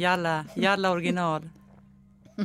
Jalla, 0.00 0.44
jalla 0.56 0.90
original. 0.90 1.50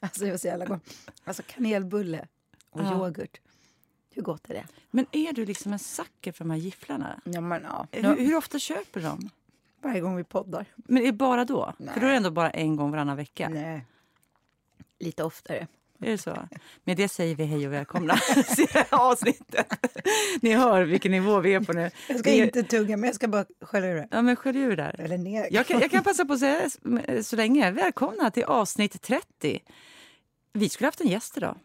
Alltså 0.00 0.24
det 0.24 0.30
var 0.30 0.38
så 0.38 0.46
jävla 0.46 0.64
gott. 0.64 0.82
Alltså 1.24 1.42
kanelbulle 1.46 2.28
och 2.70 2.80
Ja. 2.80 2.92
yoghurt. 2.92 3.40
Hur 4.10 4.22
gott 4.22 4.50
är 4.50 4.54
det? 4.54 4.64
Men 4.90 5.06
är 5.12 5.32
du 5.32 5.46
liksom 5.46 5.72
en 5.72 5.78
sucker 5.78 6.32
för 6.32 6.44
de 6.44 6.50
här 6.50 6.58
gifflarna? 6.58 7.20
Ja, 7.24 7.40
men, 7.40 7.62
ja. 7.62 7.86
Hur, 7.92 8.16
hur 8.16 8.36
ofta 8.36 8.58
köper 8.58 9.00
du 9.00 9.06
dem? 9.06 9.30
Varje 9.82 10.00
gång 10.00 10.16
vi 10.16 10.24
poddar. 10.24 10.66
Men 10.76 11.02
är 11.02 11.06
det 11.06 11.12
bara 11.12 11.44
då? 11.44 11.72
Nej. 11.78 11.94
För 11.94 12.00
då 12.00 12.06
är 12.06 12.10
det 12.10 12.16
ändå 12.16 12.30
bara 12.30 12.50
en 12.50 12.76
gång 12.76 12.90
varannan 12.90 13.16
vecka. 13.16 13.48
Nej. 13.48 13.86
Lite 14.98 15.24
oftare. 15.24 15.66
Är 16.00 16.10
det 16.10 16.18
så? 16.18 16.48
Med 16.84 16.96
det 16.96 17.08
säger 17.08 17.34
vi 17.34 17.44
hej 17.44 17.66
och 17.66 17.72
välkomna 17.72 18.16
till 18.56 18.66
det 18.72 18.78
här 18.78 18.86
avsnittet. 18.90 19.66
Ni 20.42 20.54
hör 20.54 20.82
vilken 20.82 21.12
nivå 21.12 21.40
vi 21.40 21.54
är 21.54 21.60
på 21.60 21.72
nu. 21.72 21.90
Jag 22.08 22.18
ska 22.18 22.30
inte 22.30 22.62
tugga, 22.62 22.96
men 22.96 23.06
jag 23.06 23.14
ska 23.14 23.28
bara 23.28 23.44
skölja 23.60 23.90
ur 23.90 23.94
det. 23.94 24.08
Ja, 24.10 24.22
men 24.22 24.36
skölj 24.36 24.58
ur 24.58 24.76
där. 24.76 25.00
Eller 25.00 25.18
ner. 25.18 25.48
Jag 25.50 25.66
kan, 25.66 25.80
jag 25.80 25.90
kan 25.90 26.04
passa 26.04 26.24
på 26.24 26.32
att 26.32 26.40
säga 26.40 26.70
så 27.22 27.36
länge. 27.36 27.70
Välkomna 27.70 28.30
till 28.30 28.44
avsnitt 28.44 29.02
30. 29.02 29.60
Vi 30.52 30.68
skulle 30.68 30.86
haft 30.86 31.00
en 31.00 31.08
gäst 31.08 31.36
idag. 31.36 31.56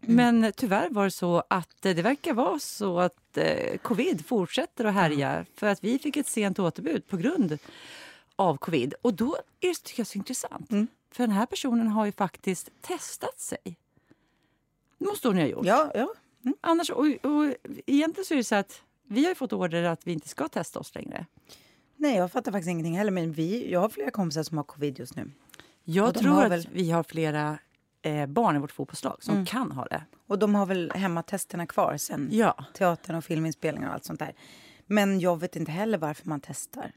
Men 0.00 0.52
tyvärr 0.56 0.88
var 0.90 1.04
det 1.04 1.10
så 1.10 1.42
att 1.50 1.86
eh, 1.86 1.94
det 1.94 2.02
verkar 2.02 2.34
vara 2.34 2.58
så 2.58 3.00
att 3.00 3.36
eh, 3.36 3.78
covid 3.82 4.26
fortsätter 4.26 4.84
att 4.84 4.94
härja 4.94 5.46
för 5.56 5.66
att 5.66 5.84
vi 5.84 5.98
fick 5.98 6.16
ett 6.16 6.26
sent 6.26 6.58
återbud 6.58 7.08
på 7.08 7.16
grund 7.16 7.58
av 8.36 8.56
covid. 8.56 8.94
Och 9.02 9.14
då 9.14 9.36
är 9.60 9.68
det 9.68 9.82
tycker 9.82 10.00
jag, 10.00 10.06
så 10.06 10.18
intressant. 10.18 10.70
För 11.12 11.22
den 11.26 11.30
här 11.36 11.46
personen 11.46 11.88
har 11.88 12.06
ju 12.06 12.12
faktiskt 12.12 12.70
testat 12.80 13.40
sig. 13.40 13.76
Det 14.98 15.04
måste 15.04 15.28
hon 15.28 15.36
ju 15.36 15.42
ha 15.42 15.48
gjort. 15.48 15.66
Ja, 15.66 15.90
ja. 15.94 16.14
Annars, 16.60 16.90
och, 16.90 17.06
och, 17.22 17.54
egentligen 17.86 18.24
så 18.24 18.34
är 18.34 18.38
det 18.38 18.44
så 18.44 18.54
att 18.54 18.82
vi 19.08 19.26
har 19.26 19.34
fått 19.34 19.52
order 19.52 19.82
att 19.84 20.06
vi 20.06 20.12
inte 20.12 20.28
ska 20.28 20.48
testa 20.48 20.78
oss 20.78 20.94
längre. 20.94 21.26
Nej, 21.96 22.16
jag 22.16 22.32
fattar 22.32 22.52
faktiskt 22.52 22.68
ingenting 22.70 22.96
heller. 22.98 23.10
Men 23.10 23.32
vi, 23.32 23.72
jag 23.72 23.80
har 23.80 23.88
flera 23.88 24.10
kompisar 24.10 24.42
som 24.42 24.56
har 24.56 24.64
covid 24.64 24.98
just 24.98 25.16
nu. 25.16 25.30
Jag 25.84 26.14
tror 26.14 26.42
att 26.44 26.50
väl- 26.50 26.68
vi 26.72 26.90
har 26.90 27.02
flera 27.02 27.58
eh, 28.02 28.26
barn 28.26 28.56
i 28.56 28.58
vårt 28.58 28.72
fotbollslag 28.72 29.16
som 29.22 29.34
Mm. 29.34 29.46
kan 29.46 29.72
ha 29.72 29.84
det. 29.84 30.04
Och 30.26 30.38
de 30.38 30.54
har 30.54 30.66
väl 30.66 30.92
hemmatesterna 30.94 31.66
kvar 31.66 31.96
sen 31.96 32.28
Ja. 32.32 32.64
teatern 32.74 33.16
och 33.16 33.24
filminspelningar 33.24 33.88
och 33.88 33.94
allt 33.94 34.04
sånt 34.04 34.18
där. 34.18 34.32
Men 34.86 35.20
jag 35.20 35.40
vet 35.40 35.56
inte 35.56 35.72
heller 35.72 35.98
varför 35.98 36.28
man 36.28 36.40
testar 36.40 36.92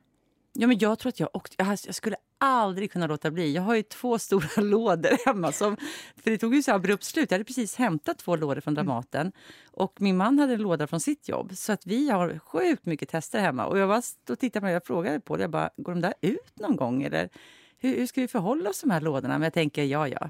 ja, 0.55 0.67
men 0.67 0.77
jag 0.77 0.99
tror 0.99 1.09
att 1.09 1.19
jag 1.19 1.29
också... 1.33 1.53
Jag, 1.57 1.95
skulle 1.95 2.15
aldrig 2.37 2.91
kunna 2.91 3.07
låta 3.07 3.31
bli. 3.31 3.55
Jag 3.55 3.61
har 3.61 3.75
ju 3.75 3.83
två 3.83 4.19
stora 4.19 4.61
lådor 4.61 5.25
hemma. 5.25 5.51
Som, 5.51 5.77
för 6.23 6.31
det 6.31 6.37
tog 6.37 6.55
ju 6.55 6.63
så 6.63 6.71
abrupt 6.71 7.03
slut. 7.03 7.31
Jag 7.31 7.35
hade 7.35 7.45
precis 7.45 7.75
hämtat 7.75 8.17
två 8.17 8.35
lådor 8.35 8.61
från 8.61 8.73
Mm. 8.73 8.85
Dramaten. 8.85 9.31
Och 9.71 10.01
min 10.01 10.17
man 10.17 10.39
hade 10.39 10.53
en 10.53 10.61
låda 10.61 10.87
från 10.87 10.99
sitt 10.99 11.29
jobb. 11.29 11.51
Så 11.55 11.71
att 11.71 11.85
vi 11.85 12.09
har 12.09 12.39
sjukt 12.39 12.85
mycket 12.85 13.09
tester 13.09 13.39
hemma. 13.39 13.65
Och 13.65 13.77
jag 13.77 13.87
var 13.87 14.03
och 14.29 14.39
tittade 14.39 14.61
på 14.61 14.65
det 14.65 14.73
jag 14.73 14.85
frågade 14.85 15.19
på 15.19 15.37
det. 15.37 15.43
Jag 15.43 15.51
bara, 15.51 15.69
går 15.77 15.91
de 15.91 16.01
där 16.01 16.13
ut 16.21 16.59
någon 16.59 16.75
gång? 16.75 17.03
Eller 17.03 17.29
hur, 17.77 17.97
hur 17.97 18.07
ska 18.07 18.21
vi 18.21 18.27
förhålla 18.27 18.69
oss 18.69 18.79
till 18.79 18.89
de 18.89 18.93
här 18.93 19.01
lådorna? 19.01 19.33
Men 19.33 19.43
jag 19.43 19.53
tänker, 19.53 19.83
ja, 19.83 20.07
ja. 20.07 20.29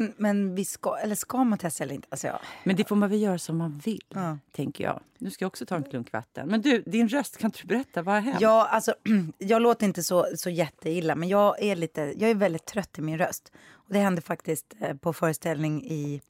Men, 0.00 0.14
men 0.16 0.54
vi 0.54 0.64
ska, 0.64 0.96
eller 0.96 1.14
ska 1.14 1.44
man 1.44 1.58
testa 1.58 1.84
eller 1.84 1.94
inte? 1.94 2.08
Alltså, 2.10 2.26
ja. 2.26 2.40
Men 2.64 2.76
det 2.76 2.88
får 2.88 2.96
man 2.96 3.10
väl 3.10 3.20
göra 3.22 3.38
som 3.38 3.56
man 3.56 3.78
vill, 3.84 4.04
Ja. 4.08 4.38
tänker 4.52 4.84
jag. 4.84 5.00
Nu 5.18 5.30
ska 5.30 5.44
jag 5.44 5.46
också 5.46 5.66
ta 5.66 5.76
en 5.76 5.84
klunk 5.84 6.12
vatten. 6.12 6.48
Men 6.48 6.60
du, 6.62 6.82
din 6.86 7.08
röst, 7.08 7.36
kan 7.36 7.52
du 7.62 7.66
berätta? 7.68 8.02
Vad 8.02 8.14
har 8.14 8.20
hänt? 8.20 8.40
Ja, 8.40 8.66
alltså, 8.66 8.94
jag 9.38 9.62
låter 9.62 9.86
inte 9.86 10.02
så, 10.02 10.26
så 10.36 10.50
jätteilla, 10.50 11.14
men 11.14 11.28
jag 11.28 11.62
är, 11.62 11.76
lite, 11.76 12.14
jag 12.16 12.30
är 12.30 12.34
väldigt 12.34 12.64
trött 12.66 12.98
i 12.98 13.02
min 13.02 13.18
röst. 13.18 13.52
Och 13.72 13.92
det 13.92 13.98
hände 13.98 14.20
faktiskt 14.22 14.74
eh, 14.80 14.96
på 14.96 15.12
föreställning 15.12 15.84
i 15.84 16.20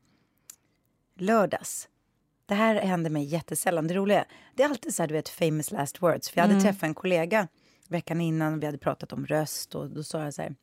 lördags. 1.18 1.88
Det 2.46 2.54
här 2.54 2.74
händer 2.74 3.10
mig 3.10 3.24
jättesällan. 3.24 3.86
Det 3.86 3.94
roliga 3.94 4.24
det 4.54 4.62
är 4.62 4.68
alltid 4.68 4.94
så 4.94 5.02
här, 5.02 5.08
du 5.08 5.14
vet, 5.14 5.28
famous 5.28 5.70
last 5.70 6.02
words. 6.02 6.30
För 6.30 6.40
jag 6.40 6.48
hade 6.48 6.60
träffat 6.60 6.82
en 6.82 6.94
kollega 6.94 7.48
veckan 7.88 8.20
innan 8.20 8.60
vi 8.60 8.66
hade 8.66 8.78
pratat 8.78 9.12
om 9.12 9.26
röst 9.26 9.74
och 9.74 9.90
då 9.90 10.02
sa 10.02 10.22
jag 10.24 10.34
så 10.34 10.42
här, 10.42 10.54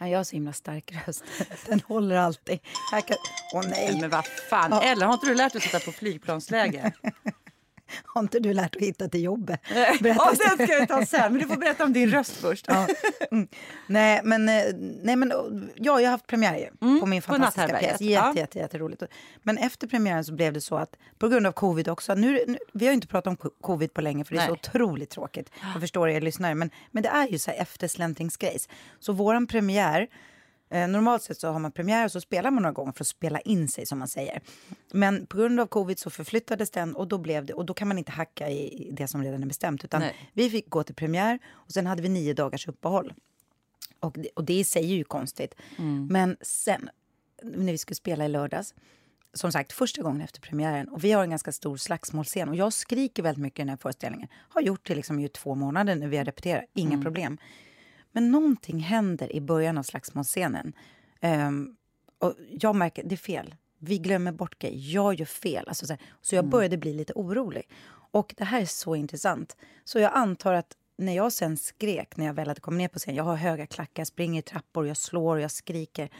ja, 0.00 0.08
jag 0.08 0.18
har 0.18 0.24
så 0.24 0.36
himla 0.36 0.52
stark 0.52 0.92
röst. 1.06 1.24
Den 1.66 1.80
håller 1.80 2.16
alltid. 2.16 2.58
Här 2.92 3.00
kan, 3.00 3.16
åh 3.54 3.62
nej, 3.68 3.98
Men 4.00 4.10
vad 4.10 4.26
fan, 4.26 4.72
Ella, 4.72 5.06
har 5.06 5.12
inte 5.14 5.26
du 5.26 5.34
lärt 5.34 5.52
dig 5.52 5.58
att 5.58 5.62
sitta 5.62 5.80
på 5.80 5.92
flygplansläge? 5.92 6.92
har 8.04 8.20
inte 8.20 8.38
du 8.40 8.52
lärt 8.54 8.76
att 8.76 8.82
hitta 8.82 9.08
till 9.08 9.22
jobbet? 9.22 9.60
Ja, 9.74 9.94
Berätta 10.00 10.30
den 10.56 10.66
ska 10.66 10.78
jag 10.78 10.88
ta 10.88 11.06
sen, 11.06 11.32
men 11.32 11.42
du 11.42 11.48
får 11.48 11.56
berätta 11.56 11.84
om 11.84 11.92
din 11.92 12.10
röst 12.10 12.32
först. 12.36 12.64
Ja. 12.68 12.86
Mm. 13.30 13.48
Nej, 13.86 14.20
men, 14.24 14.48
eh, 14.48 14.62
nej, 15.02 15.16
men 15.16 15.32
ja, 15.76 16.00
jag 16.00 16.06
har 16.06 16.10
haft 16.10 16.26
premiär 16.26 16.56
ju, 16.58 16.66
på 16.78 16.84
min 16.84 16.92
Mm, 17.02 17.22
på 17.22 17.26
fantastiska 17.26 17.60
Natthärbärget. 17.62 17.98
pjäs. 17.98 18.00
Jätte, 18.00 18.26
Ja. 18.28 18.34
jätte, 18.36 18.58
jätteroligt. 18.58 19.02
Men 19.42 19.58
efter 19.58 19.86
premiären 19.86 20.24
så 20.24 20.32
blev 20.32 20.52
det 20.52 20.60
så 20.60 20.76
att, 20.76 20.96
på 21.18 21.28
grund 21.28 21.46
av 21.46 21.52
covid 21.52 21.88
också, 21.88 22.14
nu, 22.14 22.44
nu, 22.46 22.58
vi 22.72 22.86
har 22.86 22.90
ju 22.92 22.94
inte 22.94 23.06
pratat 23.06 23.26
om 23.30 23.36
co- 23.36 23.50
covid 23.60 23.94
på 23.94 24.00
länge 24.00 24.24
för 24.24 24.34
det 24.34 24.40
är 24.40 24.46
så 24.46 24.52
Nej. 24.52 24.60
otroligt 24.64 25.10
tråkigt. 25.10 25.50
Jag 25.72 25.80
förstår 25.80 26.08
er 26.08 26.20
lyssnare, 26.20 26.54
men, 26.54 26.70
men 26.90 27.02
det 27.02 27.08
är 27.08 27.28
ju 27.28 27.38
så 27.38 27.50
här 27.50 27.58
eftersläntringsgrejs. 27.58 28.68
Så 29.00 29.12
våran 29.12 29.46
premiär, 29.46 30.06
Eh, 30.70 30.88
normalt 30.88 31.22
sett 31.22 31.40
så 31.40 31.48
har 31.48 31.58
man 31.58 31.72
premiär 31.72 32.04
och 32.04 32.12
så 32.12 32.20
spelar 32.20 32.50
man 32.50 32.62
några 32.62 32.72
gånger 32.72 32.92
för 32.92 33.04
att 33.04 33.08
spela 33.08 33.40
in 33.40 33.68
sig 33.68 33.86
som 33.86 33.98
man 33.98 34.08
säger. 34.08 34.40
Men 34.92 35.26
på 35.26 35.36
grund 35.36 35.60
av 35.60 35.66
covid 35.66 35.98
så 35.98 36.10
förflyttades 36.10 36.70
den 36.70 36.96
och 36.96 37.08
då 37.08 37.18
blev 37.18 37.46
det 37.46 37.52
och 37.52 37.66
då 37.66 37.74
kan 37.74 37.88
man 37.88 37.98
inte 37.98 38.12
hacka 38.12 38.50
i 38.50 38.90
det 38.92 39.08
som 39.08 39.22
redan 39.22 39.42
är 39.42 39.46
bestämt 39.46 39.84
utan 39.84 40.00
Nej. 40.00 40.30
vi 40.32 40.50
fick 40.50 40.70
gå 40.70 40.82
till 40.82 40.94
premiär 40.94 41.38
och 41.48 41.72
sen 41.72 41.86
hade 41.86 42.02
vi 42.02 42.08
nio 42.08 42.34
dagars 42.34 42.68
uppehåll. 42.68 43.14
Och 44.00 44.12
det, 44.12 44.28
och 44.34 44.44
det 44.44 44.54
i 44.54 44.64
sig 44.64 44.92
är 44.92 44.96
ju 44.96 45.04
konstigt. 45.04 45.54
Men 46.08 46.36
sen 46.40 46.90
när 47.42 47.72
vi 47.72 47.78
skulle 47.78 47.96
spela 47.96 48.24
i 48.24 48.28
lördags 48.28 48.74
som 49.32 49.52
sagt, 49.52 49.72
första 49.72 50.02
gången 50.02 50.20
efter 50.20 50.40
premiären. 50.40 50.88
Och 50.88 51.04
vi 51.04 51.12
har 51.12 51.22
en 51.22 51.30
ganska 51.30 51.52
stor 51.52 51.76
slagsmålscen. 51.76 52.48
Och 52.48 52.56
jag 52.56 52.72
skriker 52.72 53.22
väldigt 53.22 53.42
mycket 53.42 53.58
i 53.58 53.62
den 53.62 53.68
här 53.68 53.76
föreställningen. 53.76 54.28
Har 54.48 54.60
gjort 54.60 54.86
det 54.86 54.94
liksom 54.94 55.20
i 55.20 55.28
två 55.28 55.54
månader 55.54 55.96
när 55.96 56.08
vi 56.08 56.16
har 56.16 56.24
repeterat. 56.24 56.64
Inga 56.74 57.02
problem. 57.02 57.38
Men 58.12 58.30
någonting 58.30 58.78
händer 58.78 59.36
i 59.36 59.40
början 59.40 59.78
av 59.78 59.82
slagsmålscenen. 59.82 60.72
Ehm, 61.20 61.76
och 62.18 62.34
jag 62.60 62.76
märker, 62.76 63.02
det 63.04 63.14
är 63.14 63.16
fel. 63.16 63.54
Vi 63.78 63.98
glömmer 63.98 64.32
bort 64.32 64.58
grejer. 64.58 64.94
Jag 64.94 65.14
gör 65.14 65.26
fel. 65.26 65.68
Alltså 65.68 65.86
så, 65.86 65.92
här, 65.92 66.02
så 66.20 66.34
jag 66.34 66.48
började 66.48 66.76
bli 66.76 66.94
lite 66.94 67.12
orolig. 67.16 67.68
Och 68.12 68.34
det 68.36 68.44
här 68.44 68.60
är 68.60 68.66
så 68.66 68.96
intressant. 68.96 69.56
Så 69.84 69.98
jag 69.98 70.12
antar 70.14 70.54
att 70.54 70.76
när 70.96 71.16
jag 71.16 71.32
sen 71.32 71.56
skrek, 71.56 72.16
när 72.16 72.26
jag 72.26 72.34
väl 72.34 72.48
hade 72.48 72.60
kommit 72.60 72.78
ner 72.78 72.88
på 72.88 72.98
scen, 72.98 73.14
jag 73.14 73.24
har 73.24 73.36
höga 73.36 73.66
klackar, 73.66 74.04
springer 74.04 74.38
i 74.38 74.42
trappor, 74.42 74.86
jag 74.86 74.96
slår 74.96 75.36
och 75.36 75.42
jag 75.42 75.50
skriker. 75.50 76.10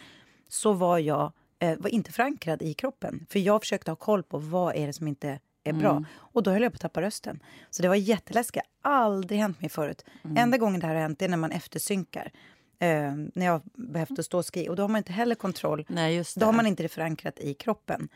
Så 0.48 0.72
var 0.72 0.98
jag 0.98 1.32
eh, 1.58 1.78
var 1.78 1.90
inte 1.90 2.12
förankrad 2.12 2.62
i 2.62 2.74
kroppen. 2.74 3.26
För 3.30 3.38
jag 3.38 3.62
försökte 3.62 3.90
ha 3.90 3.96
koll 3.96 4.22
på 4.22 4.38
vad 4.38 4.76
är 4.76 4.86
det 4.86 4.92
som 4.92 5.08
inte 5.08 5.38
är 5.64 5.72
bra. 5.72 6.04
Och 6.16 6.42
då 6.42 6.50
höll 6.50 6.62
jag 6.62 6.72
på 6.72 6.76
att 6.76 6.80
tappa 6.80 7.02
rösten. 7.02 7.40
Så 7.70 7.82
det 7.82 7.88
var 7.88 7.94
jätteläskigt. 7.94 8.66
Aldrig 8.82 9.40
hänt 9.40 9.60
mig 9.60 9.70
förut. 9.70 10.04
Enda 10.36 10.58
gången 10.58 10.80
det 10.80 10.86
här 10.86 10.94
har 10.94 11.02
hänt 11.02 11.22
är 11.22 11.28
när 11.28 11.36
man 11.36 11.52
eftersynkar. 11.52 12.32
Eh, 12.78 13.12
när 13.34 13.46
jag 13.46 13.62
behövde 13.74 14.22
stå 14.22 14.38
och 14.38 14.44
skrika. 14.44 14.70
Och 14.70 14.76
då 14.76 14.82
har 14.82 14.88
man 14.88 14.98
inte 14.98 15.12
heller 15.12 15.34
kontroll. 15.34 15.84
Nej, 15.88 16.24
Då 16.36 16.46
har 16.46 16.52
man 16.52 16.66
inte 16.66 16.82
det 16.82 16.88
förankrat 16.88 17.38
i 17.40 17.54
kroppen. 17.54 18.08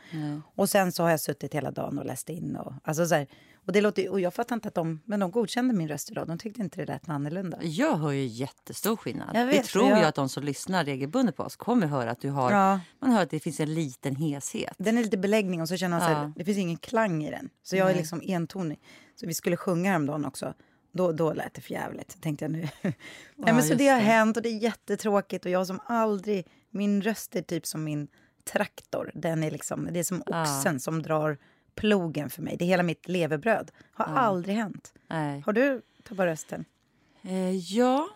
Och 0.55 0.69
sen 0.69 0.91
så 0.91 1.03
har 1.03 1.09
jag 1.09 1.19
suttit 1.19 1.53
hela 1.53 1.71
dagen 1.71 1.99
och 1.99 2.05
läst 2.05 2.29
in. 2.29 2.55
Och, 2.55 2.73
alltså 2.83 3.05
så 3.05 3.15
här, 3.15 3.27
och, 3.65 3.73
det 3.73 3.81
låter, 3.81 4.09
och 4.09 4.19
jag 4.19 4.33
fattar 4.33 4.55
inte 4.55 4.67
att 4.67 4.73
de, 4.73 5.01
men 5.05 5.19
de 5.19 5.31
godkände 5.31 5.73
min 5.73 5.87
röst 5.87 6.11
idag. 6.11 6.27
De 6.27 6.37
tyckte 6.37 6.61
inte 6.61 6.77
det 6.81 6.85
lät 6.85 7.09
annorlunda. 7.09 7.57
Jag 7.63 7.95
hör 7.97 8.11
ju 8.11 8.25
jättestor 8.25 8.95
skillnad. 8.95 9.29
Jag 9.33 9.47
det 9.47 9.51
vet, 9.51 9.65
tror 9.65 9.89
jag- 9.89 9.99
jag 9.99 10.05
att 10.05 10.15
de 10.15 10.29
som 10.29 10.43
lyssnar 10.43 10.85
regelbundet 10.85 11.35
på 11.35 11.43
oss 11.43 11.55
kommer 11.55 11.87
höra 11.87 12.11
att 12.11 12.21
du 12.21 12.29
har... 12.29 12.51
Ja. 12.51 12.79
Man 12.99 13.11
hör 13.11 13.23
att 13.23 13.29
det 13.29 13.39
finns 13.39 13.59
en 13.59 13.73
liten 13.73 14.15
heshet. 14.15 14.73
Den 14.77 14.97
är 14.97 15.03
lite 15.03 15.17
beläggning 15.17 15.61
och 15.61 15.67
så 15.69 15.77
känner 15.77 15.99
man 15.99 16.07
så 16.07 16.13
Ja. 16.13 16.31
det 16.35 16.45
finns 16.45 16.57
ingen 16.57 16.77
klang 16.77 17.23
i 17.23 17.31
den. 17.31 17.49
Så 17.63 17.75
jag 17.75 17.91
är 17.91 17.95
liksom 17.95 18.21
entonig. 18.25 18.79
Så 19.15 19.27
vi 19.27 19.33
skulle 19.33 19.57
sjunga 19.57 19.89
häromdagen 19.89 20.25
också. 20.25 20.53
Då, 20.91 21.11
då 21.11 21.33
lät 21.33 21.53
det 21.53 21.61
för 21.61 21.71
jävligt, 21.71 22.21
tänkte 22.21 22.45
jag 22.45 22.51
nu. 22.51 22.59
Nej, 22.81 22.93
men 23.53 23.63
så 23.63 23.73
det 23.73 23.87
har 23.87 23.97
det. 23.97 24.03
hänt 24.03 24.37
och 24.37 24.43
det 24.43 24.49
är 24.49 24.57
jättetråkigt. 24.63 25.45
Och 25.45 25.51
jag 25.51 25.67
som 25.67 25.79
aldrig, 25.85 26.47
min 26.71 27.01
röst 27.01 27.35
är 27.35 27.41
typ 27.41 27.65
som 27.65 27.83
min 27.83 28.07
traktor. 28.51 29.11
Den 29.15 29.43
är 29.43 29.51
liksom, 29.51 29.89
det 29.91 29.99
är 29.99 30.03
som 30.03 30.21
oxen 30.25 30.79
som 30.79 31.01
drar 31.01 31.37
plogen 31.75 32.29
för 32.29 32.41
mig. 32.41 32.57
Det 32.57 32.65
är 32.65 32.67
hela 32.67 32.83
mitt 32.83 33.07
levebröd. 33.07 33.71
Har 33.93 34.05
aldrig 34.05 34.55
hänt. 34.55 34.93
Nej. 35.07 35.41
Har 35.45 35.53
du 35.53 35.81
tappat 36.03 36.25
rösten? 36.25 36.65
Eh, 37.21 37.55
ja, 37.55 38.09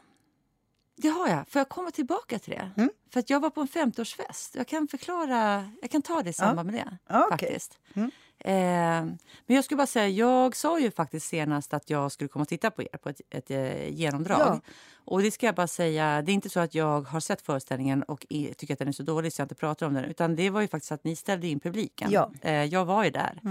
det 0.96 1.08
har 1.08 1.28
jag. 1.28 1.48
Får 1.48 1.60
jag 1.60 1.70
komma 1.70 1.92
tillbaka 1.92 2.40
till 2.40 2.52
det? 2.52 2.72
Mm. 2.78 2.90
För 3.14 3.20
att 3.20 3.30
jag 3.30 3.40
var 3.40 3.50
på 3.50 3.62
en 3.62 3.68
50-årsfest. 3.68 4.58
Jag 4.58 4.68
kan 4.68 4.88
förklara, 4.88 5.72
jag 5.82 5.92
kan 5.92 6.02
ta 6.02 6.24
det 6.24 6.30
i 6.30 6.34
samband 6.34 6.72
med 6.72 6.76
det. 6.76 6.98
Ja, 7.08 7.30
okej. 7.32 7.48
faktiskt. 7.50 7.80
Eh, 7.94 8.06
men 8.46 9.56
jag 9.56 9.64
skulle 9.66 9.78
bara 9.78 9.88
säga, 9.88 10.08
jag 10.08 10.56
sa 10.56 10.80
ju 10.80 10.92
faktiskt 10.92 11.28
senast 11.28 11.74
att 11.74 11.90
jag 11.90 12.12
skulle 12.12 12.28
komma 12.28 12.42
och 12.42 12.48
titta 12.48 12.72
på 12.72 12.82
er 12.82 12.98
på 13.04 13.10
ett, 13.10 13.22
ett 13.30 13.52
eh, 13.52 13.90
genomdrag. 13.90 14.40
Ja. 14.40 14.62
Och 15.06 15.22
det 15.22 15.32
ska 15.32 15.46
jag 15.46 15.56
bara 15.56 15.68
säga, 15.68 16.22
det 16.22 16.32
är 16.32 16.34
inte 16.34 16.50
så 16.50 16.60
att 16.60 16.76
jag 16.76 17.02
har 17.02 17.20
sett 17.20 17.42
föreställningen 17.42 18.04
och 18.04 18.26
tycker 18.30 18.74
att 18.74 18.80
den 18.80 18.88
är 18.88 18.92
så 18.92 19.04
dålig 19.04 19.34
så 19.34 19.42
jag 19.42 19.46
inte 19.46 19.56
pratar 19.56 19.86
om 19.86 19.94
den. 19.94 20.06
Utan 20.06 20.36
det 20.36 20.50
var 20.50 20.62
ju 20.62 20.68
faktiskt 20.68 20.92
att 20.92 21.04
ni 21.04 21.16
ställde 21.16 21.48
in 21.48 21.60
publiken. 21.60 22.12
Ja. 22.12 22.32
Eh, 22.42 22.64
jag 22.64 22.86
var 22.86 23.04
ju 23.04 23.10
där. 23.10 23.42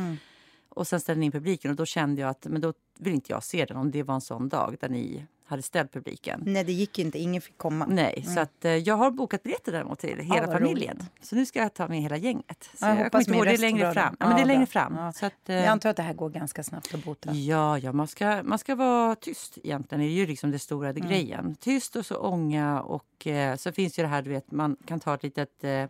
Och 0.68 0.86
sen 0.86 1.00
ställde 1.00 1.20
ni 1.20 1.26
in 1.26 1.32
publiken 1.32 1.70
och 1.70 1.76
då 1.76 1.86
kände 1.86 2.20
jag 2.20 2.30
att 2.30 2.46
men 2.46 2.60
då 2.60 2.72
vill 2.98 3.14
inte 3.14 3.32
jag 3.32 3.44
se 3.44 3.64
den 3.64 3.76
om 3.76 3.90
det 3.90 4.02
var 4.02 4.14
en 4.14 4.20
sån 4.20 4.48
dag 4.48 4.76
där 4.80 4.88
ni 4.88 5.26
hade 5.48 5.62
ställt 5.62 5.92
publiken. 5.92 6.42
Nej, 6.46 6.64
det 6.64 6.72
gick 6.72 6.98
inte. 6.98 7.18
Ingen 7.18 7.42
fick 7.42 7.58
komma. 7.58 7.86
Nej, 7.88 8.24
så 8.34 8.40
att, 8.40 8.64
eh, 8.64 8.70
jag 8.76 8.94
har 8.94 9.10
bokat 9.10 9.42
biljetter 9.42 9.72
däremot 9.72 9.98
till 9.98 10.18
hela 10.18 10.46
vad 10.46 10.52
familjen. 10.58 10.96
roligt. 10.96 11.26
Så 11.26 11.36
nu 11.36 11.46
ska 11.46 11.58
jag 11.58 11.74
ta 11.74 11.88
med 11.88 12.00
hela 12.02 12.16
gänget. 12.16 12.70
Så 12.74 12.84
Ja, 12.84 12.88
jag 12.88 12.98
jag 12.98 13.04
hoppas 13.04 13.10
kommer 13.10 13.20
inte 13.20 13.30
min 13.30 13.38
ihåg, 13.38 13.46
det 13.46 13.54
är 13.66 13.70
längre 13.70 13.92
fram. 13.92 14.16
Ja, 14.20 14.26
men 14.26 14.36
det 14.36 14.42
är 14.42 14.46
längre 14.46 14.66
fram. 14.66 14.94
Ja. 14.96 15.12
Så 15.12 15.26
att, 15.26 15.48
eh, 15.48 15.56
Jag 15.56 15.66
antar 15.66 15.90
att 15.90 15.96
det 15.96 16.02
här 16.02 16.14
går 16.14 16.30
ganska 16.30 16.62
snabbt 16.62 16.94
att 16.94 17.04
bota. 17.04 17.32
Ja, 17.32 17.78
ja 17.78 17.92
man, 17.92 18.08
ska, 18.08 18.42
man 18.42 18.58
ska 18.58 18.74
vara 18.74 19.14
tyst 19.14 19.58
egentligen. 19.64 20.00
Det 20.00 20.06
är 20.10 20.12
ju 20.12 20.26
liksom 20.26 20.50
det 20.50 20.58
stora 20.58 20.88
Mm. 20.90 21.02
det 21.02 21.08
grejen. 21.08 21.54
Tyst 21.60 21.96
och 21.96 22.06
så 22.06 22.16
ånga 22.16 22.80
och 22.82 23.26
eh, 23.26 23.56
så 23.56 23.72
finns 23.72 23.98
ju 23.98 24.02
det 24.02 24.08
här 24.08 24.22
du 24.22 24.30
vet 24.30 24.50
man 24.50 24.76
kan 24.86 25.00
ta 25.00 25.14
ett 25.14 25.22
litet 25.22 25.64
eh, 25.64 25.84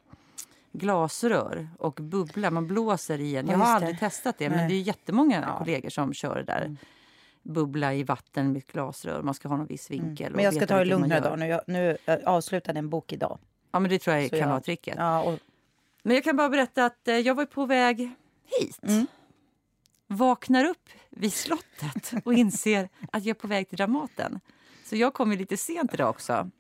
glasrör 0.73 1.69
och 1.79 1.95
bubbla. 2.03 2.51
Man 2.51 2.67
blåser 2.67 3.21
i 3.21 3.37
en. 3.37 3.47
Ja, 3.47 3.53
Jag 3.53 3.59
har 3.59 3.75
aldrig 3.75 3.99
testat 4.01 4.39
det 4.39 4.49
men 4.51 4.59
Nej. 4.59 4.69
det 4.69 4.75
är 4.75 4.81
jättemånga 4.81 5.45
Ja. 5.49 5.59
kollegor 5.59 5.91
som 5.91 6.15
kör 6.15 6.37
det 6.37 6.43
där. 6.43 6.77
Bubbla 7.49 7.95
i 7.95 8.03
vatten 8.03 8.53
med 8.53 8.59
ett 8.59 8.73
glasrör. 8.73 9.23
Man 9.23 9.35
ska 9.35 9.49
ha 9.49 9.57
någon 9.57 9.67
viss 9.67 9.91
vinkel. 9.91 10.33
och 10.33 10.37
Men 10.37 10.45
jag 10.45 10.55
ska 10.55 10.67
ta 10.67 10.79
det 10.79 10.85
lugnare 10.85 11.19
idag. 11.19 11.39
Nu, 11.39 11.61
nu 11.67 11.97
jag 12.05 12.25
avslutade 12.25 12.79
en 12.79 12.89
bok 12.89 13.13
idag. 13.13 13.39
Ja 13.73 13.79
men 13.79 13.91
det 13.91 13.99
tror 13.99 14.17
jag 14.17 14.25
Så 14.25 14.31
kan 14.31 14.39
jag- 14.39 14.49
vara 14.49 14.61
tricket. 14.61 14.95
Ja, 14.97 15.23
och, 15.23 15.39
Men 16.03 16.15
jag 16.15 16.25
kan 16.25 16.37
bara 16.37 16.49
berätta 16.49 16.85
att 16.85 17.09
eh, 17.09 17.17
jag 17.17 17.35
var 17.35 17.45
på 17.45 17.67
väg 17.67 17.99
hit. 18.61 18.79
Mm. 18.83 19.07
Vaknar 20.07 20.65
upp 20.65 20.89
vid 21.11 21.33
slottet 21.33 22.13
och 22.25 22.35
inser 22.35 22.89
att 23.13 23.25
jag 23.25 23.37
är 23.37 23.41
på 23.41 23.47
väg 23.47 23.69
till 23.69 23.77
Dramaten. 23.79 24.41
Så 24.85 24.97
jag 24.97 25.15
kom 25.15 25.33
ju 25.33 25.39
lite 25.39 25.57
sent 25.57 25.95
idag 25.95 26.11
också. 26.11 26.51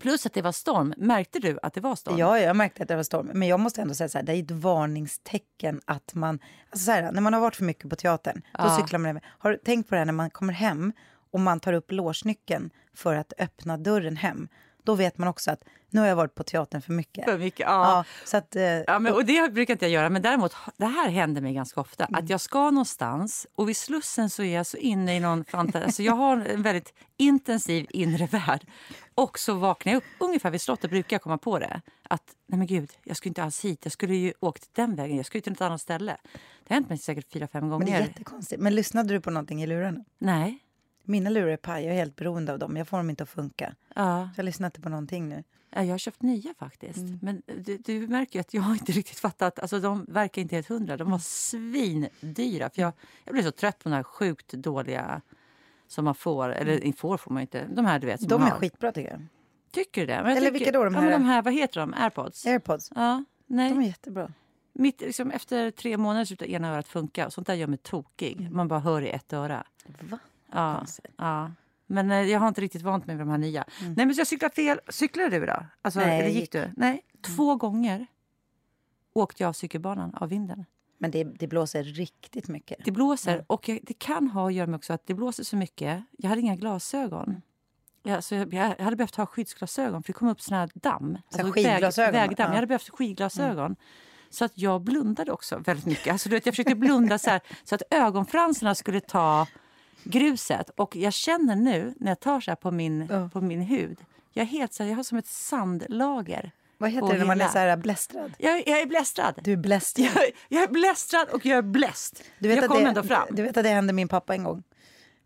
Plus 0.00 0.26
att 0.26 0.32
det 0.32 0.42
var 0.42 0.52
storm. 0.52 0.94
Märkte 0.96 1.38
du 1.38 1.58
att 1.62 1.74
det 1.74 1.80
var 1.80 1.96
storm? 1.96 2.18
ja, 2.18 2.38
jag 2.38 2.56
märkte 2.56 2.82
att 2.82 2.88
det 2.88 2.96
var 2.96 3.02
storm. 3.02 3.30
Men 3.34 3.48
jag 3.48 3.60
måste 3.60 3.82
ändå 3.82 3.94
säga 3.94 4.08
så 4.08 4.18
här, 4.18 4.24
det 4.24 4.32
är 4.32 4.42
ett 4.42 4.50
varningstecken 4.50 5.80
att 5.84 6.14
man... 6.14 6.38
Alltså 6.70 6.84
så 6.84 6.90
här, 6.92 7.12
när 7.12 7.20
man 7.20 7.32
har 7.34 7.40
varit 7.40 7.56
för 7.56 7.64
mycket 7.64 7.90
på 7.90 7.96
teatern, 7.96 8.42
då 8.52 8.64
Ja. 8.64 8.76
cyklar 8.76 8.98
man 8.98 9.10
över. 9.10 9.22
Har 9.38 9.50
du 9.50 9.56
tänkt 9.56 9.88
på 9.88 9.94
det 9.94 9.98
här 9.98 10.04
när 10.06 10.12
man 10.12 10.30
kommer 10.30 10.52
hem 10.52 10.92
och 11.32 11.40
man 11.40 11.60
tar 11.60 11.72
upp 11.72 11.92
låsnyckeln 11.92 12.70
för 12.94 13.14
att 13.14 13.32
öppna 13.38 13.76
dörren 13.76 14.16
hem? 14.16 14.48
Då 14.82 14.94
vet 14.94 15.18
man 15.18 15.28
också 15.28 15.50
att 15.50 15.64
nu 15.90 16.00
har 16.00 16.06
jag 16.06 16.16
varit 16.16 16.34
på 16.34 16.42
teatern 16.44 16.82
för 16.82 16.92
mycket. 16.92 17.24
För 17.24 17.38
mycket, 17.38 17.60
Ja, 17.60 17.66
ja. 17.96 18.04
så 18.24 18.36
att, 18.36 18.56
eh, 18.56 18.62
Ja, 18.62 18.98
men, 18.98 19.12
och 19.12 19.24
det 19.24 19.52
brukar 19.54 19.74
inte 19.74 19.84
jag 19.84 19.92
göra, 19.92 20.10
men 20.10 20.22
däremot 20.22 20.54
det 20.76 20.86
här 20.86 21.08
händer 21.10 21.40
mig 21.42 21.54
ganska 21.54 21.80
ofta. 21.80 22.04
Mm. 22.04 22.24
Att 22.24 22.30
jag 22.30 22.40
ska 22.40 22.70
någonstans 22.70 23.46
och 23.54 23.68
vid 23.68 23.76
Slussen 23.76 24.30
så 24.30 24.42
är 24.42 24.54
jag 24.56 24.66
så 24.66 24.76
inne 24.76 25.16
i 25.16 25.20
någon 25.20 25.44
fantasi. 25.44 25.84
Alltså 25.84 26.02
jag 26.02 26.12
har 26.12 26.36
en 26.36 26.62
väldigt 26.62 26.92
intensiv 27.16 27.86
inre 27.90 28.26
värld. 28.26 28.66
Och 29.14 29.38
så 29.38 29.54
vaknar 29.54 29.92
jag 29.92 29.96
upp, 29.98 30.04
ungefär 30.18 30.50
vid 30.50 30.60
slottet 30.60 30.90
brukar 30.90 31.14
jag 31.14 31.22
komma 31.22 31.38
på 31.38 31.58
det. 31.58 31.80
Att 32.02 32.36
nej 32.46 32.58
men 32.58 32.66
gud, 32.66 32.90
jag 33.04 33.16
skulle 33.16 33.30
inte 33.30 33.42
alls 33.42 33.64
hit. 33.64 33.80
Jag 33.82 33.92
skulle 33.92 34.14
ju 34.14 34.32
åkt 34.40 34.68
den 34.74 34.94
vägen. 34.96 35.16
Jag 35.16 35.26
skulle 35.26 35.40
till 35.42 35.52
något 35.52 35.60
annat 35.60 35.80
ställe. 35.80 36.16
Det 36.64 36.74
har 36.74 36.74
hänt 36.74 36.88
mig 36.88 36.98
säkert 36.98 37.32
fyra, 37.32 37.48
fem 37.48 37.68
gånger. 37.68 37.84
men 37.86 37.92
det 37.94 37.98
är 37.98 38.06
jättekonstigt. 38.08 38.62
Men 38.62 38.74
lyssnade 38.74 39.14
du 39.14 39.20
på 39.20 39.30
någonting 39.30 39.62
i 39.62 39.66
lurarna? 39.66 40.04
Nej. 40.18 40.58
Mina 41.02 41.30
lurar 41.30 41.48
är 41.48 41.56
paj, 41.56 41.84
jag 41.84 41.92
är 41.94 41.98
helt 41.98 42.16
beroende 42.16 42.52
av 42.52 42.58
dem. 42.58 42.76
Jag 42.76 42.88
får 42.88 42.96
dem 42.96 43.10
inte 43.10 43.22
att 43.22 43.28
funka. 43.28 43.74
Ja. 43.94 44.28
Så 44.34 44.38
jag 44.38 44.44
lyssnar 44.44 44.66
inte 44.66 44.80
på 44.80 44.88
någonting 44.88 45.28
nu. 45.28 45.44
Ja, 45.70 45.82
Jag 45.84 45.90
har 45.92 45.98
köpt 45.98 46.22
nya 46.22 46.54
faktiskt. 46.58 46.98
Mm. 46.98 47.18
Men 47.22 47.42
du, 47.58 47.78
du 47.78 48.06
märker 48.06 48.34
ju 48.34 48.40
att 48.40 48.54
jag 48.54 48.70
inte 48.80 48.92
riktigt 48.92 49.18
fattat. 49.18 49.58
Alltså, 49.58 49.80
de 49.80 50.04
verkar 50.08 50.42
inte 50.42 50.54
helt 50.54 50.68
hundra. 50.68 50.96
De 50.96 51.10
var 51.10 51.18
svindyra. 51.18 52.70
För 52.70 52.82
jag, 52.82 52.92
jag 53.24 53.32
blev 53.32 53.42
så 53.42 53.50
trött 53.52 53.78
på 53.78 53.88
de 53.88 53.94
här 53.94 54.02
sjukt 54.02 54.52
dåliga 54.52 55.20
som 55.86 56.04
man 56.04 56.14
får. 56.14 56.48
Eller 56.52 56.92
får 56.92 57.16
får 57.16 57.30
man 57.32 57.40
inte. 57.40 57.66
De 57.66 57.84
här 57.84 57.98
du 57.98 58.06
vet. 58.06 58.28
De 58.28 58.42
är 58.42 58.46
har. 58.50 58.56
skitbra 58.58 58.92
tycker 58.92 59.10
jag. 59.10 59.26
Tycker 59.72 60.00
du 60.00 60.06
det? 60.06 60.14
Eller 60.14 60.34
tycker, 60.34 60.50
vilka 60.52 60.72
då, 60.72 60.84
de 60.84 60.94
Ja, 60.94 61.00
här? 61.00 61.10
de 61.10 61.24
här, 61.24 61.42
vad 61.42 61.52
heter 61.54 61.80
de? 61.80 61.94
Airpods? 61.94 62.46
Airpods, 62.46 62.92
Ja. 62.94 63.24
Nej. 63.46 63.70
de 63.70 63.80
är 63.80 63.86
jättebra. 63.86 64.32
Mitt, 64.72 65.00
liksom, 65.00 65.30
efter 65.30 65.70
tre 65.70 65.96
månader 65.96 66.24
slutar 66.24 66.46
ena 66.46 66.74
örat 66.74 66.88
funka. 66.88 67.30
Sånt 67.30 67.46
där 67.46 67.54
gör 67.54 67.66
mig 67.66 67.78
tokig. 67.78 68.50
Man 68.50 68.68
bara 68.68 68.80
hör 68.80 69.02
i 69.02 69.10
ett 69.10 69.32
öra. 69.32 69.64
Va? 70.00 70.18
Ja, 70.52 70.74
Konstigt. 70.78 71.06
ja. 71.16 71.50
Men 71.86 72.10
eh, 72.10 72.16
jag 72.22 72.40
har 72.40 72.48
inte 72.48 72.60
riktigt 72.60 72.82
vant 72.82 73.06
mig 73.06 73.16
vid 73.16 73.26
de 73.26 73.30
här 73.30 73.38
nya. 73.38 73.64
Nej, 73.80 73.92
men 74.06 74.12
jag 74.14 74.26
cyklade 74.26 74.54
fel. 74.54 74.80
Cyklade 74.88 75.38
du 75.40 75.46
då? 75.46 75.66
Alltså, 75.82 76.00
Nej, 76.00 76.18
eller 76.20 76.28
gick 76.28 76.40
gick. 76.40 76.52
du? 76.52 76.70
Nej, 76.76 77.04
två 77.36 77.56
gånger 77.56 78.06
åkte 79.12 79.42
jag 79.42 79.48
av 79.48 79.52
cykelbanan 79.52 80.14
av 80.14 80.28
vinden. 80.28 80.64
Men 81.04 81.10
det, 81.10 81.24
det 81.38 81.46
blåser 81.46 81.82
riktigt 81.84 82.48
mycket. 82.48 82.78
Det 82.84 82.90
blåser 82.90 83.44
och 83.46 83.68
jag, 83.68 83.78
det 83.82 83.94
kan 83.94 84.28
ha 84.28 84.46
att 84.46 84.54
göra 84.54 84.66
med 84.66 84.76
också 84.76 84.92
att 84.92 85.06
det 85.06 85.14
blåser 85.14 85.44
så 85.44 85.56
mycket. 85.56 86.02
Jag 86.18 86.28
hade 86.28 86.40
inga 86.40 86.56
glasögon. 86.56 87.42
Jag, 88.02 88.24
så 88.24 88.34
jag, 88.34 88.54
jag 88.54 88.76
hade 88.84 88.96
behövt 88.96 89.14
ha 89.16 89.26
skyddsglasögon 89.26 90.02
för 90.02 90.06
det 90.12 90.12
kom 90.18 90.28
upp 90.28 90.40
sån 90.40 90.56
här 90.56 90.70
damm. 90.74 91.18
Alltså 91.26 91.46
Så 91.46 91.52
skidglasögon, 91.52 92.12
Väg, 92.12 92.28
vägdamm. 92.28 92.44
ja. 92.44 92.50
Jag 92.50 92.54
hade 92.54 92.66
behövt 92.66 92.88
skidglasögon. 92.88 93.76
Så 94.30 94.44
att 94.44 94.52
jag 94.58 94.80
blundade 94.82 95.32
också 95.32 95.58
väldigt 95.58 95.86
mycket. 95.86 96.12
Alltså, 96.12 96.28
du 96.28 96.34
vet, 96.36 96.46
jag 96.46 96.52
försökte 96.54 96.74
blunda 96.74 97.18
så, 97.18 97.30
här, 97.30 97.40
så 97.64 97.74
att 97.74 97.82
ögonfransarna 97.90 98.74
skulle 98.74 99.00
ta 99.00 99.46
gruset. 100.04 100.70
Och 100.70 100.96
jag 100.96 101.12
känner 101.12 101.56
nu 101.56 101.94
när 101.96 102.10
jag 102.10 102.20
tar 102.20 102.40
så 102.40 102.50
här 102.50 102.56
på 102.56 102.70
min, 102.70 103.06
Ja. 103.10 103.28
på 103.32 103.40
min 103.40 103.60
hud. 103.62 103.98
Jag, 104.32 104.42
är 104.42 104.46
helt, 104.46 104.72
så 104.72 104.82
här, 104.82 104.90
jag 104.90 104.96
har 104.96 105.02
som 105.02 105.18
ett 105.18 105.26
sandlager. 105.26 106.50
Vad 106.78 106.90
heter 106.90 107.08
det 107.12 107.18
när 107.18 107.26
man 107.26 107.40
är 107.40 107.48
så 107.48 107.58
här 107.58 107.76
blästrad? 107.76 108.32
Jag, 108.38 108.62
jag 108.68 108.80
är 108.80 108.86
blästrad. 108.86 109.34
Du 109.44 109.52
är 109.52 109.56
blästrad. 109.56 110.06
Jag, 110.14 110.32
jag 110.48 110.62
är 110.62 110.68
blästrad 110.68 111.28
och 111.28 111.46
jag 111.46 111.58
är 111.58 111.62
bläst. 111.62 112.22
Du 112.38 112.48
vet 112.48 112.56
jag 112.56 112.64
att 112.64 112.70
kom 112.70 112.82
det, 112.82 112.88
ändå 112.88 113.02
fram. 113.02 113.28
Du 113.30 113.42
vet 113.42 113.56
att 113.56 113.64
det 113.64 113.70
hände 113.70 113.92
min 113.92 114.08
pappa 114.08 114.34
en 114.34 114.44
gång. 114.44 114.62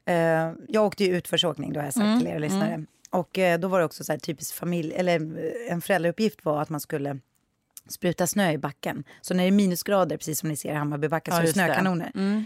Eh, 0.05 0.53
jag 0.69 0.87
åkte 0.87 1.05
ju 1.05 1.17
utförsåkning, 1.17 1.73
då 1.73 1.81
har 1.81 1.85
jag 1.85 1.95
sagt 1.95 2.05
Mm, 2.05 2.19
till 2.19 2.29
er 2.29 2.39
lyssnare. 2.39 2.85
Och 3.11 3.39
eh, 3.39 3.59
då 3.59 3.69
var 3.69 3.79
det 3.79 3.85
också 3.85 4.05
så 4.05 4.13
här 4.13 4.19
typiskt 4.19 4.59
familj, 4.59 4.93
eller 4.95 5.21
eh, 5.21 5.73
en 5.73 5.81
föräldrauppgift 5.81 6.45
var 6.45 6.63
att 6.63 6.69
man 6.69 6.81
skulle 6.81 7.19
spruta 7.89 8.27
snö 8.27 8.53
i 8.53 8.59
backen. 8.59 9.05
Så 9.21 9.35
när 9.35 9.43
det 9.43 9.49
är 9.49 9.53
minusgrader, 9.53 10.17
precis 10.17 10.41
som 10.41 10.49
ni 10.49 10.57
ser 10.57 10.73
i 10.73 10.75
Hammarbybacken, 10.75 11.33
så 11.33 11.39
är 11.39 11.43
det 11.43 11.47
just 11.47 11.59
det. 11.59 11.65
snökanoner. 11.65 12.13
Mm. 12.15 12.45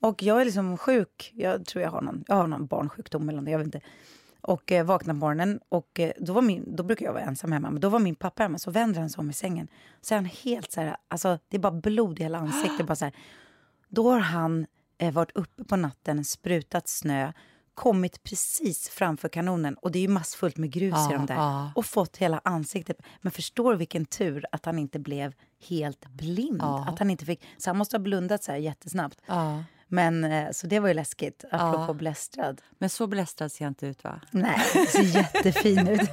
Och 0.00 0.22
jag 0.22 0.40
är 0.40 0.44
liksom 0.44 0.78
sjuk. 0.78 1.32
Jag 1.34 1.66
tror 1.66 1.82
jag 1.82 1.90
har 1.90 2.00
någon, 2.02 2.24
jag 2.28 2.34
har 2.36 2.46
någon 2.46 2.66
barnsjukdom 2.66 3.28
eller 3.28 3.40
något, 3.40 3.50
jag 3.50 3.58
vet 3.58 3.66
inte. 3.66 3.80
Och 4.46 4.72
eh, 4.72 4.84
vaknar 4.86 5.14
på 5.14 5.18
morgonen 5.18 5.60
och 5.68 6.00
eh, 6.00 6.12
då, 6.18 6.32
var 6.32 6.42
min, 6.42 6.76
då 6.76 6.82
brukar 6.82 7.06
jag 7.06 7.12
vara 7.12 7.22
ensam 7.22 7.52
hemma. 7.52 7.70
Men 7.70 7.80
då 7.80 7.88
var 7.88 7.98
min 7.98 8.14
pappa 8.14 8.42
hemma 8.42 8.58
så 8.58 8.70
vänder 8.70 9.00
han 9.00 9.10
sig 9.10 9.20
om 9.20 9.30
i 9.30 9.32
sängen. 9.32 9.68
Så 10.00 10.14
är 10.14 10.16
han 10.18 10.24
helt 10.24 10.72
så 10.72 10.80
här, 10.80 10.96
alltså 11.08 11.38
det 11.48 11.56
är 11.56 11.60
bara 11.60 11.72
blod 11.72 12.20
i 12.20 12.22
hela 12.22 12.38
ansiktet. 12.38 12.86
bara 12.86 12.96
så 12.96 13.04
här. 13.04 13.14
Då 13.88 14.10
har 14.10 14.18
han 14.18 14.66
eh, 14.98 15.12
varit 15.12 15.32
uppe 15.36 15.64
på 15.64 15.76
natten, 15.76 16.24
sprutat 16.24 16.88
snö, 16.88 17.32
kommit 17.74 18.22
precis 18.22 18.88
framför 18.88 19.28
kanonen 19.28 19.74
och 19.74 19.90
det 19.92 19.98
är 19.98 20.00
ju 20.00 20.08
massfullt 20.08 20.56
med 20.56 20.70
grus 20.70 20.94
i 20.94 20.96
Ja, 21.10 21.16
dem 21.16 21.26
där. 21.26 21.34
ja. 21.34 21.70
Och 21.74 21.86
fått 21.86 22.16
hela 22.16 22.40
ansiktet. 22.44 22.96
Men 23.20 23.32
förstår 23.32 23.74
vilken 23.74 24.04
tur 24.04 24.44
att 24.52 24.64
han 24.64 24.78
inte 24.78 24.98
blev 24.98 25.34
helt 25.68 26.06
blind. 26.06 26.58
Ja. 26.62 26.86
Att 26.88 26.98
han 26.98 27.10
inte 27.10 27.24
fick, 27.24 27.44
så 27.58 27.70
han 27.70 27.76
måste 27.78 27.96
ha 27.96 28.02
blundat 28.02 28.42
så 28.44 28.52
här 28.52 28.58
jättesnabbt. 28.58 29.18
Men 29.88 30.24
eh, 30.24 30.50
så 30.50 30.66
det 30.66 30.80
var 30.80 30.88
ju 30.88 30.94
läskigt, 30.94 31.44
apropå 31.50 31.84
Ja. 31.88 31.92
blästrad. 31.94 32.62
Men 32.78 32.90
så 32.90 33.06
blästrad 33.06 33.52
ser 33.52 33.64
jag 33.64 33.70
inte 33.70 33.86
ut 33.86 34.04
va? 34.04 34.20
Nej, 34.30 34.60
det 34.74 34.86
ser 34.86 35.02
jättefin 35.02 35.88
ut. 35.88 36.00
Du 36.00 36.06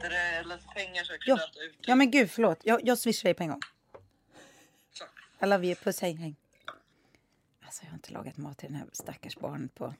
du, 0.00 0.08
det, 0.08 0.74
pengar 0.74 1.04
så 1.04 1.12
jag 1.12 1.20
Ja. 1.26 1.38
ja 1.80 1.94
men 1.94 2.10
gud, 2.10 2.30
förlåt. 2.30 2.58
Jag, 2.62 2.80
jag 2.84 2.98
swishar 2.98 3.24
dig 3.28 3.34
på 3.34 3.42
en 3.42 3.48
gång. 3.48 3.60
Så. 4.92 5.04
I 5.44 5.48
love 5.48 5.66
you. 5.66 5.74
Puss, 5.74 6.00
hej, 6.00 6.14
hej. 6.14 6.36
Alltså 7.64 7.84
jag 7.84 7.90
har 7.90 7.94
inte 7.94 8.12
lagat 8.12 8.36
mat 8.36 8.58
till 8.58 8.68
den 8.68 8.76
här 8.76 8.86
stackars 8.92 9.36
barnet 9.36 9.74
på... 9.74 9.94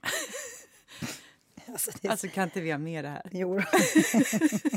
alltså, 1.72 1.90
är... 2.02 2.10
Alltså 2.10 2.28
kan 2.28 2.44
inte 2.44 2.60
vi 2.60 2.70
ha 2.70 2.78
med 2.78 3.04
det 3.04 3.08
här? 3.08 3.22
Jo. 3.32 3.54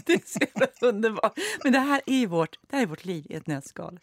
Det 0.06 0.14
är 0.14 0.22
så 0.26 0.40
jävla 0.40 0.68
underbart. 0.82 1.40
Men 1.64 1.74
det 1.74 1.80
här 1.80 2.02
är 2.06 2.28
vårt, 2.28 2.60
det 2.70 2.76
här 2.76 2.84
är 2.84 2.88
vårt 2.88 3.06
liv 3.06 3.26
i 3.30 3.34
ett 3.36 3.48
nötskal. 3.48 4.00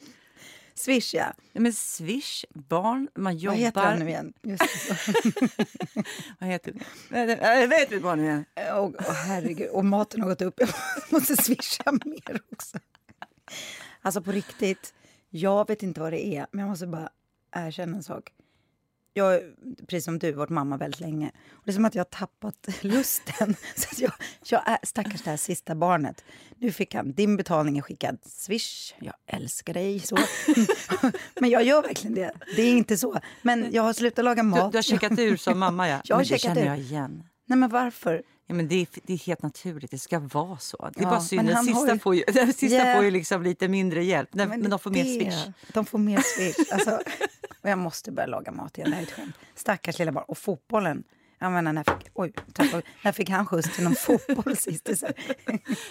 Swish, 0.75 1.15
ja. 1.15 1.33
Ja, 1.53 1.61
men 1.61 1.73
swish, 1.73 2.45
barn, 2.55 3.09
man 3.15 3.37
jobbar... 3.37 3.57
Vad 3.57 3.65
heter 3.65 3.81
han 3.81 3.99
nu 3.99 4.09
igen? 4.09 4.33
Just 4.43 4.63
det. 4.89 5.35
Vad 6.39 6.49
heter? 6.49 6.75
Jag 7.11 7.69
vet 7.69 7.93
inte 7.93 8.03
barn 8.03 8.21
igen. 8.21 8.45
Åh, 8.57 8.91
åh, 8.99 9.13
herregud. 9.13 9.71
Och 9.71 9.85
maten 9.85 10.21
har 10.21 10.29
gått 10.29 10.43
upp. 10.43 10.61
Jag 10.61 10.69
måste 11.11 11.37
swisha 11.37 11.93
mer 11.93 12.41
också. 12.53 12.79
Alltså 14.03 14.23
på 14.23 14.33
riktigt, 14.33 14.95
jag 15.31 15.69
vet 15.69 15.83
inte 15.83 16.01
vad 16.01 16.13
det 16.13 16.27
är, 16.27 16.47
men 16.51 16.61
jag 16.61 16.69
måste 16.69 16.87
bara 16.87 17.11
erkänna 17.53 17.97
en 17.97 18.03
sak. 18.03 18.33
Jag 19.17 19.41
precis 19.87 20.05
som 20.05 20.19
du, 20.19 20.33
varit 20.33 20.51
mamma 20.51 20.77
väldigt 20.77 21.01
länge. 21.01 21.31
Och 21.53 21.63
det 21.65 21.71
är 21.71 21.73
som 21.73 21.85
att 21.85 21.95
jag 21.95 22.01
har 22.01 22.11
tappat 22.11 22.69
lusten. 22.83 23.55
Så 23.77 24.03
jag, 24.03 24.13
jag 24.47 24.69
är, 24.69 24.79
stackars 24.83 25.23
det 25.23 25.31
här 25.31 25.37
sista 25.37 25.75
barnet. 25.75 26.25
Nu 26.57 26.73
fick 26.73 26.95
han, 26.95 27.13
din 27.13 27.37
betalning 27.37 27.79
är 27.79 27.83
skickad. 27.83 28.19
Swish, 28.23 28.95
jag 28.99 29.15
älskar 29.27 29.75
dig. 29.75 30.01
Så. 30.01 30.17
Men 31.41 31.51
jag 31.51 31.65
gör 31.65 31.83
verkligen 31.83 32.15
det. 32.15 32.33
Det 32.57 32.63
är 32.63 32.71
inte 32.71 32.97
så. 32.97 33.21
Men 33.43 33.69
jag 33.73 33.83
har 33.83 33.93
slutat 33.93 34.25
laga 34.25 34.43
Du, 34.43 34.49
mat. 34.49 34.73
du 34.73 34.79
har 34.79 34.83
checkat 34.83 35.19
ur 35.19 35.37
som 35.37 35.59
mamma 35.59 35.89
ja. 35.89 36.01
Jag 36.05 36.17
har 36.17 36.21
men 36.21 36.29
det 36.29 36.39
checkat 36.39 36.43
känner 36.43 36.63
ur. 36.63 36.67
jag 36.67 36.79
igen. 36.79 37.23
Nej 37.47 37.59
men 37.59 37.71
varför? 37.71 38.23
Ja, 38.47 38.55
men 38.55 38.69
det, 38.69 38.75
är, 38.75 38.87
det 39.03 39.13
är 39.13 39.19
helt 39.19 39.43
naturligt, 39.43 39.91
det 39.91 39.99
ska 39.99 40.19
vara 40.19 40.59
så. 40.59 40.91
Det 40.95 41.01
är 41.01 41.05
Ja, 41.05 41.11
bara 41.11 41.21
synd, 41.21 41.49
den 41.49 41.65
sista, 41.65 41.93
ju- 41.93 41.99
får 41.99 42.15
ju, 42.15 42.25
den 42.35 42.53
sista 42.53 42.77
Yeah. 42.77 42.97
får 42.97 43.05
ju 43.05 43.11
liksom 43.11 43.43
lite 43.43 43.69
mindre 43.69 44.05
hjälp. 44.05 44.29
Men, 44.33 44.49
men 44.49 44.71
de 44.71 44.79
får 44.79 44.91
mer 44.91 45.05
det- 45.05 45.21
swish. 45.33 45.47
De 45.73 45.87
får 45.87 45.99
mer 45.99 46.21
swish. 46.25 46.67
Alltså, 46.73 47.01
och 47.63 47.71
jag 47.71 47.79
måste 47.79 48.13
börja 48.13 48.27
laga 48.27 48.53
mat 48.53 48.79
igen. 48.79 48.91
Det 48.91 48.97
här 48.97 49.03
är 49.03 49.07
ett 49.07 49.13
skämt. 49.13 49.35
Stackars 49.55 49.99
lilla 49.99 50.13
barn. 50.13 50.25
Och 50.29 50.39
fotbollen. 50.39 51.05
Jag 51.39 51.53
menar, 51.53 51.73
när 51.73 51.85
fick, 51.85 52.09
oj, 52.15 52.33
tappade, 52.53 52.83
när 53.05 53.13
fick 53.13 53.31
han 53.31 53.47
skjuts 53.47 53.75
till 53.77 53.85
någon 53.85 53.95
fotboll 53.95 54.57
sist? 54.57 54.89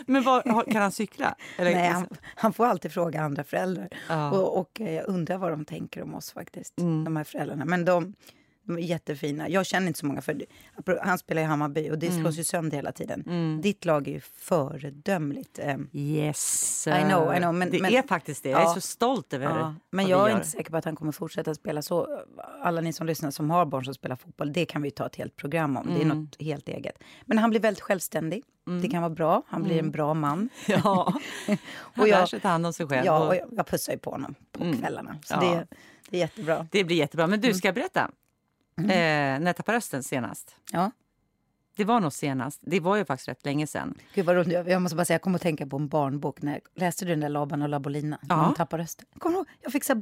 Men 0.06 0.24
var, 0.24 0.72
kan 0.72 0.82
han 0.82 0.92
cykla? 0.92 1.36
Eller, 1.58 1.72
Nej, 1.76 1.90
han, 1.90 2.08
han 2.36 2.54
får 2.54 2.66
alltid 2.66 2.92
fråga 2.92 3.22
andra 3.22 3.44
föräldrar. 3.44 3.90
Ja. 4.10 4.32
Och, 4.32 4.60
och 4.60 4.82
eh, 4.82 4.92
jag 4.94 5.08
undrar 5.08 5.38
vad 5.38 5.52
de 5.52 5.66
tänker 5.66 6.02
om 6.04 6.16
oss 6.16 6.32
faktiskt, 6.32 6.80
Mm. 6.80 7.04
de 7.04 7.16
här 7.16 7.24
föräldrarna. 7.24 7.66
Men 7.66 7.86
de, 7.86 8.14
jättefina. 8.80 9.50
Jag 9.50 9.66
känner 9.66 9.88
inte 9.88 10.00
så 10.00 10.06
många, 10.06 10.22
för 10.22 10.46
han 11.04 11.18
spelar 11.18 11.42
i 11.42 11.46
Hammarby 11.46 11.90
och 11.92 12.00
det 12.00 12.08
Mm. 12.08 12.22
slås 12.22 12.40
ju 12.40 12.44
sönder 12.44 12.78
hela 12.78 12.92
tiden. 12.92 13.62
Ditt 13.62 13.86
lag 13.86 14.08
är 14.08 14.12
ju 14.12 14.20
föredömligt. 14.20 15.60
eh, 15.60 15.78
Yes. 15.94 16.88
I 16.88 16.92
know, 17.10 17.34
I 17.36 17.38
know, 17.38 17.54
men- 17.54 17.70
det 17.72 17.82
men- 17.82 17.94
är 17.94 18.02
faktiskt 18.08 18.44
det. 18.44 18.50
Jag 18.50 18.60
är 18.62 18.64
Ja. 18.64 18.74
så 18.74 18.82
stolt 18.82 19.34
över 19.34 19.46
Ja, 19.46 19.76
men 19.92 20.06
vad 20.06 20.12
jag 20.12 20.30
är 20.32 20.36
inte 20.36 20.48
säker 20.48 20.72
på 20.72 20.78
att 20.78 20.86
han 20.86 20.96
kommer 20.96 21.12
fortsätta 21.12 21.56
spela 21.56 21.82
så. 21.82 22.24
Alla 22.64 22.82
ni 22.82 22.94
som 22.94 23.08
lyssnar 23.08 23.32
som 23.32 23.50
har 23.50 23.66
barn 23.66 23.86
som 23.86 23.94
spelar 23.94 24.16
fotboll, 24.16 24.54
det 24.54 24.66
kan 24.66 24.82
vi 24.82 24.92
ta 24.92 25.06
ett 25.06 25.16
helt 25.16 25.36
program 25.36 25.78
om. 25.78 25.86
Det 25.88 26.02
Mm. 26.02 26.12
är 26.12 26.16
något 26.16 26.42
helt 26.42 26.70
eget. 26.70 26.98
Men 27.26 27.38
han 27.38 27.50
blir 27.50 27.60
väldigt 27.60 27.82
självständig. 27.82 28.44
Det 28.82 28.88
kan 28.88 29.02
vara 29.02 29.10
bra. 29.14 29.44
Han 29.48 29.64
blir 29.64 29.80
en 29.80 29.92
bra 29.92 30.14
man. 30.14 30.50
Ja, 30.68 31.14
han 31.48 31.58
Och 31.84 31.98
lär 31.98 32.08
jag- 32.08 32.30
sig 32.30 32.40
ta 32.40 32.48
hand 32.48 32.66
om 32.66 32.74
sig 32.74 32.88
själv. 32.88 33.06
Ja, 33.06 33.28
och 33.28 33.36
jag, 33.36 33.48
jag 33.52 33.68
pussar 33.68 33.94
ju 33.94 34.00
på 34.00 34.12
honom 34.12 34.36
på 34.52 34.74
kvällarna. 34.80 35.18
Så 35.24 35.34
Ja. 35.34 35.40
det, 35.40 35.68
det 36.10 36.18
är 36.18 36.22
jättebra. 36.22 36.68
Det 36.72 36.84
blir 36.84 36.96
jättebra. 36.98 37.28
Men 37.28 37.42
du, 37.42 37.48
Mm. 37.48 37.58
ska 37.58 37.68
jag 37.68 37.76
berätta? 38.76 38.94
Eh, 38.94 39.40
när 39.40 39.46
jag 39.46 39.56
tappade 39.56 39.78
rösten 39.78 40.04
senast. 40.04 40.56
Ja. 40.72 40.92
Det 41.78 41.84
var 41.84 42.00
nog 42.00 42.14
senast. 42.14 42.60
Det 42.64 42.80
var 42.80 42.96
ju 42.96 43.06
faktiskt 43.06 43.28
rätt 43.28 43.46
länge 43.46 43.68
sedan. 43.68 43.98
Gud 44.14 44.26
vad 44.26 44.36
roligt. 44.36 44.68
Jag 44.68 44.82
måste 44.82 44.96
bara 44.96 45.06
säga, 45.06 45.16
jag 45.16 45.22
kommer 45.22 45.36
att 45.38 45.42
tänka 45.42 45.68
på 45.68 45.78
en 45.78 45.88
barnbok. 45.88 46.42
När, 46.42 46.60
läste 46.76 47.06
du 47.06 47.10
den 47.12 47.20
där 47.20 47.30
Laban 47.30 47.62
och 47.62 47.70
Labolina? 47.70 48.18
När 48.22 48.36
Ja. 48.36 48.44
hon 48.46 48.54
tappar 48.56 48.78
rösten. 48.78 49.06
Kommer 49.20 49.36
ihåg? 49.38 49.46
Jag 49.62 49.72
fick 49.72 49.84
så 49.84 49.94
här 49.94 50.00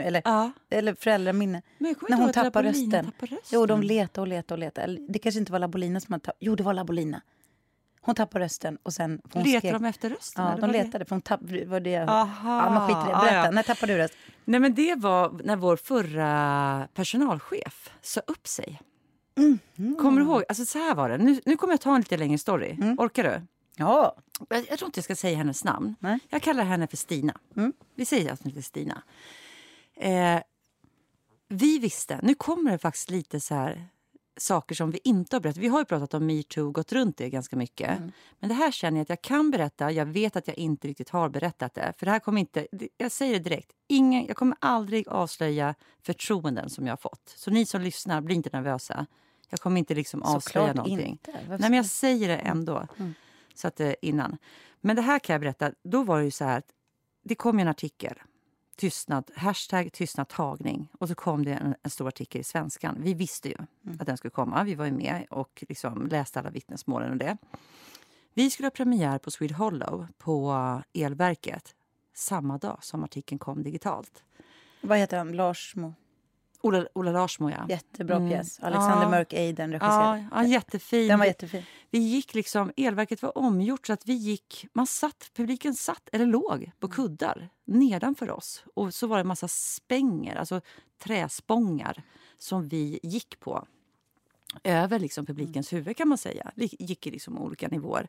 eller, 0.00 0.22
Ja. 0.24 0.50
eller 0.70 0.94
föräldraminne. 0.94 1.62
Men 1.78 1.88
jag 2.00 2.10
När 2.10 2.16
hon 2.16 2.32
tappar 2.32 2.62
rösten. 2.62 2.90
tappade 3.04 3.32
rösten. 3.36 3.38
Jo, 3.58 3.66
de 3.66 3.82
letade 3.82 4.20
och 4.20 4.28
letade 4.28 4.60
och. 4.60 4.82
Eller, 4.82 5.00
Det 5.12 5.18
kanske 5.18 5.38
inte 5.38 5.52
var 5.52 5.58
Labolina 5.58 6.00
som 6.00 6.12
hade 6.12 6.24
tappat. 6.24 6.36
Jo, 6.40 6.54
det 6.56 6.62
var 6.62 6.74
Labolina. 6.74 7.22
Hon 8.06 8.14
tappade 8.14 8.44
rösten 8.44 8.78
och 8.82 8.92
sen... 8.92 9.20
Hon 9.32 9.42
Letar 9.42 9.68
skrek- 9.68 9.72
de 9.72 9.84
efter 9.84 10.10
rösten? 10.10 10.44
Ja, 10.44 10.50
de 10.54 10.60
vad 10.60 10.70
det- 10.70 10.84
letade. 10.84 11.04
För 11.04 11.14
hon 11.14 11.22
tappade... 11.22 11.64
Var 11.64 11.80
det... 11.80 11.96
Aha. 11.96 12.64
Ja, 12.64 12.70
men 12.70 12.86
skit 12.88 12.96
i 12.96 13.12
det. 13.12 13.18
Berätta, 13.20 13.34
ja. 13.44 13.50
när 13.50 13.62
tappade 13.62 13.92
du 13.92 13.98
röst? 13.98 14.14
Nej, 14.44 14.60
men 14.60 14.74
det 14.74 14.94
var 14.94 15.40
när 15.44 15.56
vår 15.56 15.76
förra 15.76 16.88
personalchef 16.94 17.90
sa 18.02 18.20
upp 18.26 18.46
sig. 18.48 18.80
Mm. 19.36 19.96
Kommer 19.96 20.20
du 20.20 20.26
ihåg? 20.26 20.44
Alltså, 20.48 20.64
så 20.64 20.78
här 20.78 20.94
var 20.94 21.08
det. 21.08 21.18
Nu, 21.18 21.40
nu 21.44 21.56
kommer 21.56 21.72
jag 21.72 21.80
ta 21.80 21.94
en 21.94 22.00
lite 22.00 22.16
längre 22.16 22.38
story. 22.38 22.70
Mm. 22.70 22.98
Orkar 22.98 23.24
du? 23.24 23.42
Ja. 23.76 24.16
Jag, 24.48 24.58
jag 24.70 24.78
tror 24.78 24.86
inte 24.88 24.98
jag 24.98 25.04
ska 25.04 25.16
säga 25.16 25.36
hennes 25.36 25.64
namn. 25.64 25.94
Nej. 25.98 26.18
Jag 26.28 26.42
kallar 26.42 26.64
henne 26.64 26.86
för 26.86 26.96
Stina. 26.96 27.38
Mm. 27.56 27.72
Vi 27.94 28.04
säger 28.04 28.32
att 28.32 28.42
hon 28.42 28.50
heter 28.52 28.62
Stina. 28.62 29.02
Eh, 29.96 30.40
vi 31.48 31.78
visste, 31.78 32.20
nu 32.22 32.34
kommer 32.34 32.70
det 32.70 32.78
faktiskt 32.78 33.10
lite 33.10 33.40
så 33.40 33.54
här 33.54 33.88
saker 34.36 34.74
som 34.74 34.90
vi 34.90 35.00
inte 35.04 35.36
har 35.36 35.40
berättat. 35.40 35.62
Vi 35.62 35.68
har 35.68 35.78
ju 35.78 35.84
pratat 35.84 36.14
om 36.14 36.26
metoo, 36.26 36.70
gått 36.70 36.92
runt 36.92 37.16
det 37.16 37.30
ganska 37.30 37.56
mycket. 37.56 37.98
Mm. 37.98 38.12
Men 38.38 38.48
det 38.48 38.54
här 38.54 38.70
känner 38.70 38.98
jag 38.98 39.02
att 39.02 39.08
jag 39.08 39.22
kan 39.22 39.50
berätta. 39.50 39.92
Jag 39.92 40.06
vet 40.06 40.36
att 40.36 40.48
jag 40.48 40.58
inte 40.58 40.88
riktigt 40.88 41.08
har 41.10 41.28
berättat 41.28 41.74
det. 41.74 41.92
För 41.98 42.06
det 42.06 42.12
här 42.12 42.18
kommer 42.18 42.40
inte, 42.40 42.66
jag 42.96 43.12
säger 43.12 43.32
det 43.32 43.40
direkt, 43.40 43.72
ingen, 43.88 44.26
jag 44.26 44.36
kommer 44.36 44.56
aldrig 44.60 45.08
avslöja 45.08 45.74
förtroenden 46.02 46.70
som 46.70 46.86
jag 46.86 46.92
har 46.92 46.96
fått. 46.96 47.34
Så 47.36 47.50
ni 47.50 47.66
som 47.66 47.80
lyssnar, 47.80 48.20
bli 48.20 48.34
inte 48.34 48.50
nervösa. 48.52 49.06
Jag 49.50 49.60
kommer 49.60 49.78
inte 49.78 49.94
liksom 49.94 50.22
avslöja 50.22 50.40
Såklart 50.40 50.76
någonting. 50.76 51.10
inte. 51.10 51.32
Varför 51.32 51.48
Nej, 51.48 51.70
men 51.70 51.74
jag 51.74 51.86
säger 51.86 52.28
det 52.28 52.36
ändå. 52.36 52.86
Så 53.54 53.68
att, 53.68 53.80
eh, 53.80 53.92
innan. 54.02 54.38
Men 54.80 54.96
det 54.96 55.02
här 55.02 55.18
kan 55.18 55.34
jag 55.34 55.40
berätta. 55.40 55.72
Då 55.82 56.02
var 56.02 56.18
det 56.18 56.24
ju 56.24 56.30
så 56.30 56.44
här 56.44 56.58
att 56.58 56.72
det 57.24 57.34
kom 57.34 57.58
ju 57.58 57.62
en 57.62 57.68
artikel. 57.68 58.14
Tystnad, 58.76 59.30
hashtag 59.34 59.92
tystnadtagning. 59.92 60.88
Och 60.98 61.08
så 61.08 61.14
kom 61.14 61.44
det 61.44 61.52
en, 61.52 61.74
en 61.82 61.90
stor 61.90 62.08
artikel 62.08 62.40
i 62.40 62.44
Svenskan. 62.44 62.96
Vi 63.00 63.14
visste 63.14 63.48
ju 63.48 63.56
att 64.00 64.06
den 64.06 64.16
skulle 64.16 64.30
komma. 64.30 64.64
Vi 64.64 64.74
var 64.74 64.84
ju 64.84 64.92
med 64.92 65.26
och 65.30 65.64
liksom 65.68 66.06
läste 66.06 66.38
alla 66.38 66.50
vittnesmålen 66.50 67.10
och 67.10 67.16
det. 67.16 67.36
Vi 68.34 68.50
skulle 68.50 68.66
ha 68.66 68.70
premiär 68.70 69.18
på 69.18 69.30
Swede 69.30 69.54
Hollow 69.54 70.06
på 70.18 70.82
Elverket 70.94 71.74
samma 72.14 72.58
dag 72.58 72.78
som 72.80 73.04
artikeln 73.04 73.38
kom 73.38 73.62
digitalt. 73.62 74.24
Vad 74.80 74.98
heter 74.98 75.18
han? 75.18 75.32
Lars 75.32 75.76
Mo. 75.76 75.94
Ola, 76.66 76.86
Ola 76.94 77.12
Larsmo, 77.12 77.50
ja. 77.50 77.66
Jättebra 77.68 78.16
Mm. 78.16 78.28
pjäs. 78.30 78.60
Alexander 78.60 79.02
Ja. 79.02 79.08
Mörk 79.10 79.32
Eiden 79.32 79.70
Ja, 79.72 79.78
regisserade. 79.78 80.28
ja, 80.32 80.44
jättefin. 80.44 81.08
Den 81.08 81.18
var 81.18 81.26
jättefin. 81.26 81.62
Vi 81.90 81.98
gick 81.98 82.34
liksom, 82.34 82.72
elverket 82.76 83.22
var 83.22 83.38
omgjort 83.38 83.86
så 83.86 83.92
att 83.92 84.06
vi 84.06 84.12
gick, 84.12 84.66
man 84.72 84.86
satt, 84.86 85.30
publiken 85.34 85.74
satt 85.74 86.08
eller 86.12 86.26
låg 86.26 86.70
på 86.80 86.88
kuddar 86.88 87.48
nedanför 87.64 88.30
oss. 88.30 88.64
Och 88.74 88.94
så 88.94 89.06
var 89.06 89.16
det 89.16 89.20
en 89.20 89.26
massa 89.26 89.48
spänger, 89.48 90.36
alltså 90.36 90.60
träspångar 90.98 92.02
som 92.38 92.68
vi 92.68 92.98
gick 93.02 93.40
på. 93.40 93.66
Över 94.64 94.98
liksom 94.98 95.26
publikens 95.26 95.72
huvud 95.72 95.96
kan 95.96 96.08
man 96.08 96.18
säga. 96.18 96.50
Vi 96.54 96.68
gick 96.78 97.06
i 97.06 97.10
liksom 97.10 97.38
olika 97.38 97.68
nivåer. 97.68 98.08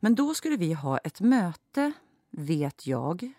Men 0.00 0.14
då 0.14 0.34
skulle 0.34 0.56
vi 0.56 0.72
ha 0.72 0.98
ett 0.98 1.20
möte, 1.20 1.92
vet 2.30 2.86
jag, 2.86 3.32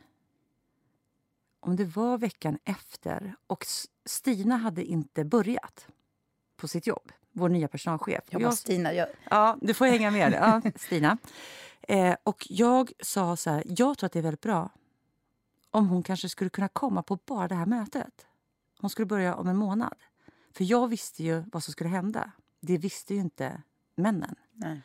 om 1.59 1.75
det 1.75 1.85
var 1.85 2.17
veckan 2.17 2.57
efter. 2.63 3.35
Och 3.47 3.65
Stina 4.05 4.57
hade 4.57 4.83
inte 4.85 5.25
börjat 5.25 5.87
på 6.57 6.67
sitt 6.67 6.87
jobb, 6.87 7.11
vår 7.31 7.49
nya 7.49 7.67
personalchef. 7.67 8.23
Jag 8.29 8.41
bara, 8.41 8.51
Stina, 8.51 8.93
jag, 8.93 9.07
Ja, 9.29 9.57
du 9.61 9.73
får 9.73 9.85
hänga 9.85 10.11
med. 10.11 10.33
Ja, 10.33 10.61
Stina. 10.75 11.17
Eh, 11.81 12.15
och 12.23 12.47
jag 12.49 12.91
sa 12.99 13.35
så 13.35 13.49
här, 13.49 13.63
jag 13.65 13.97
tror 13.97 14.05
att 14.05 14.11
det 14.13 14.19
är 14.19 14.23
väldigt 14.23 14.41
bra 14.41 14.69
om 15.71 15.87
hon 15.89 16.03
kanske 16.03 16.29
skulle 16.29 16.49
kunna 16.49 16.67
komma 16.67 17.03
på 17.03 17.15
bara 17.25 17.47
det 17.47 17.55
här 17.55 17.65
mötet. 17.65 18.25
Hon 18.79 18.89
skulle 18.89 19.05
börja 19.05 19.35
om 19.35 19.47
en 19.47 19.57
månad. 19.57 19.95
För 20.53 20.63
jag 20.63 20.87
visste 20.87 21.23
ju 21.23 21.43
vad 21.51 21.63
som 21.63 21.71
skulle 21.71 21.89
hända. 21.89 22.31
Det 22.59 22.77
visste 22.77 23.13
ju 23.13 23.19
inte 23.19 23.61
männen. 23.95 24.35
nej. 24.53 24.81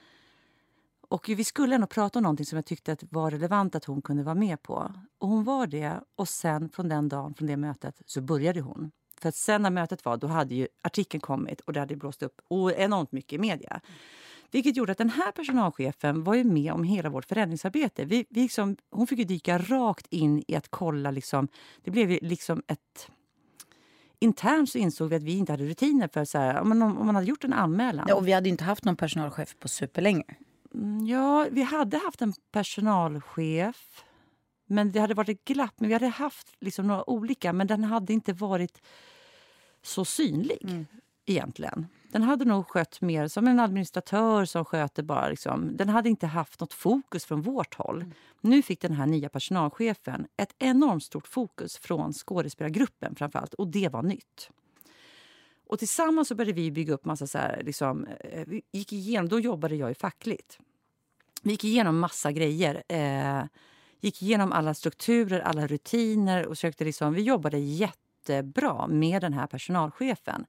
Och 1.14 1.28
vi 1.28 1.44
skulle 1.44 1.75
ändå 1.75 1.87
prata 1.87 2.18
om 2.18 2.23
någonting 2.23 2.47
som 2.47 2.56
jag 2.56 2.64
tyckte 2.64 2.92
att 2.92 3.04
var 3.11 3.30
relevant 3.30 3.75
att 3.75 3.85
hon 3.85 4.02
kunde 4.02 4.23
vara 4.23 4.35
med 4.35 4.62
på. 4.62 4.92
Och 5.18 5.28
hon 5.28 5.44
var 5.44 5.66
det. 5.66 6.00
Och 6.16 6.28
sen 6.28 6.68
från 6.68 6.88
den 6.88 7.09
dagen, 7.09 7.35
från 7.35 7.49
det 7.49 7.56
mötet, 7.56 8.02
så 8.06 8.21
började 8.21 8.61
hon. 8.61 8.90
För 9.21 9.28
att 9.28 9.35
sen 9.35 9.62
när 9.62 9.71
mötet 9.71 10.04
var, 10.04 10.16
då 10.16 10.26
hade 10.26 10.54
ju 10.54 10.68
artikeln 10.83 11.21
kommit 11.21 11.61
och 11.61 11.73
det 11.73 11.80
hade 11.80 11.97
blåst 11.97 12.23
upp 12.23 12.40
enormt 12.76 13.12
mycket 13.12 13.33
i 13.33 13.38
media. 13.38 13.80
Vilket 14.50 14.76
gjorde 14.76 14.92
att 14.92 14.99
den 14.99 15.11
här 15.11 15.33
personalchefen 15.33 16.25
var 16.25 16.35
ju 16.35 16.44
med 16.44 16.73
om 16.73 16.85
hela 16.85 17.11
vårt 17.11 17.25
förändringsarbete. 17.25 18.04
Vi, 18.04 18.26
vi 18.30 18.40
liksom, 18.40 18.76
hon 18.90 19.06
fick 19.06 19.18
ju 19.18 19.25
dyka 19.25 19.59
rakt 19.59 20.06
in 20.06 20.44
i 20.49 20.56
att 20.56 20.68
kolla. 20.68 21.11
Liksom, 21.11 21.49
det 21.85 21.90
blev 21.90 22.11
ju 22.11 22.18
liksom 22.23 22.62
ett... 22.66 23.11
Internt 24.18 24.71
så 24.71 24.78
insåg 24.78 25.11
vi 25.11 25.16
att 25.16 25.23
vi 25.23 25.38
inte 25.38 25.52
hade 25.52 25.64
rutiner 25.64 26.09
för 26.09 26.25
så 26.25 26.38
här, 26.38 26.61
om, 26.61 26.68
man, 26.68 26.83
om 26.83 27.06
man 27.06 27.14
hade 27.14 27.26
gjort 27.26 27.44
en 27.44 27.52
anmälan. 27.52 28.06
Ja, 28.09 28.14
och 28.14 28.28
vi 28.28 28.33
hade 28.33 28.49
inte 28.49 28.64
haft 28.64 28.85
någon 28.85 28.97
personalchef 28.97 29.56
på 29.59 29.68
superlänge. 29.68 30.37
Mm, 30.75 31.07
Ja, 31.07 31.47
vi 31.50 31.62
hade 31.62 31.99
haft 31.99 32.23
en 32.23 32.33
personalchef. 32.52 34.04
Men 34.66 34.93
det 34.93 35.00
hade 35.00 35.14
varit 35.14 35.28
ett 35.28 35.45
glapp. 35.45 35.75
Men 35.81 35.88
vi 35.88 35.93
hade 35.95 36.07
haft 36.09 36.52
liksom 36.61 36.87
några 36.87 37.11
olika, 37.11 37.52
men 37.52 37.66
den 37.66 37.85
hade 37.85 38.12
inte 38.12 38.33
varit 38.33 38.83
så 39.83 40.04
synlig 40.04 40.87
egentligen. 41.26 41.87
Den 42.12 42.23
hade 42.23 42.45
nog 42.45 42.69
skött 42.69 43.00
mer 43.00 43.28
som 43.28 43.47
en 43.49 43.61
administratör 43.61 44.45
som 44.45 44.64
sköter 44.64 45.02
bara. 45.02 45.28
Liksom. 45.28 45.76
Den 45.76 45.88
hade 45.88 46.09
inte 46.09 46.26
haft 46.26 46.61
något 46.61 46.73
fokus 46.73 47.25
från 47.25 47.43
vårt 47.43 47.75
håll. 47.75 48.04
Nu 48.40 48.62
fick 48.62 48.81
den 48.81 48.93
här 48.93 49.07
nya 49.07 49.28
personalchefen 49.28 50.26
ett 50.37 50.54
enormt 50.59 51.04
stort 51.04 51.26
fokus 51.26 51.78
från 51.78 52.12
skådespelargruppen 52.12 53.14
framförallt. 53.14 53.54
Och 53.54 53.69
det 53.69 53.88
var 53.88 54.02
nytt. 54.02 54.50
Och 55.75 55.78
tillsammans 55.78 56.28
så 56.28 56.35
började 56.35 56.52
vi 56.52 56.71
bygga 56.71 56.95
upp 56.95 57.04
massa 57.04 57.26
så 57.26 57.38
här, 57.38 57.62
liksom, 57.64 58.07
eh, 58.21 58.45
vi 58.47 58.62
gick 58.73 58.93
igenom, 58.93 59.28
då 59.28 59.40
jobbade 59.40 59.76
jag 59.76 59.88
ju 59.88 59.95
fackligt. 59.95 60.59
Vi 61.43 61.50
gick 61.50 61.64
igenom 61.64 61.99
massa 61.99 62.33
grejer. 62.33 62.83
Eh, 62.88 63.45
gick 64.00 64.23
igenom 64.23 64.52
alla 64.52 64.75
strukturer, 64.75 65.40
alla 65.40 65.66
rutiner 65.66 66.47
och 66.47 66.59
sökte 66.59 66.85
liksom, 66.85 67.14
vi 67.14 67.23
jobbade 67.23 67.59
jättebra 67.59 68.87
med 68.87 69.23
den 69.23 69.33
här 69.33 69.47
personalchefen. 69.47 70.47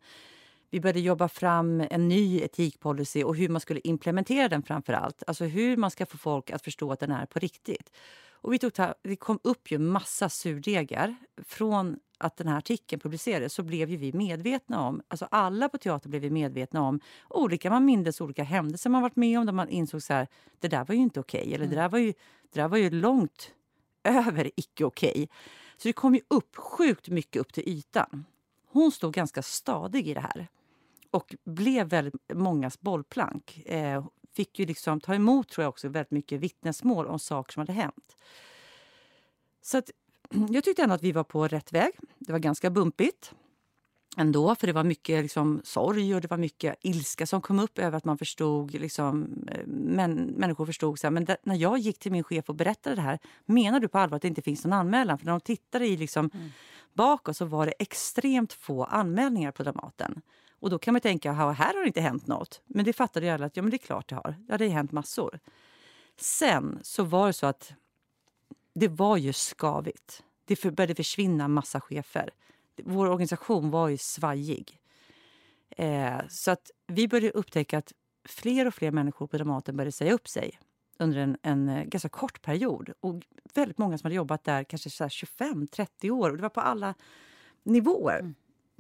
Vi 0.70 0.80
började 0.80 1.00
jobba 1.00 1.28
fram 1.28 1.84
en 1.90 2.08
ny 2.08 2.40
etikpolicy 2.42 3.24
och 3.24 3.36
hur 3.36 3.50
man 3.50 3.62
skulle 3.62 3.80
implementera 3.84 4.48
den 4.48 4.64
framför 4.64 4.94
allt. 4.94 5.24
Alltså 5.28 5.46
hur 5.46 5.78
man 5.78 5.92
ska 5.92 6.06
få 6.06 6.18
folk 6.18 6.52
att 6.52 6.64
förstå 6.64 6.92
att 6.92 7.00
den 7.00 7.12
är 7.12 7.26
på 7.26 7.40
riktigt. 7.40 7.92
Och 8.32 8.54
vi 8.54 8.60
tog 8.60 8.72
det 9.02 9.16
kom 9.16 9.40
upp 9.44 9.72
ju 9.72 9.78
massa 9.78 10.30
surdegar. 10.30 11.16
Från 11.44 12.00
att 12.18 12.38
den 12.38 12.48
här 12.48 12.58
artikeln 12.58 13.00
publicerades 13.00 13.54
så 13.54 13.64
blev 13.64 13.90
ju 13.90 13.98
vi 13.98 14.14
medvetna 14.14 14.88
om, 14.88 15.02
alltså 15.08 15.28
alla 15.32 15.70
på 15.70 15.78
teatern 15.78 16.10
blev 16.10 16.22
vi 16.22 16.30
medvetna 16.30 16.82
om 16.82 17.00
olika, 17.30 17.70
man 17.70 17.86
mindes 17.86 18.22
olika 18.22 18.44
händelser 18.44 18.90
man 18.90 19.02
varit 19.02 19.16
med 19.16 19.40
om 19.40 19.46
där 19.46 19.54
man 19.54 19.70
insåg 19.70 20.02
så 20.02 20.14
här, 20.14 20.28
det 20.60 20.68
där 20.68 20.86
var 20.86 20.96
ju 20.96 21.02
inte 21.02 21.20
okej. 21.20 21.54
Eller 21.54 21.68
det 21.68 21.76
där 21.76 21.90
var 21.90 22.00
ju, 22.00 22.14
det 22.54 22.62
där 22.62 22.68
var 22.68 22.78
ju 22.78 22.90
långt 22.90 23.52
över 24.04 24.52
icke 24.56 24.84
okej. 24.84 25.30
Så 25.78 25.88
det 25.88 25.94
kom 25.94 26.16
ju 26.16 26.22
upp 26.28 26.56
sjukt 26.56 27.10
mycket 27.10 27.40
upp 27.40 27.54
till 27.54 27.70
ytan. 27.70 28.26
Hon 28.68 28.92
stod 28.92 29.14
ganska 29.14 29.42
stadig 29.42 30.08
i 30.08 30.14
det 30.14 30.20
här 30.20 30.48
och 31.12 31.36
blev 31.44 31.88
väldigt 31.88 32.16
mångas 32.34 32.82
bollplank. 32.82 33.58
Eh, 33.66 34.06
fick 34.34 34.60
ju 34.60 34.66
liksom 34.66 35.02
ta 35.02 35.16
emot 35.16 35.50
tror 35.50 35.64
jag 35.64 35.70
också 35.70 35.90
väldigt 35.90 36.12
mycket 36.12 36.40
vittnesmål 36.40 37.08
om 37.08 37.20
saker 37.20 37.54
som 37.54 37.62
hade 37.62 37.74
hänt. 37.74 38.18
Så 39.62 39.78
att, 39.78 39.92
jag 40.50 40.64
tyckte 40.64 40.84
ändå 40.84 40.96
att 40.96 41.04
vi 41.04 41.12
var 41.12 41.24
på 41.24 41.48
rätt 41.48 41.74
väg. 41.74 41.92
Det 42.20 42.32
var 42.32 42.40
ganska 42.40 42.70
bumpigt. 42.70 43.34
ändå. 44.18 44.56
För 44.56 44.68
det 44.68 44.74
var 44.74 44.84
mycket 44.84 45.22
liksom, 45.22 45.62
sorg 45.64 46.16
och 46.16 46.22
det 46.22 46.30
var 46.30 46.38
mycket 46.38 46.76
ilska 46.82 47.26
som 47.26 47.42
kom 47.42 47.60
upp 47.60 47.80
över 47.80 47.98
att 47.98 48.06
man 48.06 48.18
förstod, 48.18 48.74
liksom, 48.74 49.28
eh, 49.52 49.68
men, 49.68 50.14
människor 50.14 50.66
förstod. 50.66 51.00
Så 51.00 51.08
här, 51.08 51.12
men 51.12 51.26
det, 51.26 51.38
när 51.44 51.56
jag 51.56 51.78
gick 51.78 52.00
till 52.00 52.12
min 52.12 52.24
chef 52.24 52.50
och 52.50 52.56
berättade 52.56 52.96
det 52.96 53.02
här, 53.02 53.20
menar 53.46 53.80
du 53.80 53.88
på 53.88 53.98
allvar 53.98 54.16
att 54.16 54.22
det 54.22 54.28
inte 54.28 54.42
finns 54.42 54.64
någon 54.64 54.74
anmälan? 54.74 55.18
För 55.18 55.26
när 55.26 55.34
de 55.34 55.42
tittade 55.42 55.88
i 55.88 55.98
liksom, 55.98 56.30
mm. 56.34 56.50
bakåt 56.94 57.38
så 57.38 57.46
var 57.46 57.66
det 57.66 57.74
extremt 57.80 58.54
få 58.54 58.84
anmälningar 58.84 59.52
på 59.52 59.64
Dramaten. 59.64 60.22
Och 60.60 60.70
då 60.70 60.80
kan 60.80 60.94
man 60.94 61.02
tänka, 61.02 61.32
här 61.32 61.74
har 61.74 61.82
det 61.82 61.88
inte 61.88 62.02
hänt 62.02 62.28
något. 62.28 62.62
Men 62.66 62.86
det 62.86 62.94
fattade 62.94 63.26
ju 63.26 63.32
alla 63.32 63.46
att 63.46 63.58
ja, 63.58 63.64
men 63.64 63.70
det 63.70 63.76
är 63.76 63.86
klart 63.86 64.10
det 64.10 64.16
har. 64.16 64.36
Ja, 64.48 64.58
det 64.58 64.68
har 64.68 64.74
hänt 64.74 64.92
massor. 64.92 65.40
Sen 66.18 66.80
så 66.82 67.04
var 67.04 67.28
det 67.28 67.34
så 67.34 67.46
att 67.46 67.74
det 68.76 68.88
var 68.88 69.18
ju 69.18 69.34
skavigt. 69.34 70.24
Det 70.46 70.64
började 70.64 70.96
försvinna 70.96 71.48
massa 71.48 71.82
chefer. 71.82 72.30
Vår 72.84 73.06
organisation 73.06 73.70
var 73.70 73.90
ju 73.90 73.98
svajig. 73.98 74.80
Eh, 75.70 76.20
så 76.30 76.52
att 76.52 76.72
vi 76.88 77.08
började 77.08 77.32
upptäcka 77.32 77.78
att 77.78 77.94
fler 78.26 78.68
och 78.68 78.74
fler 78.74 78.92
människor 78.92 79.28
på 79.28 79.38
Dramaten 79.38 79.78
började 79.78 79.92
säga 79.92 80.14
upp 80.14 80.28
sig 80.28 80.60
under 81.00 81.18
en, 81.18 81.38
en 81.42 81.70
eh, 81.70 81.84
ganska 81.84 82.10
kort 82.10 82.42
period. 82.42 82.94
Och 83.00 83.24
väldigt 83.54 83.78
många 83.78 83.98
som 83.98 84.06
hade 84.06 84.16
jobbat 84.16 84.44
där 84.44 84.64
kanske 84.64 84.90
25-30 84.90 86.10
år. 86.10 86.30
Och 86.30 86.36
det 86.36 86.42
var 86.42 86.50
på 86.50 86.62
alla 86.62 86.94
nivåer. 87.64 88.20
Mm. 88.20 88.36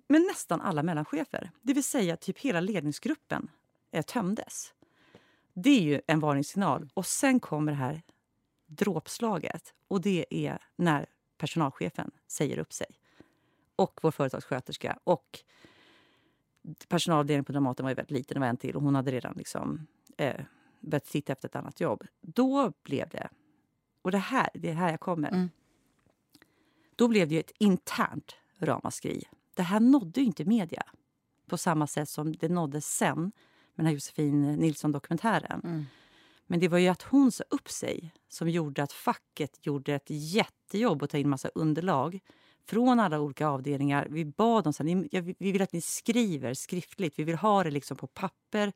Men 0.07 0.21
nästan 0.21 0.61
alla 0.61 0.83
mellanchefer. 0.83 1.51
Det 1.61 1.73
vill 1.73 1.83
säga 1.83 2.17
typ 2.17 2.39
hela 2.39 2.59
ledningsgruppen 2.59 3.47
eh, 3.91 4.01
tömdes. 4.01 4.73
Det 5.53 5.69
är 5.69 5.81
ju 5.81 6.01
en 6.07 6.19
varningssignal. 6.19 6.89
Och 6.93 7.05
sen 7.05 7.39
kommer 7.39 7.71
det 7.71 7.77
här 7.77 8.01
dråpslaget. 8.65 9.73
Och 9.87 10.01
det 10.01 10.25
är 10.29 10.59
när 10.75 11.05
personalchefen 11.37 12.11
säger 12.27 12.57
upp 12.57 12.73
sig. 12.73 12.87
Och 13.75 13.99
vår 14.03 14.11
företagssköterska. 14.11 14.99
Och 15.03 15.39
personalavdelningen 16.87 17.45
på 17.45 17.51
Dramaten 17.51 17.83
var 17.83 17.91
ju 17.91 17.95
väldigt 17.95 18.11
liten, 18.11 18.35
det 18.35 18.39
var 18.39 18.47
en 18.47 18.57
till 18.57 18.75
och 18.75 18.81
hon 18.81 18.95
hade 18.95 19.11
redan 19.11 19.33
liksom, 19.37 19.87
eh, 20.17 20.45
börjat 20.79 21.05
titta 21.05 21.33
efter 21.33 21.47
ett 21.47 21.55
annat 21.55 21.79
jobb. 21.79 22.03
Då 22.21 22.73
blev 22.83 23.09
det, 23.09 23.29
och 24.01 24.11
det 24.11 24.17
här, 24.17 24.49
det 24.53 24.69
är 24.69 24.73
här 24.73 24.91
jag 24.91 24.99
kommer. 24.99 25.29
Mm. 25.29 25.49
Då 26.95 27.07
blev 27.07 27.27
det 27.27 27.39
ett 27.39 27.51
internt 27.59 28.35
ramaskri. 28.59 29.23
Det 29.53 29.63
här 29.63 29.79
nådde 29.79 30.21
inte 30.21 30.45
media 30.45 30.83
på 31.47 31.57
samma 31.57 31.87
sätt 31.87 32.09
som 32.09 32.35
det 32.35 32.49
nådde 32.49 32.81
sen 32.81 33.19
med 33.19 33.31
den 33.75 33.85
här 33.85 33.93
Josefin 33.93 34.41
Nilsson-dokumentären. 34.41 35.61
Mm. 35.63 35.85
Men 36.47 36.59
det 36.59 36.67
var 36.67 36.77
ju 36.77 36.87
att 36.87 37.01
hon 37.01 37.31
sa 37.31 37.43
upp 37.49 37.69
sig 37.69 38.13
som 38.27 38.49
gjorde 38.49 38.83
att 38.83 38.91
facket 38.91 39.65
gjorde 39.65 39.93
ett 39.93 40.09
jättejobb 40.09 41.03
och 41.03 41.09
ta 41.09 41.17
in 41.17 41.29
massa 41.29 41.49
underlag 41.55 42.19
från 42.67 42.99
alla 42.99 43.19
olika 43.19 43.47
avdelningar. 43.47 44.07
Vi 44.09 44.25
bad 44.25 44.63
dem 44.63 44.73
att 44.79 45.35
vi 45.39 45.51
vill 45.51 45.61
att 45.61 45.73
ni 45.73 45.81
skriver 45.81 46.53
skriftligt. 46.53 47.19
Vi 47.19 47.23
vill 47.23 47.35
ha 47.35 47.63
det 47.63 47.71
liksom 47.71 47.97
på 47.97 48.07
papper. 48.07 48.73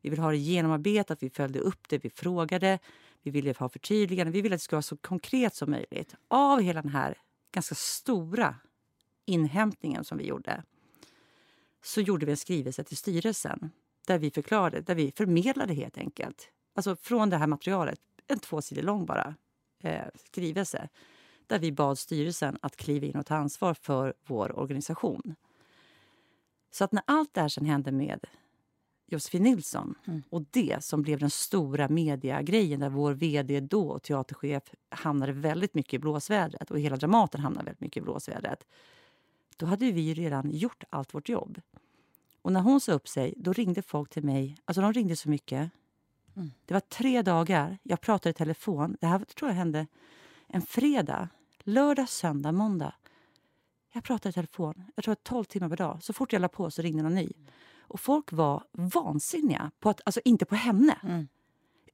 Vi 0.00 0.10
vill 0.10 0.18
ha 0.18 0.30
det 0.30 0.36
genomarbetat. 0.36 1.22
Vi 1.22 1.30
följde 1.30 1.58
upp 1.58 1.88
det. 1.88 1.98
Vi 1.98 2.10
frågade. 2.10 2.78
Vi 3.22 3.30
ville 3.30 3.54
ha 3.58 3.68
förtydliganden. 3.68 4.32
Vi 4.32 4.40
ville 4.40 4.54
att 4.54 4.60
det 4.60 4.64
skulle 4.64 4.76
vara 4.76 4.82
så 4.82 4.96
konkret 4.96 5.54
som 5.54 5.70
möjligt. 5.70 6.14
Av 6.28 6.60
hela 6.60 6.82
den 6.82 6.90
här 6.90 7.18
ganska 7.52 7.74
stora 7.74 8.56
inhämtningen 9.26 10.04
som 10.04 10.18
vi 10.18 10.24
gjorde 10.24 10.62
så 11.82 12.00
gjorde 12.00 12.26
vi 12.26 12.32
en 12.32 12.36
skrivelse 12.36 12.84
till 12.84 12.96
styrelsen 12.96 13.70
där 14.06 14.18
vi 14.18 14.30
förklarade, 14.30 14.80
där 14.80 14.94
vi 14.94 15.12
förmedlade 15.12 15.74
helt 15.74 15.98
enkelt. 15.98 16.50
Alltså 16.74 16.96
från 16.96 17.30
det 17.30 17.36
här 17.36 17.46
materialet, 17.46 18.00
en 18.26 18.38
två 18.38 18.62
sidor 18.62 18.82
lång 18.82 19.06
bara, 19.06 19.34
eh, 19.82 20.04
skrivelse 20.24 20.88
där 21.46 21.58
vi 21.58 21.72
bad 21.72 21.98
styrelsen 21.98 22.58
att 22.62 22.76
kliva 22.76 23.06
in 23.06 23.16
och 23.16 23.26
ta 23.26 23.34
ansvar 23.34 23.74
för 23.74 24.14
vår 24.26 24.58
organisation. 24.58 25.34
Så 26.70 26.84
att 26.84 26.92
när 26.92 27.02
allt 27.06 27.34
det 27.34 27.40
här 27.40 27.48
sen 27.48 27.66
hände 27.66 27.92
med 27.92 28.26
Josefin 29.06 29.42
Nilsson 29.42 29.94
mm. 30.06 30.22
och 30.30 30.44
det 30.50 30.84
som 30.84 31.02
blev 31.02 31.18
den 31.18 31.30
stora 31.30 31.88
mediagrejen 31.88 32.80
där 32.80 32.88
vår 32.88 33.12
vd 33.12 33.60
då 33.60 33.88
och 33.88 34.02
teaterchef 34.02 34.74
hamnade 34.88 35.32
väldigt 35.32 35.74
mycket 35.74 35.94
i 35.94 35.98
blåsvädret 35.98 36.70
och 36.70 36.80
hela 36.80 36.96
Dramaten 36.96 37.40
hamnade 37.40 37.64
väldigt 37.64 37.80
mycket 37.80 37.96
i 37.96 38.04
blåsvädret. 38.04 38.66
Då 39.56 39.66
hade 39.66 39.92
vi 39.92 40.14
redan 40.14 40.50
gjort 40.50 40.84
allt 40.90 41.14
vårt 41.14 41.28
jobb. 41.28 41.60
Och 42.42 42.52
när 42.52 42.60
hon 42.60 42.80
sa 42.80 42.92
upp 42.92 43.08
sig, 43.08 43.34
då 43.36 43.52
ringde 43.52 43.82
folk 43.82 44.10
till 44.10 44.24
mig. 44.24 44.56
Alltså 44.64 44.80
de 44.80 44.92
ringde 44.92 45.16
så 45.16 45.28
mycket. 45.28 45.70
Mm. 46.36 46.50
Det 46.66 46.74
var 46.74 46.80
tre 46.80 47.22
dagar. 47.22 47.78
Jag 47.82 48.00
pratade 48.00 48.30
i 48.30 48.32
telefon. 48.32 48.96
Det 49.00 49.06
här 49.06 49.18
tror 49.18 49.50
jag 49.50 49.56
hände 49.56 49.86
en 50.48 50.62
fredag, 50.62 51.28
lördag, 51.60 52.08
söndag, 52.08 52.52
måndag. 52.52 52.94
Jag 53.92 54.04
pratade 54.04 54.28
i 54.28 54.32
telefon. 54.32 54.84
Jag 54.94 55.04
tror 55.04 55.14
12 55.14 55.44
timmar 55.44 55.68
per 55.68 55.76
dag. 55.76 55.98
Så 56.02 56.12
fort 56.12 56.32
jag 56.32 56.42
la 56.42 56.48
på 56.48 56.70
så 56.70 56.82
ringde 56.82 57.02
någon 57.02 57.14
ny. 57.14 57.32
Och 57.80 58.00
folk 58.00 58.32
var 58.32 58.64
vansinniga. 58.72 59.70
På 59.80 59.90
att, 59.90 60.00
alltså 60.04 60.20
inte 60.24 60.44
på 60.44 60.54
henne. 60.54 60.98
Mm. 61.02 61.28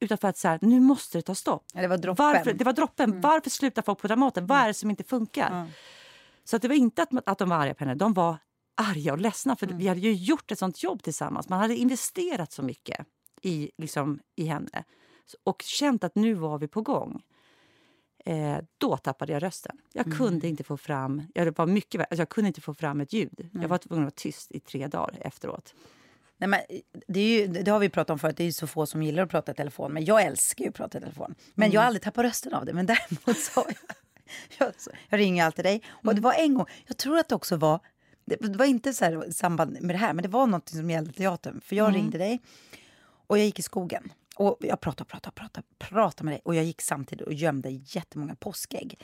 Utan 0.01 0.19
för 0.19 0.29
att 0.29 0.39
så 0.39 0.49
här, 0.49 0.59
nu 0.63 0.81
måste 0.81 1.19
det 1.19 1.23
ta 1.23 1.35
stopp. 1.35 1.65
Ja, 1.75 1.81
det 1.81 1.89
var 1.89 1.99
droppen. 1.99 2.27
Varför, 2.27 2.53
det 2.53 2.65
var 2.65 2.73
droppen. 2.73 3.11
Mm. 3.11 3.21
Varför 3.21 3.51
slutar 3.51 3.83
folk 3.83 3.99
på 3.99 4.07
Dramaten? 4.07 4.47
Vad 4.47 4.59
är 4.59 4.67
det 4.67 4.75
som 4.75 4.91
inte 4.91 5.05
funkar? 5.05 5.71
Så 6.45 6.57
att 6.57 6.63
det 6.63 6.69
var 6.69 6.75
inte 6.75 7.03
att, 7.03 7.29
att 7.29 7.39
de 7.39 7.49
var 7.49 7.57
arga 7.57 7.75
på 7.75 7.85
henne. 7.85 7.95
De 7.95 8.15
var 8.15 8.37
arga 8.75 9.13
och 9.13 9.19
ledsna. 9.19 9.57
För 9.57 9.67
mm. 9.67 9.79
vi 9.79 9.89
hade 9.89 10.01
ju 10.01 10.13
gjort 10.13 10.51
ett 10.51 10.59
sånt 10.59 10.83
jobb 10.83 11.03
tillsammans. 11.03 11.49
Man 11.49 11.59
hade 11.59 11.77
investerat 11.77 12.53
så 12.53 12.63
mycket 12.63 13.07
i, 13.43 13.71
liksom, 13.79 14.21
i 14.37 14.45
henne. 14.45 14.85
Och 15.45 15.63
känt 15.63 16.05
att 16.05 16.15
nu 16.15 16.35
var 16.35 16.59
vi 16.59 16.69
på 16.69 16.83
gång. 16.83 17.23
Eh, 18.25 18.59
då 18.79 18.97
tappade 18.97 19.33
jag 19.33 19.43
rösten. 19.43 19.77
Jag 19.93 20.07
mm. 20.07 20.19
kunde 20.19 20.49
inte 20.49 20.65
få 20.65 20.77
fram 20.77 21.23
jag, 21.35 21.59
var 21.59 21.67
mycket, 21.67 22.01
alltså 22.01 22.21
jag 22.21 22.29
kunde 22.29 22.49
inte 22.49 22.61
få 22.61 22.75
fram 22.75 23.01
ett 23.01 23.13
ljud. 23.13 23.41
Mm. 23.41 23.63
Jag 23.63 23.69
var 23.69 23.79
tvungen 23.79 24.03
att 24.03 24.13
vara 24.13 24.17
tyst 24.17 24.53
i 24.53 24.61
tre 24.61 24.87
dagar 24.87 25.19
efteråt. 25.21 25.75
Nej, 26.37 26.49
men 26.49 26.61
det, 27.09 27.21
är 27.21 27.41
ju, 27.41 27.47
det 27.47 27.71
har 27.71 27.79
vi 27.79 27.89
pratat 27.89 28.11
om 28.11 28.19
förut, 28.19 28.37
det 28.37 28.45
är 28.45 28.53
så 28.53 28.67
få 28.67 28.87
som 28.87 29.03
gillar 29.03 29.23
att 29.23 29.31
prata 29.31 29.53
i 29.53 29.55
telefon. 29.55 29.93
Men 29.93 30.05
jag 30.05 30.23
älskar 30.23 30.65
ju 30.65 30.69
att 30.69 30.75
prata 30.75 30.99
i 30.99 31.01
telefon. 31.01 31.35
Men 31.55 31.67
mm. 31.67 31.75
jag 31.75 31.81
har 31.81 31.87
aldrig 31.87 32.03
tappat 32.03 32.25
rösten 32.25 32.55
av 32.55 32.67
det. 32.67 32.73
Men 32.73 32.87
däremot 32.87 33.39
så 33.39 33.65
jag, 34.59 34.73
jag 35.09 35.19
ringer 35.21 35.45
alltid 35.45 35.65
dig. 35.65 35.83
Och 35.91 36.05
det 36.05 36.11
mm. 36.11 36.23
var 36.23 36.33
en 36.33 36.55
gång, 36.55 36.67
jag 36.87 36.97
tror 36.97 37.19
att 37.19 37.29
det 37.29 37.35
också 37.35 37.57
var, 37.57 37.81
det 38.25 38.57
var 38.57 38.67
inte 38.67 38.93
så 38.93 39.05
här 39.05 39.29
i 39.29 39.33
samband 39.33 39.79
med 39.81 39.95
det 39.95 39.99
här, 39.99 40.13
men 40.13 40.23
det 40.23 40.29
var 40.29 40.47
något 40.47 40.69
som 40.69 40.91
gällde 40.91 41.13
teatern. 41.13 41.61
För 41.61 41.77
jag 41.77 41.89
mm. 41.89 42.01
ringde 42.01 42.19
dig 42.19 42.41
och 43.31 43.39
jag 43.39 43.45
gick 43.45 43.59
i 43.59 43.63
skogen. 43.63 44.13
Och 44.37 44.57
jag 44.61 44.81
pratade, 44.81 45.11
pratade, 45.11 45.35
pratade, 45.35 45.67
pratade 45.79 46.25
med 46.25 46.33
dig. 46.33 46.41
Och 46.45 46.55
jag 46.55 46.65
gick 46.65 46.81
samtidigt 46.81 47.27
och 47.27 47.33
gömde 47.33 47.71
jättemånga 47.71 48.35
påskägg. 48.35 48.99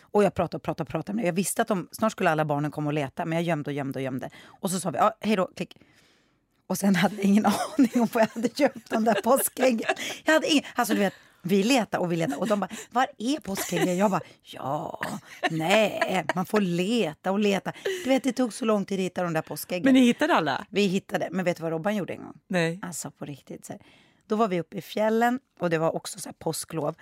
Och 0.00 0.24
jag 0.24 0.34
pratade 0.34 0.56
och 0.56 0.62
pratade, 0.62 0.90
pratade 0.90 1.16
med 1.16 1.22
dig. 1.22 1.28
Jag 1.28 1.34
visste 1.34 1.62
att 1.62 1.68
de, 1.68 1.88
snart 1.92 2.12
skulle 2.12 2.30
alla 2.30 2.44
barnen 2.44 2.70
komma 2.70 2.86
och 2.86 2.94
leta, 2.94 3.24
men 3.24 3.38
jag 3.38 3.44
gömde 3.44 3.70
och 3.70 3.74
gömde 3.74 3.98
och 3.98 4.02
gömde. 4.02 4.30
Och 4.44 4.70
så 4.70 4.80
sa 4.80 4.90
vi, 4.90 4.98
ja, 4.98 5.16
hej 5.20 5.36
då, 5.36 5.50
klick. 5.56 5.76
Och 6.66 6.78
sen 6.78 6.94
hade 6.94 7.16
jag 7.16 7.24
ingen 7.24 7.46
aning 7.78 7.90
om 7.94 8.08
vad 8.12 8.22
jag 8.22 8.28
hade 8.28 8.48
gömt 8.54 8.90
de 8.90 9.04
där 9.04 9.22
påskäggen. 9.22 9.94
Jag 10.24 10.32
hade 10.32 10.46
ingen, 10.46 10.64
alltså 10.74 10.94
du 10.94 11.00
vet, 11.00 11.14
vi 11.44 11.62
letar 11.62 11.98
och 11.98 12.12
vi 12.12 12.16
letar 12.16 12.38
och 12.38 12.48
de 12.48 12.60
bara, 12.60 12.70
var 12.90 13.06
är 13.18 13.40
påskäggen? 13.40 13.96
Jag 13.96 14.10
bara, 14.10 14.20
ja, 14.42 15.00
nej, 15.50 16.24
man 16.34 16.46
får 16.46 16.60
leta 16.60 17.32
och 17.32 17.38
leta. 17.38 17.72
Du 18.04 18.10
vet, 18.10 18.24
det 18.24 18.32
tog 18.32 18.52
så 18.52 18.64
lång 18.64 18.84
tid 18.84 18.98
att 18.98 19.04
hitta 19.04 19.22
de 19.22 19.32
där 19.32 19.42
påskäggen. 19.42 19.84
Men 19.84 19.94
ni 19.94 20.00
hittade 20.00 20.34
alla? 20.34 20.66
Vi 20.70 20.86
hittade, 20.86 21.28
men 21.30 21.44
vet 21.44 21.56
du 21.56 21.62
vad 21.62 21.72
Robban 21.72 21.96
gjorde 21.96 22.12
en 22.12 22.22
gång? 22.22 22.38
Nej. 22.48 22.80
Alltså 22.82 23.10
på 23.10 23.24
riktigt. 23.24 23.64
Så 23.64 23.72
här. 23.72 23.82
Då 24.26 24.36
var 24.36 24.48
vi 24.48 24.60
uppe 24.60 24.76
i 24.76 24.82
fjällen 24.82 25.40
och 25.60 25.70
det 25.70 25.78
var 25.78 25.96
också 25.96 26.18
så 26.18 26.28
här 26.28 26.34
påsklov. 26.38 26.94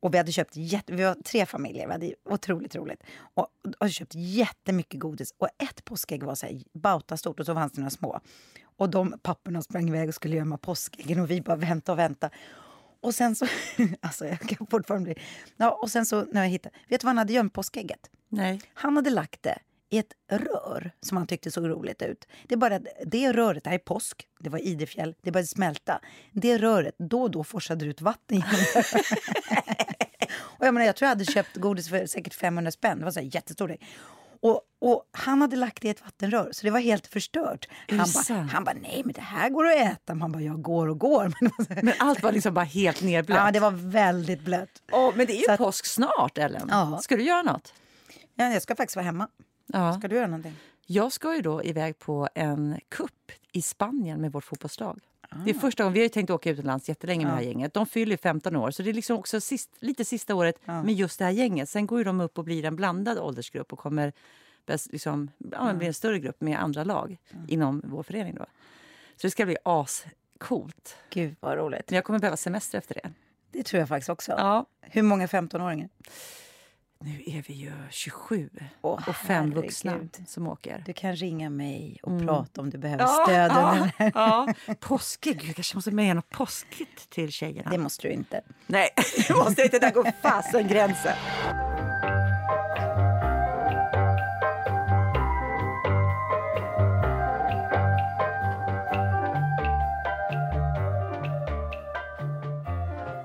Och 0.00 0.14
vi 0.14 0.18
hade 0.18 0.32
köpt 0.32 0.56
jätte, 0.56 0.92
vi 0.92 1.04
var 1.04 1.14
tre 1.14 1.46
familjer, 1.46 1.86
vi 1.86 1.92
hade 1.92 2.14
otroligt 2.24 2.74
roligt. 2.74 3.02
Och, 3.34 3.42
och 3.42 3.74
hade 3.80 3.92
köpt 3.92 4.14
jättemycket 4.14 5.00
godis. 5.00 5.34
Och 5.38 5.48
ett 5.58 5.84
påskägg 5.84 6.22
var 6.22 6.34
så 6.34 6.46
här 6.46 6.62
bautastort 6.72 7.40
och 7.40 7.46
så 7.46 7.54
fanns 7.54 7.72
det 7.72 7.80
några 7.80 7.90
små. 7.90 8.20
Och 8.76 8.90
de 8.90 9.18
papporna 9.22 9.62
sprang 9.62 9.88
iväg 9.88 10.08
och 10.08 10.14
skulle 10.14 10.36
gömma 10.36 10.58
påskäggen 10.58 11.20
och 11.20 11.30
vi 11.30 11.40
bara 11.40 11.56
vänta 11.56 11.92
och 11.92 11.98
vänta. 11.98 12.30
Och 13.00 13.14
sen 13.14 13.36
så, 13.36 13.46
alltså 14.00 14.26
jag 14.26 14.40
kan 14.40 14.66
fortfarande 14.66 15.04
bli... 15.04 15.22
Ja, 15.56 15.70
och 15.70 15.90
sen 15.90 16.06
så 16.06 16.24
när 16.32 16.42
jag 16.42 16.48
hittade, 16.48 16.74
vet 16.88 17.00
du 17.00 17.04
var 17.04 17.10
han 17.10 17.18
hade 17.18 17.32
gömt 17.32 17.52
påskägget? 17.52 18.10
Nej. 18.28 18.60
Han 18.74 18.96
hade 18.96 19.10
lagt 19.10 19.42
det 19.42 19.58
i 19.90 19.98
ett 19.98 20.12
rör 20.28 20.92
som 21.00 21.16
han 21.16 21.26
tyckte 21.26 21.50
såg 21.50 21.68
roligt 21.68 22.02
ut. 22.02 22.28
Det 22.48 22.54
är 22.54 22.56
bara 22.56 22.76
att 22.76 22.86
det 23.06 23.32
röret, 23.32 23.64
det 23.64 23.70
här 23.70 23.74
är 23.74 23.78
påsk, 23.78 24.26
det 24.40 24.50
var 24.50 24.58
Idefjäll, 24.58 25.14
det 25.22 25.30
började 25.30 25.46
smälta. 25.46 26.00
Det 26.32 26.58
röret, 26.58 26.94
då 26.98 27.22
och 27.22 27.30
då 27.30 27.44
forsade 27.44 27.84
det 27.84 27.90
ut 27.90 28.00
vatten 28.00 28.36
genom 28.36 28.84
och 30.40 30.66
jag, 30.66 30.74
menar, 30.74 30.86
jag 30.86 30.96
tror 30.96 31.06
jag 31.06 31.10
hade 31.16 31.24
köpt 31.24 31.56
godis 31.56 31.88
för 31.88 32.06
säkert 32.06 32.34
500 32.34 32.70
spänn, 32.70 32.98
det 32.98 33.04
var 33.04 33.12
så 33.12 33.20
här 33.20 33.34
jättestor 33.34 33.76
Och, 34.42 34.60
och, 34.78 35.04
han 35.12 35.40
hade 35.40 35.56
lagt 35.56 35.82
det 35.82 35.88
i 35.88 35.90
ett 35.90 36.04
vattenrör, 36.04 36.48
så 36.52 36.66
det 36.66 36.70
var 36.70 36.80
helt 36.80 37.06
förstört. 37.06 37.68
Han 37.88 37.98
bara, 37.98 38.42
han 38.42 38.64
ba, 38.64 38.72
nej 38.82 39.02
men 39.04 39.12
det 39.12 39.20
här 39.20 39.50
går 39.50 39.66
att 39.66 39.76
äta. 39.76 40.14
Man 40.14 40.32
bara, 40.32 40.42
jag 40.42 40.62
går 40.62 40.88
och 40.88 40.98
går. 40.98 41.32
Men, 41.82 41.94
allt 41.98 42.22
var 42.22 42.32
liksom 42.32 42.54
bara 42.54 42.64
helt 42.64 43.02
nerblött? 43.02 43.38
Ja, 43.38 43.50
det 43.50 43.60
var 43.60 43.70
väldigt 43.70 44.40
blött. 44.40 44.82
Oh, 44.92 45.16
men 45.16 45.26
det 45.26 45.32
är 45.32 45.36
ju 45.36 45.56
så 45.56 45.56
påsk 45.56 45.86
snart, 45.86 46.38
Ellen. 46.38 46.68
Ja. 46.70 46.98
Ska 47.02 47.16
du 47.16 47.22
göra 47.22 47.42
något? 47.42 47.74
Ja, 48.34 48.52
jag 48.52 48.62
ska 48.62 48.76
faktiskt 48.76 48.96
vara 48.96 49.06
hemma. 49.06 49.28
Ja. 49.66 49.92
Ska 49.92 50.08
du 50.08 50.16
göra 50.16 50.26
någonting? 50.26 50.56
Jag 50.86 51.12
ska 51.12 51.34
ju 51.34 51.42
då 51.42 51.64
iväg 51.64 51.98
på 51.98 52.28
en 52.34 52.80
kupp 52.88 53.32
i 53.52 53.62
Spanien 53.62 54.20
med 54.20 54.32
vårt 54.32 54.44
fotbollslag. 54.44 55.00
Ah. 55.30 55.36
Det 55.44 55.50
är 55.50 55.54
första 55.54 55.82
gången, 55.82 55.94
Vi 55.94 56.00
har 56.00 56.08
tänkt 56.08 56.30
åka 56.30 56.50
utomlands 56.50 56.88
jättelänge 56.88 57.24
med 57.24 57.32
ah. 57.32 57.36
det 57.36 57.42
här 57.42 57.48
gänget. 57.48 57.74
De 57.74 57.86
fyller 57.86 58.16
15 58.16 58.56
år, 58.56 58.70
så 58.70 58.82
det 58.82 58.90
är 58.90 58.94
liksom 58.94 59.16
också 59.16 59.40
sist, 59.40 59.70
lite 59.78 60.04
sista 60.04 60.34
året 60.34 60.56
ah. 60.64 60.82
med 60.82 60.94
just 60.94 61.18
det 61.18 61.24
här 61.24 61.32
gänget. 61.32 61.68
Sen 61.68 61.86
går 61.86 62.04
de 62.04 62.20
upp 62.20 62.38
och 62.38 62.44
blir 62.44 62.64
en 62.64 62.76
blandad 62.76 63.18
åldersgrupp 63.18 63.72
och 63.72 63.78
kommer 63.78 64.12
liksom, 64.90 65.30
ja, 65.52 65.74
blir 65.74 65.88
en 65.88 65.94
större 65.94 66.18
grupp 66.18 66.40
med 66.40 66.62
andra 66.62 66.84
lag 66.84 67.18
inom 67.48 67.82
vår 67.84 68.02
förening. 68.02 68.34
Då. 68.34 68.46
Så 69.16 69.26
det 69.26 69.30
ska 69.30 69.46
bli 69.46 69.56
ascoolt. 69.62 70.96
Gud 71.10 71.36
vad 71.40 71.58
roligt. 71.58 71.90
Men 71.90 71.94
jag 71.94 72.04
kommer 72.04 72.18
behöva 72.18 72.36
semester 72.36 72.78
efter 72.78 72.94
det. 72.94 73.10
Det 73.52 73.62
tror 73.62 73.80
jag 73.80 73.88
faktiskt 73.88 74.10
också. 74.10 74.32
Ja. 74.32 74.66
Hur 74.80 75.02
många 75.02 75.26
15-åringar? 75.26 75.88
Nu 77.04 77.22
är 77.26 77.44
vi 77.48 77.54
ju 77.54 77.72
27 77.90 78.50
Åh, 78.82 79.08
och 79.08 79.16
fem 79.16 79.50
vuxna 79.50 79.98
som 80.26 80.46
åker. 80.46 80.82
Du 80.86 80.92
kan 80.92 81.16
ringa 81.16 81.50
mig 81.50 81.98
och 82.02 82.10
Mm. 82.12 82.26
prata 82.26 82.60
om 82.60 82.70
du 82.70 82.78
behöver 82.78 83.06
stöd. 83.06 83.50
under 83.50 83.92
ja, 83.98 84.10
ja. 84.66 84.74
Påskig. 84.80 85.44
Jag 85.44 85.54
kanske 85.54 85.76
måste 85.76 85.90
med 85.90 86.16
något 86.16 86.30
påskigt 86.30 87.10
till 87.10 87.32
tjejerna. 87.32 87.70
Det 87.70 87.78
måste 87.78 88.08
du 88.08 88.12
inte. 88.14 88.40
Nej, 88.66 88.88
det 89.28 89.34
måste 89.34 89.62
inte. 89.62 89.78
Där 89.78 89.90
går 89.92 90.12
fasen 90.22 90.68
gränsen. 90.68 91.16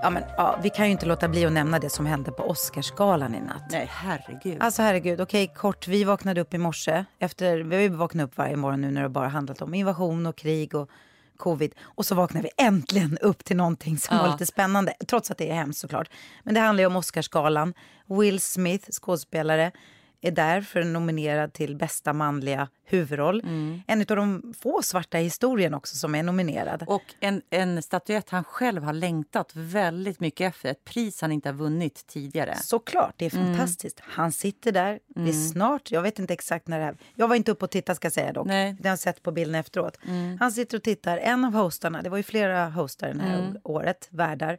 Ja, 0.05 0.09
men, 0.09 0.23
ja, 0.37 0.59
vi 0.63 0.69
kan 0.69 0.85
ju 0.85 0.91
inte 0.91 1.05
låta 1.05 1.27
bli 1.27 1.45
att 1.45 1.51
nämna 1.51 1.79
det 1.79 1.89
som 1.89 2.05
hände 2.05 2.31
på 2.31 2.43
Oscarsgalan 2.43 3.35
i 3.35 3.39
natt. 3.39 3.63
Nej, 3.71 3.87
herregud. 3.91 4.57
Alltså 4.61 4.81
herregud, 4.81 5.21
okej 5.21 5.53
kort, 5.55 5.87
vi 5.87 6.03
vaknade 6.03 6.41
upp 6.41 6.53
i 6.53 6.57
morse. 6.57 7.05
Efter, 7.19 7.57
vi 7.57 7.75
har 7.75 7.81
ju 7.81 7.89
vaknat 7.89 8.23
upp 8.25 8.37
varje 8.37 8.55
morgon 8.55 8.81
nu 8.81 8.91
när 8.91 9.03
det 9.03 9.09
bara 9.09 9.27
handlat 9.27 9.61
om 9.61 9.73
invasion 9.73 10.25
och 10.25 10.35
krig 10.35 10.75
och 10.75 10.89
covid. 11.37 11.71
Och 11.83 12.05
så 12.05 12.15
vaknar 12.15 12.41
vi 12.41 12.49
äntligen 12.57 13.17
upp 13.17 13.43
till 13.45 13.57
någonting 13.57 13.97
som 13.97 14.15
Ja. 14.17 14.23
var 14.23 14.31
lite 14.31 14.45
spännande. 14.45 14.93
Trots 15.07 15.31
att 15.31 15.37
det 15.37 15.49
är 15.49 15.55
hemskt 15.55 15.79
såklart. 15.79 16.09
Men 16.43 16.53
det 16.53 16.59
handlar 16.59 16.81
ju 16.81 16.87
om 16.87 16.95
Oscarsgalan. 16.95 17.73
Will 18.05 18.39
Smith, 18.39 18.89
skådespelare, 18.91 19.71
är 20.21 20.31
där 20.31 20.61
för 20.61 20.81
en 20.81 20.93
nominerad 20.93 21.53
till 21.53 21.75
bästa 21.75 22.13
manliga 22.13 22.67
huvudroll. 22.87 23.39
Mm. 23.41 23.81
En 23.87 23.99
av 23.99 24.05
de 24.05 24.53
få 24.59 24.81
svarta 24.81 25.19
i 25.19 25.23
historien 25.23 25.73
också 25.73 25.95
som 25.95 26.15
är 26.15 26.23
nominerad. 26.23 26.83
Och 26.87 27.01
en, 27.19 27.41
en 27.49 27.81
statyett 27.81 28.29
han 28.29 28.43
själv 28.43 28.83
har 28.83 28.93
längtat 28.93 29.51
väldigt 29.53 30.19
mycket 30.19 30.47
efter. 30.55 30.69
Ett 30.69 30.83
pris 30.85 31.21
han 31.21 31.31
inte 31.31 31.49
har 31.49 31.53
vunnit 31.53 32.07
tidigare. 32.07 32.55
Såklart, 32.55 33.13
det 33.17 33.25
är 33.25 33.35
Mm. 33.35 33.47
fantastiskt. 33.47 33.99
Han 34.03 34.31
sitter 34.31 34.71
där, 34.71 34.99
det 35.07 35.29
är 35.29 35.33
snart, 35.33 35.91
jag 35.91 36.01
vet 36.01 36.19
inte 36.19 36.33
exakt 36.33 36.67
när 36.67 36.79
det 36.79 36.85
är. 36.85 36.97
Jag 37.15 37.27
var 37.27 37.35
inte 37.35 37.51
uppe 37.51 37.65
och 37.65 37.71
tittade 37.71 37.95
ska 37.95 38.05
jag 38.05 38.13
säga 38.13 38.33
dock. 38.33 38.47
Nej. 38.47 38.63
Mm. 38.69 38.77
Det 38.81 38.87
har 38.87 38.91
jag 38.91 38.99
sett 38.99 39.23
på 39.23 39.31
bilden 39.31 39.55
efteråt. 39.55 39.97
Han 40.39 40.51
sitter 40.51 40.77
och 40.77 40.83
tittar, 40.83 41.17
en 41.17 41.45
av 41.45 41.53
hostarna, 41.53 42.01
det 42.01 42.09
var 42.09 42.17
ju 42.17 42.23
flera 42.23 42.69
hostar 42.69 43.13
det 43.13 43.21
här 43.21 43.39
Mm. 43.39 43.57
året, 43.63 44.07
värdar. 44.11 44.57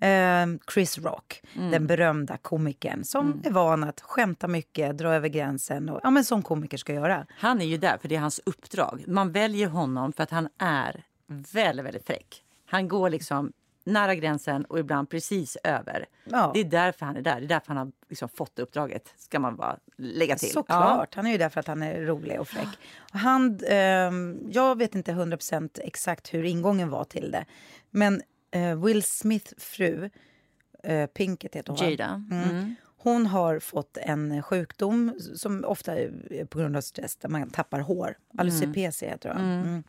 Eh, 0.00 0.46
Chris 0.74 0.98
Rock, 0.98 1.40
Mm. 1.56 1.70
den 1.70 1.86
berömda 1.86 2.36
komikern 2.36 3.04
som 3.04 3.42
är 3.44 3.50
van 3.50 3.84
att 3.84 4.00
skämta 4.00 4.48
mycket, 4.48 4.98
dra 4.98 5.14
över 5.14 5.28
gränsen 5.28 5.88
och 5.88 6.00
ja, 6.02 6.10
men 6.10 6.24
som 6.24 6.42
komiker 6.42 6.76
ska 6.78 6.92
göra. 6.92 7.26
Han 7.30 7.60
är 7.60 7.66
ju 7.66 7.76
där 7.76 7.98
för 7.98 8.08
det 8.08 8.16
är 8.16 8.20
hans 8.20 8.40
uppdrag. 8.46 9.04
Man 9.06 9.32
väljer 9.32 9.68
honom 9.68 10.12
för 10.12 10.22
att 10.22 10.30
han 10.30 10.48
är 10.58 11.04
väldigt, 11.52 11.84
väldigt 11.86 12.06
fräck. 12.06 12.42
Han 12.66 12.88
går 12.88 13.10
liksom 13.10 13.52
nära 13.84 14.14
gränsen 14.14 14.64
och 14.64 14.78
ibland 14.78 15.10
precis 15.10 15.56
över. 15.64 16.06
Ja. 16.24 16.50
Det 16.54 16.60
är 16.60 16.64
därför 16.64 17.06
han 17.06 17.16
är 17.16 17.20
där. 17.22 17.40
Det 17.40 17.46
är 17.46 17.48
därför 17.48 17.68
han 17.68 17.76
har 17.76 17.92
liksom 18.08 18.28
fått 18.28 18.58
uppdraget. 18.58 19.14
Ska 19.18 19.38
man 19.40 19.56
bara 19.56 19.76
lägga 19.96 20.36
till. 20.36 20.50
Såklart, 20.52 21.14
han 21.14 21.26
är 21.26 21.30
ju 21.30 21.38
där 21.38 21.48
för 21.48 21.60
att 21.60 21.66
han 21.66 21.82
är 21.82 22.00
rolig 22.00 22.40
och 22.40 22.48
fräck. 22.48 22.68
Och 23.12 23.18
han, 23.18 23.60
ehm, 23.68 24.38
jag 24.52 24.78
vet 24.78 24.94
inte 24.94 25.12
100% 25.12 25.78
exakt 25.82 26.34
hur 26.34 26.44
ingången 26.44 26.88
var 26.90 27.04
till 27.04 27.30
det. 27.30 27.44
Men 27.90 28.22
eh, 28.50 28.84
Will 28.84 29.02
Smiths 29.02 29.54
fru, 29.58 30.10
eh, 30.82 31.06
Pinkett 31.06 31.54
heter 31.54 31.72
hon? 31.72 31.90
Jada. 31.90 32.24
Mm. 32.30 32.74
Hon 32.96 33.26
har 33.26 33.58
fått 33.58 33.96
en 33.96 34.42
sjukdom 34.42 35.14
som 35.34 35.64
ofta 35.64 35.96
är 35.96 36.44
på 36.44 36.58
grund 36.58 36.76
av 36.76 36.80
stress 36.80 37.16
där 37.16 37.28
man 37.28 37.50
tappar 37.50 37.80
hår. 37.80 38.18
Alopecia 38.38 39.10
heter 39.10 39.28
det. 39.28 39.34
va? 39.34 39.40
Mm. 39.40 39.82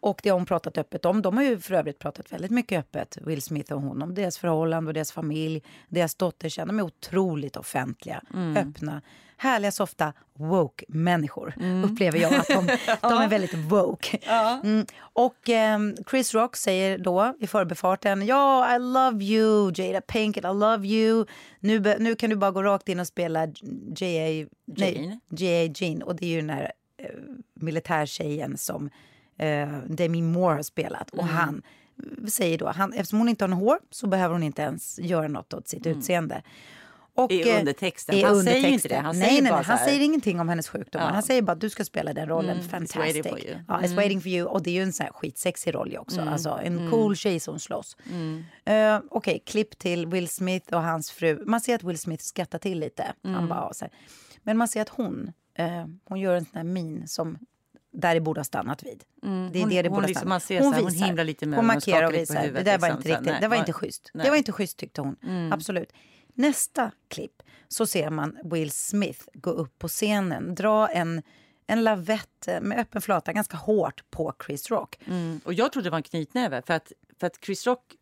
Och 0.00 0.20
det 0.22 0.28
har 0.28 0.36
hon 0.36 0.46
pratat 0.46 0.78
öppet 0.78 1.04
om. 1.04 1.22
De 1.22 1.36
har 1.36 1.44
ju 1.44 1.58
för 1.58 1.74
övrigt 1.74 1.98
pratat 1.98 2.32
väldigt 2.32 2.50
mycket 2.50 2.78
öppet, 2.78 3.18
Will 3.26 3.42
Smith 3.42 3.72
och 3.72 3.82
hon, 3.82 4.02
om 4.02 4.14
deras 4.14 4.38
förhållande 4.38 4.88
och 4.88 4.94
deras 4.94 5.12
familj, 5.12 5.62
deras 5.88 6.14
dotter. 6.14 6.66
De 6.66 6.78
är 6.78 6.82
otroligt 6.82 7.56
offentliga, 7.56 8.22
öppna, 8.56 9.02
härliga, 9.36 9.72
softa, 9.72 10.12
woke-människor. 10.34 11.54
Upplever 11.84 12.18
jag 12.18 12.34
att 12.34 12.48
de, 12.48 12.66
de 13.00 13.12
är 13.12 13.28
väldigt 13.28 13.54
woke. 13.54 14.18
Mm. 14.62 14.86
Och 14.98 15.48
ehm, 15.48 15.96
Chris 16.10 16.34
Rock 16.34 16.56
säger 16.56 16.98
då 16.98 17.34
i 17.40 17.46
förbifarten, 17.46 18.26
ja, 18.26 18.76
I 18.76 18.78
love 18.78 19.24
you, 19.24 19.72
Jada 19.74 20.00
Pinkett, 20.00 20.44
I 20.44 20.46
love 20.46 20.88
you. 20.88 21.26
Nu, 21.60 21.96
nu 21.98 22.14
kan 22.14 22.30
du 22.30 22.36
bara 22.36 22.50
gå 22.50 22.62
rakt 22.62 22.88
in 22.88 23.00
och 23.00 23.06
spela 23.06 23.46
J.A. 23.96 24.46
J.A. 25.30 25.72
Jean. 25.74 26.02
Och 26.02 26.16
det 26.16 26.26
är 26.26 26.30
ju 26.30 26.40
den 26.40 26.50
här 26.50 26.72
eh, 26.98 27.10
militärtjejen 27.54 28.56
som 28.56 28.90
eh, 29.38 29.78
Demi 29.88 30.22
Moore 30.22 30.54
har 30.54 30.62
spelat. 30.62 31.10
Och 31.10 31.26
han 31.26 31.62
säger 32.28 32.58
då, 32.58 32.68
han, 32.68 32.92
eftersom 32.92 33.18
hon 33.18 33.28
inte 33.28 33.44
har 33.44 33.52
hår 33.52 33.78
så 33.90 34.06
behöver 34.06 34.32
hon 34.32 34.42
inte 34.42 34.62
ens 34.62 34.98
göra 34.98 35.28
något 35.28 35.54
åt 35.54 35.68
sitt 35.68 35.86
utseende. 35.86 36.42
Och, 37.16 37.32
I 37.32 37.50
eh, 37.50 37.58
undertexten. 37.58 38.14
i 38.14 38.22
Han 38.22 38.42
säger 38.44 38.50
ju 38.50 38.56
inte 38.58 38.66
undertexten. 38.68 38.88
det. 38.98 39.06
Han 39.06 39.18
nej, 39.18 39.28
säger 39.28 39.42
nej, 39.42 39.52
nej, 39.52 39.62
han 39.64 39.78
säger 39.78 40.00
ingenting 40.00 40.40
om 40.40 40.48
hennes 40.48 40.68
sjukdomar. 40.68 41.06
Ja. 41.06 41.12
Han 41.12 41.22
säger 41.22 41.42
bara 41.42 41.52
att 41.52 41.60
du 41.60 41.70
ska 41.70 41.84
spela 41.84 42.12
den 42.14 42.28
rollen. 42.28 42.50
Mm, 42.50 42.64
it's 42.66 42.70
Fantastic. 42.70 42.96
waiting 42.96 43.22
for 43.22 43.40
you. 43.40 43.56
Ja, 43.68 43.80
it's 43.80 43.94
waiting 43.96 44.20
for 44.20 44.28
you. 44.30 44.46
Och 44.48 44.62
det 44.62 44.70
är 44.70 44.74
ju 44.74 44.82
en 44.82 44.92
sån 44.92 45.04
här 45.04 45.12
skitsexig 45.12 45.74
roll 45.74 45.96
också. 45.98 46.20
Alltså 46.20 46.60
en 46.64 46.90
cool 46.90 47.16
tjej 47.16 47.40
som 47.40 47.58
slåss. 47.58 47.96
Uh, 48.10 49.00
Okej, 49.10 49.42
klipp 49.46 49.78
till 49.78 50.06
Will 50.06 50.28
Smith 50.28 50.74
och 50.74 50.82
hans 50.82 51.10
fru. 51.10 51.42
Man 51.46 51.60
ser 51.60 51.74
att 51.74 51.82
Will 51.84 51.98
Smith 51.98 52.24
skrattar 52.24 52.58
till 52.58 52.78
lite. 52.80 53.12
Han 53.22 53.48
bara, 53.48 53.72
så 53.72 53.84
här. 53.84 53.92
Men 54.42 54.56
man 54.56 54.68
ser 54.68 54.82
att 54.82 54.88
hon, 54.88 55.32
eh, 55.58 55.84
hon 56.04 56.20
gör 56.20 56.34
en 56.34 56.44
sån 56.44 56.56
här 56.56 56.64
min 56.64 57.08
som 57.08 57.38
där 57.92 58.14
det 58.14 58.20
borde 58.20 58.40
ha 58.40 58.44
stannat 58.44 58.82
vid. 58.82 59.02
Det 59.22 59.28
är 59.28 59.30
Hon- 59.30 59.50
det 59.52 59.82
det 59.82 59.88
hon 59.88 59.94
borde 59.96 60.06
liksom- 60.08 60.28
man 60.28 60.40
ser 60.40 60.60
så 60.62 60.72
här, 60.72 60.82
hon 60.82 60.92
himlar 60.92 61.24
lite 61.24 61.46
med 61.46 61.56
Hon 61.58 61.66
markerar 61.66 62.06
och 62.06 62.14
visar. 62.14 62.34
Det 62.34 62.62
där 62.62 62.78
var 62.78 62.88
liksom, 62.88 62.96
inte 62.98 63.08
här, 63.08 63.16
riktigt. 63.18 63.32
nej, 63.32 63.40
det 63.40 63.48
var 63.48 63.56
inte 63.56 63.72
schysst. 63.72 64.10
nej. 64.14 64.24
Det 64.24 64.30
var 64.30 64.36
inte 64.36 64.52
schysst 64.52 64.76
tyckte 64.78 65.00
hon. 65.00 65.16
Absolut. 65.52 65.92
Nästa 66.36 66.90
klipp 67.08 67.42
så 67.68 67.86
ser 67.86 68.10
man 68.10 68.38
Will 68.44 68.70
Smith 68.70 69.20
gå 69.34 69.50
upp 69.50 69.78
på 69.78 69.88
scenen, 69.88 70.54
dra 70.54 70.88
en, 70.88 71.22
en 71.66 71.84
lavett 71.84 72.48
med 72.60 72.78
öppen 72.78 73.02
flata 73.02 73.32
ganska 73.32 73.56
hårt 73.56 74.10
på 74.10 74.34
Chris 74.46 74.70
Rock. 74.70 74.98
Mm. 75.06 75.40
Och 75.44 75.54
jag 75.54 75.72
trodde 75.72 75.86
det 75.86 75.90
var 75.90 75.98
en 75.98 76.02
knytnäve 76.02 76.62
för 76.62 76.74
att, 76.74 76.92
för 77.20 77.26
att 77.26 77.44
Chris 77.44 77.66
Rock 77.66 77.94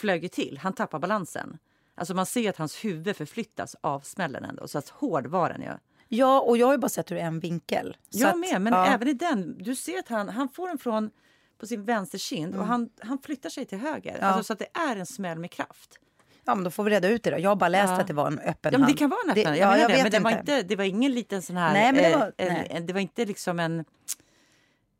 flög 0.00 0.32
till. 0.32 0.58
Han 0.62 0.72
tappar 0.72 0.98
balansen. 0.98 1.58
Alltså 1.94 2.14
man 2.14 2.26
ser 2.26 2.50
att 2.50 2.56
hans 2.56 2.84
huvud 2.84 3.16
förflyttas 3.16 3.76
av 3.80 4.00
smällen 4.00 4.44
ändå. 4.44 4.68
Så 4.68 4.78
att 4.78 4.88
hård 4.88 5.26
var 5.26 5.50
den 5.50 5.62
ju. 5.62 5.72
Ja, 6.08 6.40
och 6.40 6.58
jag 6.58 6.66
har 6.66 6.78
bara 6.78 6.88
sett 6.88 7.12
ur 7.12 7.16
en 7.16 7.40
vinkel. 7.40 7.96
Jag 8.10 8.30
att, 8.30 8.38
med, 8.38 8.60
men 8.60 8.72
ja. 8.72 8.86
även 8.86 9.08
i 9.08 9.12
den. 9.12 9.58
Du 9.58 9.76
ser 9.76 9.98
att 9.98 10.08
han, 10.08 10.28
han 10.28 10.48
får 10.48 10.68
den 10.68 10.78
från 10.78 11.10
på 11.58 11.66
sin 11.66 11.84
vänsterkind 11.84 12.56
och 12.56 12.66
han, 12.66 12.90
han 13.00 13.18
flyttar 13.18 13.50
sig 13.50 13.66
till 13.66 13.78
höger. 13.78 14.10
Mm. 14.10 14.20
Ja. 14.22 14.26
Alltså, 14.26 14.44
så 14.44 14.52
att 14.52 14.58
det 14.58 14.78
är 14.78 14.96
en 14.96 15.06
smäll 15.06 15.38
med 15.38 15.50
kraft. 15.50 15.98
Ja, 16.44 16.54
men 16.54 16.64
då 16.64 16.70
får 16.70 16.84
vi 16.84 16.90
reda 16.90 17.08
ut 17.08 17.22
det 17.22 17.30
då. 17.30 17.38
Jag 17.38 17.50
har 17.50 17.56
bara 17.56 17.68
läst 17.68 17.90
Ja. 17.90 18.00
att 18.00 18.06
det 18.06 18.12
var 18.14 18.26
en 18.26 18.38
öppen 18.38 18.72
Ja, 18.72 18.78
men 18.78 18.88
det 18.88 18.94
kan 18.96 19.10
vara 19.10 19.20
en 19.24 19.30
öppen. 19.30 19.52
Det, 19.52 19.58
jag 19.58 19.68
ja, 19.74 19.78
jag 19.78 19.90
det, 19.90 19.94
vet 19.94 20.02
men 20.02 20.12
det 20.12 20.18
var, 20.18 20.30
inte. 20.30 20.40
inte, 20.40 20.62
det 20.62 20.76
var 20.76 20.84
ingen 20.84 21.12
liten 21.12 21.42
sån 21.42 21.56
här... 21.56 21.72
Nej, 21.72 21.92
men 21.92 22.02
det 22.02 22.16
var- 22.16 22.32
eh, 22.36 22.76
en, 22.76 22.86
det 22.86 22.92
var 22.92 23.00
inte 23.00 23.24
liksom 23.24 23.60
en... 23.60 23.84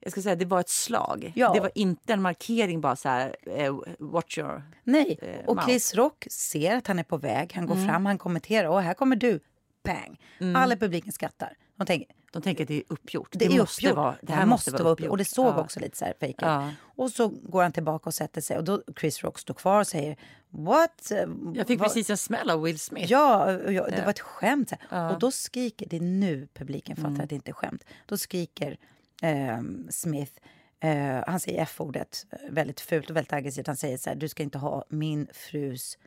Jag 0.00 0.12
ska 0.12 0.22
säga, 0.22 0.36
det 0.36 0.44
var 0.44 0.60
ett 0.60 0.68
slag. 0.68 1.32
Ja. 1.34 1.52
Det 1.54 1.60
var 1.60 1.70
inte 1.74 2.12
en 2.12 2.22
markering 2.22 2.80
bara 2.80 2.96
så 2.96 3.08
här... 3.08 3.36
Eh, 3.46 3.74
watch 3.98 4.38
your... 4.38 4.62
Nej, 4.84 5.18
eh, 5.22 5.46
och. 5.48 5.62
Chris 5.62 5.94
Rock 5.94 6.26
ser 6.30 6.76
att 6.76 6.86
han 6.86 6.98
är 6.98 7.02
på 7.04 7.16
väg. 7.16 7.52
Han 7.54 7.66
går 7.66 7.74
Mm. 7.74 7.88
fram, 7.88 8.06
han 8.06 8.18
kommenterar. 8.18 8.68
Och 8.68 8.82
här 8.82 8.94
kommer 8.94 9.16
du. 9.16 9.40
Bang! 9.84 10.20
Alla 10.56 10.74
i 10.74 10.76
publiken 10.76 11.12
skrattar. 11.12 11.54
De 11.76 11.86
tänker, 11.86 12.08
De 12.32 12.42
tänker 12.42 12.64
att 12.64 12.68
det 12.68 12.76
är 12.76 12.82
uppgjort. 12.88 13.28
det, 13.32 13.44
är 13.44 13.58
måste 13.58 13.86
uppgjort. 13.86 13.96
Vara, 13.96 14.14
det 14.22 14.32
här 14.32 14.46
måste 14.46 14.70
vara 14.70 14.88
uppgjort. 14.88 15.10
Och 15.10 15.18
det 15.18 15.24
såg 15.24 15.46
Ja. 15.46 15.60
också 15.60 15.80
lite 15.80 15.96
så 15.96 16.04
här 16.04 16.14
fejkat. 16.20 16.48
Ja. 16.48 16.70
Och 16.96 17.10
så 17.10 17.28
går 17.28 17.62
han 17.62 17.72
tillbaka 17.72 18.08
och 18.10 18.14
sätter 18.14 18.40
sig. 18.40 18.56
Och 18.58 18.64
då 18.64 18.82
Chris 19.00 19.22
Rock 19.24 19.38
står 19.38 19.54
kvar 19.54 19.80
och 19.80 19.86
säger 19.86 20.16
What? 20.54 21.12
Jag 21.54 21.66
fick 21.66 21.80
Vad- 21.80 21.88
precis 21.88 22.10
en 22.10 22.16
smäll 22.16 22.50
av 22.50 22.62
Will 22.62 22.78
Smith. 22.78 23.12
Ja, 23.12 23.52
ja, 23.52 23.86
det 23.88 24.02
var 24.02 24.10
ett 24.10 24.20
skämt. 24.20 24.70
här. 24.70 24.80
Ja. 24.90 24.96
Mm. 24.96 25.12
Och 25.14 25.18
då 25.18 25.30
skriker, 25.30 25.86
det 25.88 25.96
är 25.96 26.00
nu 26.00 26.48
publiken 26.54 26.96
fattar 26.96 27.22
att 27.22 27.28
det 27.28 27.34
inte 27.34 27.50
är 27.50 27.54
skämt. 27.54 27.84
Då 28.06 28.16
skriker 28.16 28.76
ehm, 29.22 29.86
Smith, 29.90 30.32
eh, 30.80 31.24
han 31.26 31.40
säger 31.40 31.62
F-ordet 31.62 32.26
eh, 32.30 32.38
väldigt 32.50 32.80
fult 32.80 33.10
och 33.10 33.16
väldigt 33.16 33.32
aggressivt. 33.32 33.66
Han 33.66 33.76
säger 33.76 33.98
så 33.98 34.10
här, 34.10 34.16
du 34.16 34.28
ska 34.28 34.42
inte 34.42 34.58
ha 34.58 34.84
min 34.88 35.26
frus 35.32 35.98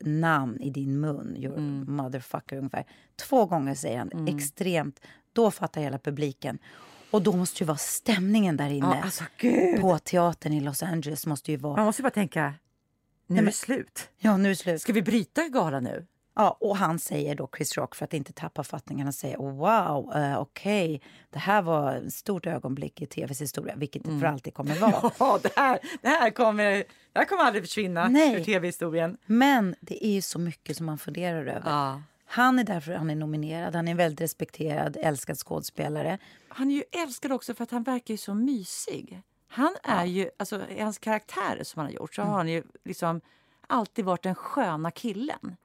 namn 0.00 0.60
i 0.60 0.70
din 0.70 1.00
mun, 1.00 1.36
your 1.36 1.58
Mm. 1.58 1.96
motherfucker 1.96 2.56
ungefär. 2.56 2.84
Två 3.16 3.46
gånger 3.46 3.74
säger 3.74 3.98
han, 3.98 4.28
extremt. 4.28 5.00
Då 5.32 5.50
fattar 5.50 5.80
hela 5.80 5.98
publiken. 5.98 6.58
Och 7.10 7.22
då 7.22 7.32
måste 7.32 7.62
ju 7.62 7.66
vara 7.66 7.76
stämningen 7.78 8.56
där 8.56 8.70
inne. 8.70 8.86
Ja, 8.86 9.02
alltså. 9.02 9.24
På 9.80 9.98
teatern 9.98 10.52
i 10.52 10.60
Los 10.60 10.82
Angeles 10.82 11.26
måste 11.26 11.50
ju 11.50 11.56
vara, 11.56 11.76
Man 11.76 11.84
måste 11.86 12.02
ju 12.02 12.04
bara 12.04 12.10
tänka, 12.10 12.54
nu 13.26 13.38
är 13.38 13.42
det 13.42 13.52
slut. 13.52 14.08
ja 14.18 14.36
nu 14.36 14.50
är 14.50 14.54
slut. 14.54 14.82
Ska 14.82 14.92
vi 14.92 15.02
bryta 15.02 15.48
galan 15.48 15.84
nu? 15.84 16.06
Ja, 16.36 16.56
och 16.60 16.76
han 16.76 16.98
säger 16.98 17.34
då, 17.34 17.48
Chris 17.56 17.76
Rock, 17.76 17.94
för 17.94 18.04
att 18.04 18.14
inte 18.14 18.32
tappa 18.32 18.64
fattningen, 18.64 19.06
han 19.06 19.12
säger 19.12 19.36
wow, 19.36 20.16
uh, 20.16 20.38
okej, 20.38 21.02
det 21.30 21.38
här 21.38 21.62
var 21.62 21.94
ett 21.94 22.12
stort 22.12 22.46
ögonblick 22.46 23.02
i 23.02 23.06
tvs 23.06 23.40
historia, 23.40 23.74
vilket 23.76 24.04
det 24.04 24.20
för 24.20 24.26
alltid 24.26 24.54
kommer 24.54 24.74
vara. 24.74 25.10
Ja, 25.18 25.38
det 25.42 25.52
här, 25.56 25.78
det 26.02 26.08
här, 26.08 26.30
kommer, 26.30 26.70
det 27.12 27.18
här 27.18 27.24
kommer 27.24 27.42
aldrig 27.42 27.64
försvinna 27.64 28.08
Nej. 28.08 28.34
ur 28.34 28.44
tv-historien. 28.44 29.16
Men 29.26 29.74
det 29.80 30.06
är 30.06 30.10
ju 30.10 30.22
så 30.22 30.38
mycket 30.38 30.76
som 30.76 30.86
man 30.86 30.98
funderar 30.98 31.40
över. 31.40 31.62
Ja. 31.64 32.02
Han 32.26 32.58
är 32.58 32.64
därför 32.64 32.92
han 32.92 33.10
är 33.10 33.14
nominerad. 33.14 33.74
Han 33.74 33.88
är 33.88 33.90
en 33.90 33.96
väldigt 33.96 34.20
respekterad, 34.20 34.96
älskad 35.00 35.38
skådespelare. 35.38 36.18
Han 36.48 36.70
är 36.70 36.74
ju 36.74 36.82
älskad 37.02 37.32
också 37.32 37.54
för 37.54 37.64
att 37.64 37.70
han 37.70 37.82
verkar 37.82 38.14
ju 38.14 38.18
så 38.18 38.34
mysig. 38.34 39.22
Han 39.54 39.74
är 39.82 40.04
ju, 40.04 40.30
alltså 40.36 40.68
i 40.68 40.80
hans 40.80 40.98
karaktärer 40.98 41.64
som 41.64 41.80
han 41.80 41.86
har 41.86 41.92
gjort 41.92 42.14
så 42.14 42.22
har 42.22 42.36
han 42.36 42.48
ju 42.48 42.62
liksom 42.84 43.20
alltid 43.66 44.04
varit 44.04 44.22
den 44.22 44.34
sköna 44.34 44.90
killen. 44.90 45.56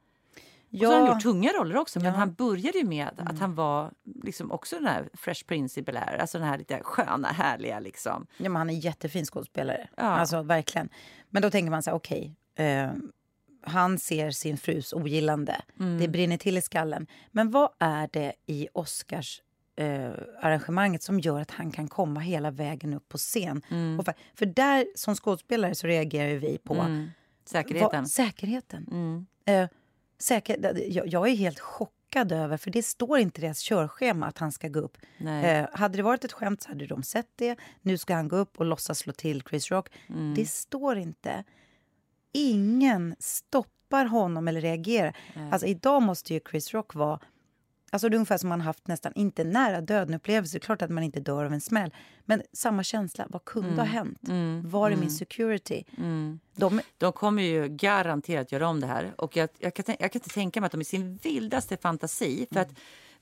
Och 0.74 0.80
så 0.80 0.86
har 0.86 1.00
han 1.00 1.08
gjort 1.08 1.22
tunga 1.24 1.52
roller 1.52 1.78
också, 1.78 2.00
men 2.00 2.12
Ja. 2.14 2.20
han 2.20 2.34
började 2.34 2.78
ju 2.78 2.86
med 2.86 3.10
att 3.18 3.40
han 3.40 3.56
var 3.56 3.92
liksom 4.24 4.52
också 4.52 4.76
den 4.76 4.86
här 4.86 5.10
Fresh 5.14 5.46
Prince 5.46 5.80
i 5.80 5.84
Bel-Air, 5.84 6.18
alltså 6.18 6.38
den 6.38 6.48
här 6.48 6.58
lite 6.58 6.80
sköna, 6.84 7.28
härliga 7.28 7.80
liksom. 7.80 8.28
Ja, 8.38 8.44
men 8.50 8.56
han 8.56 8.70
är 8.70 8.74
jättefin 8.74 9.26
skådespelare. 9.26 9.88
Ja. 9.98 10.04
Alltså 10.04 10.42
verkligen. 10.42 10.90
Men 11.30 11.42
då 11.42 11.50
tänker 11.50 11.72
man 11.72 11.84
så 11.84 11.90
här, 11.90 11.98
okej. 11.98 12.36
eh, 12.56 12.90
han 13.62 14.00
ser 14.00 14.32
sin 14.32 14.58
frus 14.58 14.94
ogillande. 14.94 15.62
Mm. 15.80 15.98
Det 16.00 16.08
brinner 16.08 16.38
till 16.38 16.58
i 16.58 16.62
skallen. 16.62 17.08
Men 17.32 17.52
vad 17.52 17.70
är 17.80 18.10
det 18.14 18.34
i 18.46 18.68
Oscars 18.74 19.42
eh, 19.80 20.12
arrangemanget 20.42 21.04
som 21.04 21.20
gör 21.20 21.42
att 21.42 21.52
han 21.52 21.72
kan 21.72 21.88
komma 21.88 22.20
hela 22.20 22.52
vägen 22.52 22.94
upp 22.94 23.10
på 23.10 23.18
scen? 23.18 23.62
Mm. 23.70 24.04
För, 24.06 24.14
för 24.36 24.46
där 24.46 24.88
som 24.96 25.16
skådespelare 25.16 25.76
så 25.76 25.88
reagerar 25.88 26.36
vi 26.36 26.58
på 26.58 26.74
Säkerheten. 27.46 28.02
Vad, 28.02 28.10
säkerheten. 28.10 28.88
Mm. 28.92 29.26
Eh, 29.46 29.70
säker, 30.20 30.84
jag, 30.88 31.08
jag 31.08 31.28
är 31.28 31.36
helt 31.36 31.60
chockad 31.60 32.32
över, 32.32 32.58
för 32.58 32.72
det 32.72 32.84
står 32.84 33.20
inte 33.20 33.42
i 33.42 33.44
deras 33.44 33.60
körschema 33.60 34.28
att 34.28 34.38
han 34.38 34.52
ska 34.52 34.68
gå 34.68 34.80
upp. 34.80 34.98
Nej. 35.18 35.46
Eh, 35.46 35.68
hade 35.74 35.98
det 35.98 36.04
varit 36.04 36.26
ett 36.26 36.32
skämt 36.32 36.62
så 36.62 36.70
hade 36.70 36.86
de 36.86 37.04
sett 37.04 37.30
det. 37.36 37.56
Nu 37.82 37.98
ska 37.98 38.16
han 38.16 38.28
gå 38.28 38.36
upp 38.36 38.60
och 38.60 38.66
låtsas 38.66 39.00
slå 39.00 39.14
till 39.14 39.44
Chris 39.50 39.72
Rock. 39.72 39.90
Mm. 40.10 40.34
Det 40.36 40.46
står 40.46 40.98
inte. 40.98 41.44
Ingen 42.32 43.16
stoppar 43.20 44.06
honom 44.06 44.48
eller 44.48 44.62
reagerar. 44.62 45.18
Alltså, 45.52 45.68
idag 45.68 46.02
måste 46.02 46.34
ju 46.34 46.40
Chris 46.50 46.74
Rock 46.74 46.96
vara... 46.96 47.20
Alltså, 47.92 48.10
det 48.10 48.16
är 48.16 48.18
ungefär 48.18 48.38
som 48.38 48.50
man 48.50 48.62
haft 48.62 48.88
nästan, 48.88 49.12
inte 49.16 49.44
nära 49.44 49.82
döden-upplevelse. 49.82 50.54
Det 50.54 50.58
är 50.58 50.66
klart 50.66 50.82
att 50.82 50.90
man 50.90 51.04
inte 51.04 51.20
dör 51.20 51.46
av 51.46 51.54
en 51.54 51.62
smäll. 51.62 51.94
Men 52.26 52.42
samma 52.54 52.84
känsla. 52.84 53.28
Vad 53.30 53.46
kunde 53.46 53.76
ha 53.76 53.84
hänt? 53.84 54.20
Var 54.64 54.92
är 54.92 54.96
min 54.96 55.12
security? 55.12 55.84
De, 56.56 56.82
De 56.98 57.12
kommer 57.14 57.44
ju 57.44 57.68
garanterat 57.68 58.52
göra 58.52 58.68
om 58.68 58.80
det 58.80 58.88
här. 58.88 59.14
Och 59.18 59.38
jag, 59.38 59.50
jag, 59.58 59.74
kan, 59.74 59.86
jag 60.00 60.12
kan 60.12 60.20
inte 60.20 60.30
tänka 60.30 60.62
mig 60.62 60.66
att 60.66 60.72
de 60.72 60.82
i 60.82 60.86
sin 60.86 61.20
vildaste 61.24 61.78
fantasi... 61.78 62.48
För 62.52 62.60
att 62.60 62.70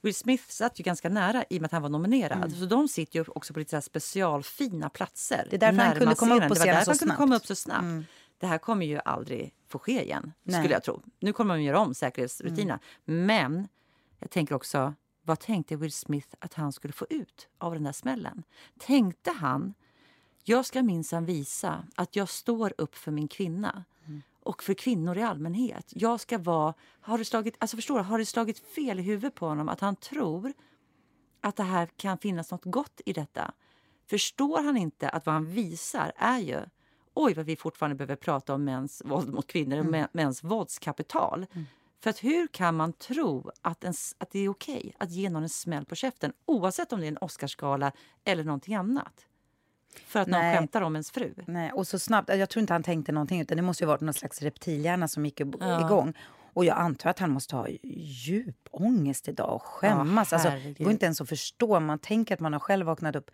Will 0.01 0.15
Smith 0.15 0.43
satt 0.47 0.79
ju 0.79 0.83
ganska 0.83 1.09
nära 1.09 1.43
i 1.49 1.57
och 1.57 1.61
med 1.61 1.65
att 1.65 1.71
han 1.71 1.81
var 1.81 1.89
nominerad. 1.89 2.53
Så 2.55 2.65
de 2.65 2.87
sitter 2.87 3.19
ju 3.19 3.25
också 3.27 3.53
på 3.53 3.59
lite 3.59 3.81
specialfina 3.81 4.89
platser. 4.89 5.47
Det 5.49 5.55
är 5.55 5.59
därför 5.59 5.81
han 5.81 5.95
kunde 5.95 6.15
komma 6.15 6.35
upp 6.35 6.47
på 6.47 6.55
scenen 6.55 6.85
så 6.85 6.93
snabbt. 6.93 7.01
Mm. 7.03 7.15
komma 7.17 7.35
upp 7.35 7.45
så 7.45 7.55
snabbt. 7.55 8.07
Det 8.39 8.47
här 8.47 8.57
kommer 8.57 8.85
ju 8.85 8.99
aldrig 9.05 9.53
få 9.69 9.79
ske 9.79 10.03
igen, 10.03 10.33
Nej. 10.43 10.61
skulle 10.61 10.73
jag 10.73 10.83
tro. 10.83 11.01
Nu 11.19 11.33
kommer 11.33 11.55
de 11.55 11.63
göra 11.63 11.79
om 11.79 11.93
säkerhetsrutinerna. 11.93 12.79
Mm. 13.07 13.25
Men 13.25 13.67
jag 14.19 14.31
tänker 14.31 14.55
också, 14.55 14.93
vad 15.21 15.39
tänkte 15.39 15.75
Will 15.75 15.91
Smith 15.91 16.27
att 16.39 16.53
han 16.53 16.71
skulle 16.71 16.93
få 16.93 17.05
ut 17.09 17.47
av 17.57 17.73
den 17.73 17.83
där 17.83 17.91
smällen? 17.91 18.43
Tänkte 18.79 19.31
han 19.31 19.73
jag 20.43 20.65
ska 20.65 20.83
minsann 20.83 21.25
visa 21.25 21.83
att 21.95 22.15
jag 22.15 22.29
står 22.29 22.73
upp 22.77 22.95
för 22.95 23.11
min 23.11 23.27
kvinna 23.27 23.83
och 24.43 24.63
för 24.63 24.73
kvinnor 24.73 25.17
i 25.17 25.23
allmänhet. 25.23 25.93
Jag 25.95 26.19
ska 26.19 26.37
vara... 26.37 26.73
Har 27.01 27.17
det 27.17 27.25
slagit, 27.25 27.55
alltså 27.59 27.77
förstår 27.77 27.97
du, 27.97 28.03
har 28.03 28.19
det 28.19 28.25
slagit 28.25 28.59
fel 28.59 28.99
i 28.99 29.03
huvudet 29.03 29.35
på 29.35 29.47
honom 29.47 29.69
att 29.69 29.79
han 29.79 29.95
tror 29.95 30.53
att 31.41 31.55
det 31.55 31.63
här 31.63 31.89
kan 31.97 32.17
finnas 32.17 32.51
något 32.51 32.65
gott 32.65 33.01
i 33.05 33.13
detta? 33.13 33.53
Förstår 34.05 34.63
han 34.63 34.77
inte 34.77 35.09
att 35.09 35.25
vad 35.25 35.33
han 35.33 35.45
visar 35.45 36.11
är 36.15 36.39
ju 36.39 36.59
oj 37.13 37.33
vad 37.33 37.45
vi 37.45 37.55
fortfarande 37.55 37.95
behöver 37.95 38.15
prata 38.15 38.53
om 38.53 38.63
mäns 38.63 39.01
våld 39.05 39.33
mot 39.33 39.47
kvinnor 39.47 39.79
och 39.79 39.85
mä- 39.85 40.07
mäns 40.11 40.43
våldskapital. 40.43 41.45
För 41.99 42.09
att 42.09 42.23
hur 42.23 42.47
kan 42.47 42.75
man 42.75 42.93
tro 42.93 43.51
att, 43.61 43.83
en, 43.83 43.93
att 44.17 44.31
det 44.31 44.39
är 44.39 44.49
okej 44.49 44.95
att 44.97 45.11
ge 45.11 45.29
någon 45.29 45.43
en 45.43 45.49
smäll 45.49 45.85
på 45.85 45.95
käften 45.95 46.33
oavsett 46.45 46.93
om 46.93 46.99
det 46.99 47.05
är 47.05 47.11
en 47.11 47.17
Oscarsgala 47.21 47.91
eller 48.25 48.43
någonting 48.43 48.75
annat? 48.75 49.25
För 50.05 50.19
att 50.19 50.27
någon 50.27 50.41
Nej. 50.41 50.57
skämtar 50.57 50.81
om 50.81 50.95
ens 50.95 51.11
fru. 51.11 51.33
Nej, 51.47 51.71
och 51.71 51.87
så 51.87 51.99
snabbt. 51.99 52.29
Jag 52.29 52.49
tror 52.49 52.61
inte 52.61 52.73
han 52.73 52.83
tänkte 52.83 53.11
någonting. 53.11 53.41
Utan 53.41 53.57
det 53.57 53.63
måste 53.63 53.83
ju 53.83 53.87
varit 53.87 54.01
någon 54.01 54.13
slags 54.13 54.41
reptilhjärna 54.41 55.07
som 55.07 55.25
gick 55.25 55.41
Ja. 55.59 55.85
igång. 55.85 56.13
Och 56.53 56.65
jag 56.65 56.77
antar 56.77 57.09
att 57.09 57.19
han 57.19 57.31
måste 57.31 57.55
ha 57.55 57.67
djup 57.83 58.67
ångest 58.71 59.27
idag 59.27 59.55
och 59.55 59.63
skämmas. 59.63 60.33
alltså, 60.33 60.49
det 60.49 60.83
går 60.83 60.91
inte 60.91 61.05
ens 61.05 61.21
att 61.21 61.29
förstå. 61.29 61.79
Man 61.79 61.99
tänker 61.99 62.33
att 62.33 62.39
man 62.39 62.53
har 62.53 62.59
själv 62.59 62.85
vaknat 62.85 63.15
upp 63.15 63.31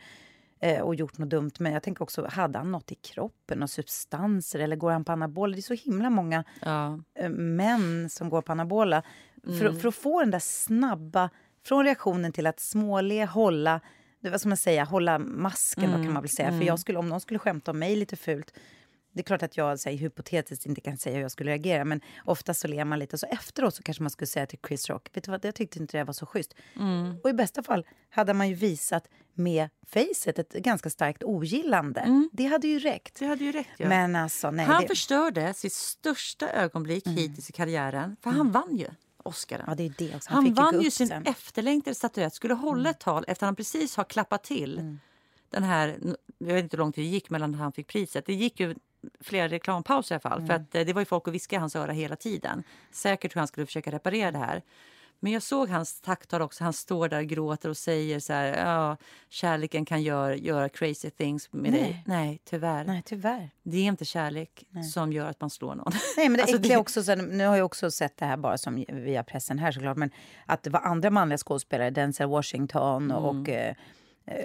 och 0.84 0.96
gjort 0.96 1.18
något 1.18 1.30
dumt. 1.30 1.52
Men 1.60 1.74
jag 1.74 1.84
tänker 1.84 2.04
också, 2.04 2.28
hade 2.32 2.58
han 2.58 2.72
något 2.72 2.92
i 2.92 2.96
kroppen? 2.96 3.58
Några 3.58 3.68
substanser? 3.68 4.60
Eller 4.60 4.76
går 4.76 4.92
han 4.92 5.06
på 5.06 5.12
anabola? 5.12 5.54
Det 5.56 5.60
är 5.60 5.62
så 5.62 5.74
himla 5.74 6.10
många 6.10 6.44
Ja. 6.62 7.00
eh, 7.20 7.30
män 7.30 8.10
som 8.10 8.30
går 8.30 8.42
på 8.42 8.52
anabola. 8.52 9.04
För, 9.44 9.66
Mm. 9.66 9.80
för 9.80 9.88
att 9.88 9.96
få 9.96 10.20
den 10.20 10.32
där 10.32 10.40
snabba, 10.40 11.30
från 11.66 11.84
reaktionen 11.86 12.32
till 12.32 12.48
att 12.48 12.60
småle, 12.60 13.26
hålla, 13.26 13.80
det 14.20 14.30
var 14.30 14.38
som 14.38 14.52
att 14.54 14.60
säga, 14.60 14.84
hålla 14.84 15.20
masken 15.20 15.84
då 15.84 15.96
Mm. 15.96 16.04
kan 16.06 16.14
man 16.14 16.24
väl 16.24 16.30
säga. 16.30 16.50
För 16.50 16.64
jag 16.66 16.80
skulle, 16.80 17.00
om 17.00 17.10
någon 17.10 17.22
skulle 17.22 17.40
skämta 17.40 17.72
om 17.72 17.80
mig 17.80 17.96
lite 17.96 18.16
fult, 18.16 18.54
det 19.14 19.22
är 19.22 19.24
klart 19.24 19.44
att 19.44 19.58
jag 19.58 19.80
säger, 19.80 19.98
hypotetiskt 19.98 20.66
inte 20.66 20.82
kan 20.82 20.98
säga 20.98 21.16
hur 21.16 21.22
jag 21.22 21.32
skulle 21.32 21.52
reagera, 21.52 21.86
men 21.86 22.02
ofta 22.26 22.54
så 22.54 22.68
ler 22.68 22.86
man 22.86 23.00
lite. 23.00 23.18
Så 23.18 23.26
efteråt 23.26 23.76
så 23.76 23.84
kanske 23.84 24.04
man 24.04 24.10
skulle 24.10 24.28
säga 24.28 24.46
till 24.46 24.60
Chris 24.68 24.90
Rock, 24.90 25.10
vet 25.14 25.24
du 25.24 25.32
vad, 25.32 25.46
jag 25.46 25.56
tyckte 25.56 25.80
inte 25.80 25.98
det 25.98 26.04
var 26.04 26.14
så 26.14 26.26
schysst. 26.26 26.54
Mm. 26.76 27.18
Och 27.24 27.30
i 27.30 27.34
bästa 27.34 27.64
fall 27.64 27.86
hade 28.10 28.34
man 28.34 28.50
ju 28.50 28.56
visat 28.56 29.08
med 29.34 29.70
facet 29.88 30.40
ett 30.40 30.54
ganska 30.54 30.90
starkt 30.90 31.24
ogillande. 31.24 32.28
Det 32.32 32.46
hade 32.46 32.68
ju 32.68 32.80
räckt. 32.80 33.20
Det 33.20 33.26
hade 33.26 33.44
ju 33.44 33.52
räckt. 33.52 33.70
Ja. 33.78 33.90
Men 33.90 34.16
alltså, 34.16 34.52
nej. 34.52 34.66
han 34.66 34.82
det, 34.82 34.88
förstörde 34.88 35.54
sitt 35.54 35.74
största 35.74 36.50
ögonblick 36.50 37.08
hittills 37.08 37.50
i 37.50 37.54
karriären. 37.54 38.16
För 38.22 38.30
han 38.30 38.52
vann 38.52 38.78
ju 38.78 38.88
Oscaren. 39.24 39.66
ja, 39.68 39.76
det 39.76 39.86
är 39.86 39.94
det 39.98 40.16
också. 40.16 40.30
Han, 40.32 40.54
gå 40.54 40.62
vann 40.62 40.82
ju 40.82 40.92
sin 40.92 41.08
sen. 41.08 41.26
efterlängtade 41.26 41.96
statyett. 41.96 42.34
Skulle 42.34 42.54
hålla 42.54 42.90
ett 42.90 43.00
tal 43.00 43.24
efter 43.28 43.46
att 43.46 43.48
han 43.48 43.56
precis 43.56 43.96
har 43.98 44.04
klappat 44.04 44.44
till. 44.44 44.98
Den 45.50 45.64
här, 45.64 46.00
jag 46.38 46.54
vet 46.54 46.64
inte 46.64 46.78
hur 46.78 46.80
långt 46.80 46.96
det 46.96 47.04
gick 47.04 47.30
mellan 47.30 47.56
han 47.56 47.72
fick 47.72 47.88
priset. 47.88 48.26
Det 48.26 48.34
gick 48.34 48.60
ju 48.60 48.76
flera 49.22 49.48
reklampauser 49.48 50.16
i 50.16 50.20
alla 50.24 50.30
fall. 50.30 50.48
För 50.48 50.54
att 50.54 50.76
eh, 50.76 50.86
det 50.86 50.94
var 50.94 51.02
ju 51.02 51.06
folk 51.06 51.28
att 51.28 51.34
viska 51.34 51.56
i 51.56 51.60
hans 51.60 51.76
öra 51.76 51.92
hela 51.92 52.16
tiden. 52.16 52.64
Säkert 52.92 53.36
hur 53.36 53.40
han 53.40 53.48
skulle 53.48 53.66
försöka 53.66 53.92
reparera 53.92 54.32
det 54.32 54.38
här. 54.38 54.62
Men 55.20 55.32
jag 55.32 55.42
såg 55.44 55.70
hans 55.70 56.02
tacktal 56.02 56.42
också. 56.42 56.64
Han 56.64 56.74
står 56.74 57.10
där 57.10 57.18
och 57.20 57.26
gråter 57.26 57.70
och 57.70 57.78
säger 57.78 58.20
så 58.20 58.34
här. 58.34 58.66
Ja, 58.66 58.98
kärleken 59.30 59.86
kan 59.86 60.02
göra, 60.04 60.36
göra 60.36 60.70
crazy 60.70 61.10
things 61.10 61.54
med 61.54 61.74
dig. 61.74 61.82
Nej. 61.82 62.04
Nej, 62.06 62.42
tyvärr. 62.46 62.84
Nej, 62.86 63.02
tyvärr. 63.06 63.50
Det 63.64 63.78
är 63.78 63.84
inte 63.84 64.06
kärlek 64.06 64.64
som 64.94 65.14
gör 65.14 65.26
att 65.30 65.42
man 65.42 65.50
slår 65.50 65.76
någon. 65.76 65.92
Nej, 66.18 66.30
men 66.30 66.38
det 66.38 66.42
Alltså, 66.44 66.58
äckliga 66.58 66.76
det- 66.76 66.82
också, 66.82 67.16
nu 67.16 67.46
har 67.46 67.56
jag 67.56 67.66
också 67.66 67.92
sett 67.92 68.18
det 68.18 68.26
här 68.26 68.38
bara 68.38 68.58
som 68.58 68.86
via 68.90 69.24
pressen 69.24 69.60
här 69.60 69.72
såklart, 69.72 69.98
men 69.98 70.12
att 70.46 70.64
det 70.64 70.70
var 70.70 70.80
andra 70.80 71.10
manliga 71.10 71.38
skådespelare, 71.38 71.90
Denzel 71.90 72.28
Washington 72.30 73.12
och 73.12 73.50
eh, 73.50 73.76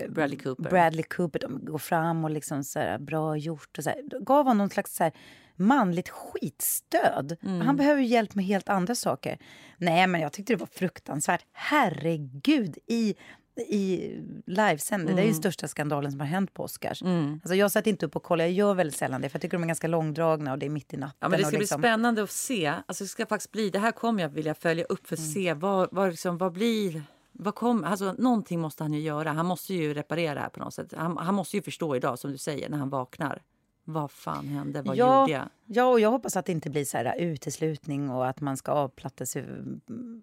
Bradley 0.08 0.38
Cooper. 0.38 0.70
Bradley 0.70 1.02
Cooper, 1.02 1.38
de 1.38 1.64
går 1.64 1.78
fram 1.78 2.24
och 2.24 2.30
liksom 2.30 2.64
så 2.64 2.78
här, 2.78 2.98
bra 2.98 3.36
gjort 3.36 3.78
och 3.78 3.84
så 3.84 3.90
här, 3.90 4.20
gav 4.20 4.36
honom 4.44 4.58
någon 4.58 4.70
slags 4.70 4.96
så 4.96 5.04
här, 5.04 5.12
manligt 5.56 6.08
skitstöd. 6.08 7.36
Mm. 7.42 7.60
Han 7.60 7.76
behöver 7.76 8.02
hjälp 8.02 8.34
med 8.34 8.44
helt 8.44 8.68
andra 8.68 8.94
saker. 8.94 9.38
Nej, 9.76 10.06
men 10.06 10.20
jag 10.20 10.32
tyckte 10.32 10.52
det 10.52 10.56
var 10.56 10.68
fruktansvärt. 10.72 11.44
Herregud, 11.52 12.78
i 12.86 13.14
i 13.60 14.12
livesänd. 14.46 15.06
Det 15.06 15.10
är 15.12 15.12
Mm. 15.12 15.26
ju 15.26 15.34
största 15.34 15.68
skandalen 15.68 16.10
som 16.10 16.20
har 16.20 16.26
hänt 16.26 16.54
på 16.54 16.62
Oscars. 16.62 17.02
Alltså 17.02 17.54
jag 17.54 17.70
satt 17.72 17.86
inte 17.86 18.06
upp 18.06 18.16
och 18.16 18.22
kollade, 18.22 18.48
jag 18.48 18.54
gör 18.56 18.74
väldigt 18.74 18.96
sällan 18.96 19.20
det 19.20 19.28
för 19.28 19.36
jag 19.36 19.42
tycker 19.42 19.56
de 19.56 19.62
är 19.62 19.66
ganska 19.66 19.86
långdragna 19.88 20.52
och 20.52 20.58
det 20.58 20.66
är 20.66 20.70
mitt 20.70 20.94
i 20.94 20.96
natten. 20.96 21.16
Ja, 21.20 21.28
men 21.28 21.38
det 21.40 21.46
ska 21.46 21.58
liksom- 21.58 21.80
bli 21.80 21.88
spännande 21.88 22.22
att 22.22 22.30
se. 22.30 22.66
Alltså, 22.86 23.04
det 23.04 23.08
ska 23.08 23.26
faktiskt 23.26 23.52
bli, 23.52 23.70
det 23.70 23.78
här 23.78 23.92
kommer 23.92 24.22
jag 24.22 24.28
vilja 24.30 24.54
följa 24.54 24.84
upp 24.84 25.06
för 25.08 25.14
att 25.14 25.18
Mm. 25.20 25.32
se 25.32 25.54
vad, 25.54 25.88
vad, 25.92 26.10
liksom, 26.10 26.38
vad 26.38 26.52
blir... 26.52 27.02
Vad 27.40 27.54
kommer, 27.54 27.88
alltså, 27.88 28.14
någonting 28.18 28.60
måste 28.60 28.84
han 28.84 28.92
ju 28.92 29.00
göra. 29.00 29.32
Han 29.32 29.46
måste 29.46 29.74
ju 29.74 29.94
reparera 29.94 30.34
det 30.34 30.40
här 30.40 30.48
på 30.48 30.60
något 30.60 30.74
sätt. 30.74 30.94
Han, 30.96 31.16
han 31.16 31.34
måste 31.34 31.56
ju 31.56 31.62
förstå 31.62 31.96
idag, 31.96 32.18
som 32.18 32.30
du 32.32 32.38
säger, 32.38 32.68
när 32.68 32.78
han 32.78 32.90
vaknar. 32.90 33.42
Vad 33.84 34.10
fan 34.10 34.48
hände? 34.48 34.82
Vad 34.82 34.96
ja, 34.96 35.20
gjorde 35.20 35.32
jag? 35.32 35.48
Ja, 35.66 35.84
och 35.84 36.00
jag 36.00 36.10
hoppas 36.10 36.36
att 36.36 36.46
det 36.46 36.52
inte 36.52 36.70
blir 36.70 36.84
så 36.84 36.96
här 36.96 37.14
uteslutning 37.18 38.10
och 38.10 38.26
att 38.28 38.40
man 38.40 38.56
ska 38.56 38.72
avplatta 38.72 39.26
sig. 39.26 39.46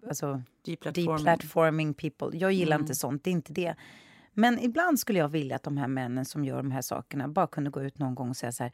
Alltså, 0.08 0.42
Deplatforming. 0.64 1.16
deplatforming 1.16 1.94
people. 1.94 2.38
Jag 2.38 2.52
gillar 2.52 2.76
Mm. 2.76 2.84
inte 2.84 2.94
sånt, 2.94 3.24
det 3.24 3.30
är 3.30 3.32
inte 3.32 3.52
det. 3.52 3.74
Men 4.32 4.58
ibland 4.58 4.98
skulle 4.98 5.18
jag 5.18 5.28
vilja 5.28 5.56
att 5.56 5.62
de 5.62 5.76
här 5.76 5.88
männen 5.88 6.24
som 6.24 6.44
gör 6.44 6.56
de 6.56 6.70
här 6.70 6.82
sakerna 6.82 7.28
bara 7.28 7.46
kunde 7.46 7.70
gå 7.70 7.82
ut 7.82 7.98
någon 7.98 8.14
gång 8.14 8.30
och 8.30 8.36
säga 8.36 8.52
så 8.52 8.62
här. 8.62 8.72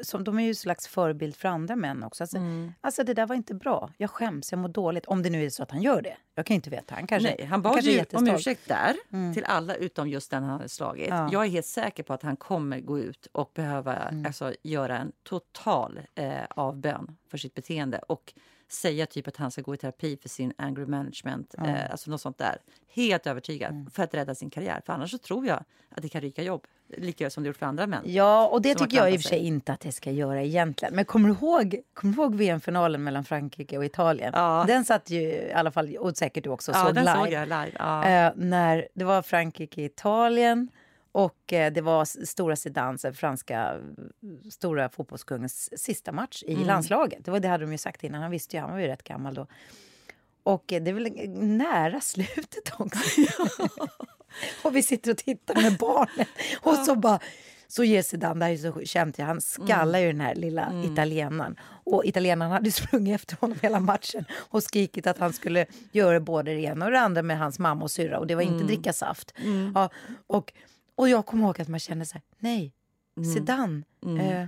Som, 0.00 0.24
de 0.24 0.38
är 0.38 0.42
ju 0.42 0.48
en 0.48 0.54
slags 0.54 0.86
förebild 0.86 1.36
för 1.36 1.48
andra 1.48 1.76
män 1.76 2.02
också. 2.02 2.22
Alltså, 2.24 2.36
Mm. 2.36 2.72
alltså 2.80 3.04
det 3.04 3.14
där 3.14 3.26
var 3.26 3.34
inte 3.36 3.54
bra. 3.54 3.90
Jag 3.96 4.10
skäms, 4.10 4.52
jag 4.52 4.58
mår 4.58 4.68
dåligt. 4.68 5.06
Om 5.06 5.22
det 5.22 5.30
nu 5.30 5.44
är 5.44 5.50
så 5.50 5.62
att 5.62 5.70
han 5.70 5.82
gör 5.82 6.02
det. 6.02 6.16
Jag 6.34 6.46
kan 6.46 6.54
inte 6.54 6.70
veta. 6.70 6.94
Han 6.94 7.06
kanske, 7.06 7.34
Nej, 7.38 7.46
han 7.46 7.62
bad 7.62 7.78
är 7.78 7.82
ju 7.82 8.04
om. 8.12 8.22
Mm. 8.24 8.34
ursäkt 8.36 8.68
där 8.68 8.96
till 9.34 9.44
alla 9.44 9.74
utom 9.74 10.08
just 10.08 10.30
den 10.30 10.42
han 10.42 10.52
hade 10.52 10.68
slagit. 10.68 11.08
Ja. 11.08 11.28
Jag 11.32 11.44
är 11.44 11.48
helt 11.48 11.66
säker 11.66 12.02
på 12.02 12.12
att 12.12 12.22
han 12.22 12.36
kommer 12.36 12.80
gå 12.80 12.98
ut 12.98 13.26
och 13.32 13.50
behöva 13.54 13.94
Mm. 13.96 14.26
alltså, 14.26 14.54
göra 14.62 14.98
en 14.98 15.12
total 15.22 16.00
eh, 16.14 16.32
avbön 16.50 17.16
för 17.30 17.38
sitt 17.38 17.54
beteende 17.54 17.98
och 17.98 18.34
säga 18.68 19.06
typ 19.06 19.28
att 19.28 19.36
han 19.36 19.50
ska 19.50 19.62
gå 19.62 19.74
i 19.74 19.76
terapi 19.76 20.16
för 20.22 20.28
sin 20.28 20.52
anger 20.58 20.86
management. 20.86 21.54
Eh, 21.58 21.90
alltså 21.90 22.10
något 22.10 22.20
sånt 22.20 22.38
där. 22.38 22.58
Helt 22.88 23.26
övertygad. 23.26 23.70
Mm. 23.70 23.90
För 23.90 24.02
att 24.02 24.14
rädda 24.14 24.34
sin 24.34 24.50
karriär. 24.50 24.80
För 24.86 24.92
annars 24.92 25.10
så 25.10 25.18
tror 25.18 25.46
jag 25.46 25.64
att 25.88 26.02
det 26.02 26.08
kan 26.08 26.20
ryka 26.20 26.42
jobb. 26.42 26.66
Lika 26.88 27.30
som 27.30 27.42
det 27.42 27.46
gjort 27.46 27.56
för 27.56 27.66
andra 27.66 27.86
män. 27.86 28.02
Ja, 28.06 28.46
och 28.48 28.62
det 28.62 28.74
tycker 28.74 28.96
jag 28.96 29.12
i 29.12 29.16
och 29.16 29.20
för 29.22 29.28
sig 29.28 29.38
inte 29.38 29.72
att 29.72 29.80
det 29.80 29.92
ska 29.92 30.10
göra 30.10 30.42
egentligen. 30.42 30.94
Men 30.94 31.04
kommer 31.04 31.28
du 31.28 31.34
ihåg, 31.34 31.76
kommer 31.94 32.14
du 32.16 32.22
ihåg 32.22 32.34
VM-finalen 32.34 33.04
mellan 33.04 33.24
Frankrike 33.24 33.78
och 33.78 33.84
Italien? 33.84 34.32
Ja. 34.36 34.64
Den 34.66 34.84
satt 34.84 35.10
ju 35.10 35.20
i 35.20 35.52
alla 35.52 35.70
fall, 35.70 35.96
och 35.96 36.16
säkert 36.16 36.44
du 36.44 36.50
också 36.50 36.72
Ja, 36.72 36.84
såg 36.84 36.94
den 36.94 37.04
live. 37.04 37.16
såg 37.16 37.32
jag 37.32 37.42
live. 37.48 37.70
Ja. 37.78 38.08
Eh, 38.08 38.32
när 38.36 38.88
det 38.94 39.04
var 39.04 39.22
Frankrike-Italien 39.22 40.68
och 41.12 41.52
eh, 41.52 41.72
det 41.72 41.80
var 41.80 42.04
stora 42.26 42.56
Zidane, 42.56 42.98
franska 43.14 43.74
eh, 43.74 44.50
stora 44.50 44.88
fotbollskungens 44.88 45.80
sista 45.82 46.12
match 46.12 46.42
i 46.46 46.54
Mm. 46.54 46.66
landslaget. 46.66 47.24
Det, 47.24 47.30
var, 47.30 47.40
det 47.40 47.48
hade 47.48 47.64
de 47.64 47.72
ju 47.72 47.78
sagt 47.78 48.04
innan, 48.04 48.22
han 48.22 48.30
visste 48.30 48.56
ju, 48.56 48.60
han 48.60 48.70
var 48.72 48.78
ju 48.78 48.86
rätt 48.86 49.02
gammal 49.04 49.34
då. 49.34 49.46
Och 50.42 50.72
eh, 50.72 50.82
det 50.82 50.90
är 50.90 50.94
väl 50.94 51.30
nära 51.38 52.00
slutet 52.00 52.72
också. 52.78 52.98
och 54.62 54.76
vi 54.76 54.82
sitter 54.82 55.10
och 55.10 55.16
tittar 55.16 55.62
med 55.62 55.76
barnen. 55.76 56.26
Och 56.62 56.74
så 56.74 56.94
bara 56.96 57.20
så 57.68 57.84
ger 57.84 58.02
Zidane, 58.02 58.38
det 58.38 58.44
här 58.44 58.52
är 58.52 58.72
så 58.72 58.84
känt, 58.84 59.18
han 59.18 59.40
skallar 59.40 59.98
ju 59.98 60.06
den 60.06 60.20
här 60.20 60.34
lilla 60.34 60.72
italienaren. 60.92 61.56
Och 61.84 62.04
italienaren 62.04 62.52
hade 62.52 62.72
sprungit 62.72 63.14
efter 63.14 63.36
honom 63.36 63.58
hela 63.62 63.80
matchen 63.80 64.24
och 64.34 64.62
skrikit 64.62 65.06
att 65.06 65.18
han 65.18 65.32
skulle 65.32 65.66
göra 65.92 66.20
både 66.20 66.54
det 66.54 66.60
ena 66.60 66.84
och 66.84 66.90
det 66.90 67.00
andra 67.00 67.22
med 67.22 67.38
hans 67.38 67.58
mamma 67.58 67.82
och 67.82 67.90
syrra 67.90 68.18
och 68.18 68.26
det 68.26 68.34
var 68.34 68.42
inte 68.42 68.64
dricka 68.64 68.92
saft. 68.92 69.34
Ja, 69.74 69.90
och, 70.26 70.52
och 70.94 71.08
jag 71.08 71.26
kommer 71.26 71.44
ihåg 71.44 71.60
att 71.60 71.68
man 71.68 71.80
kände 71.80 72.04
så 72.04 72.12
här, 72.14 72.22
nej, 72.38 72.72
Zidane, 73.34 73.82
eh, 74.20 74.46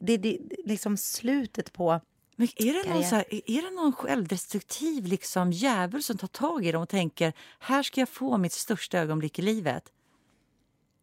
det 0.00 0.12
är 0.12 0.38
liksom 0.64 0.96
slutet 0.96 1.72
på... 1.72 2.00
Men 2.42 2.48
är 2.68 2.84
det, 2.84 2.94
någon 2.94 3.04
så 3.04 3.14
här, 3.14 3.24
är 3.30 3.62
det 3.62 3.70
någon 3.70 3.92
självdestruktiv 3.92 5.06
liksom, 5.06 5.52
jävel 5.52 6.02
som 6.02 6.18
tar 6.18 6.28
tag 6.28 6.66
i 6.66 6.72
dem 6.72 6.82
och 6.82 6.88
tänker 6.88 7.32
här 7.58 7.82
ska 7.82 8.00
jag 8.00 8.08
få 8.08 8.36
mitt 8.38 8.52
största 8.52 8.98
ögonblick 8.98 9.38
i 9.38 9.42
livet? 9.42 9.92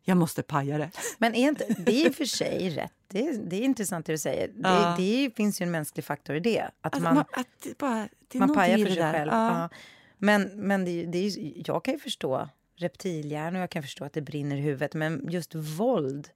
Jag 0.04 0.18
måste 0.18 0.44
paja 0.44 0.78
det. 0.78 0.92
Men 1.18 1.36
är 1.36 1.50
inte, 1.50 1.66
det 1.80 1.92
är 2.02 2.06
i 2.06 2.10
och 2.10 2.16
för 2.16 2.26
sig 2.26 2.70
rätt. 2.70 2.94
Det 3.08 3.28
är, 3.28 3.34
det 3.34 3.56
är 3.56 3.62
intressant 3.62 4.06
det 4.06 4.14
du 4.14 4.18
säger. 4.18 4.52
Ja. 4.64 4.96
Det, 4.98 5.04
det 5.04 5.36
finns 5.36 5.62
ju 5.62 5.64
en 5.64 5.72
mänsklig 5.72 6.06
faktor 6.06 6.36
i 6.36 6.40
det. 6.40 6.62
Att 6.62 6.72
Alltså, 6.82 7.02
man, 7.02 7.16
man, 7.16 7.26
att 7.32 7.78
bara, 7.78 8.08
man 8.34 8.54
pajar 8.54 8.78
för 8.78 8.86
sig 8.86 8.96
där. 8.96 9.14
själv. 9.14 9.32
Ja. 9.32 9.62
Ja. 9.62 9.70
Men, 10.18 10.42
men 10.56 10.86
det, 10.86 11.06
det 11.06 11.18
är, 11.18 11.54
jag 11.70 11.84
kan 11.84 11.94
ju 11.94 12.00
förstå 12.00 12.50
reptilhjärnor, 12.76 13.62
jag 13.62 13.70
kan 13.70 13.84
förstå 13.84 14.06
att 14.06 14.14
det 14.14 14.22
brinner 14.22 14.58
i 14.58 14.62
huvudet. 14.62 14.94
Men 14.94 15.28
just 15.30 15.56
våld, 15.56 16.30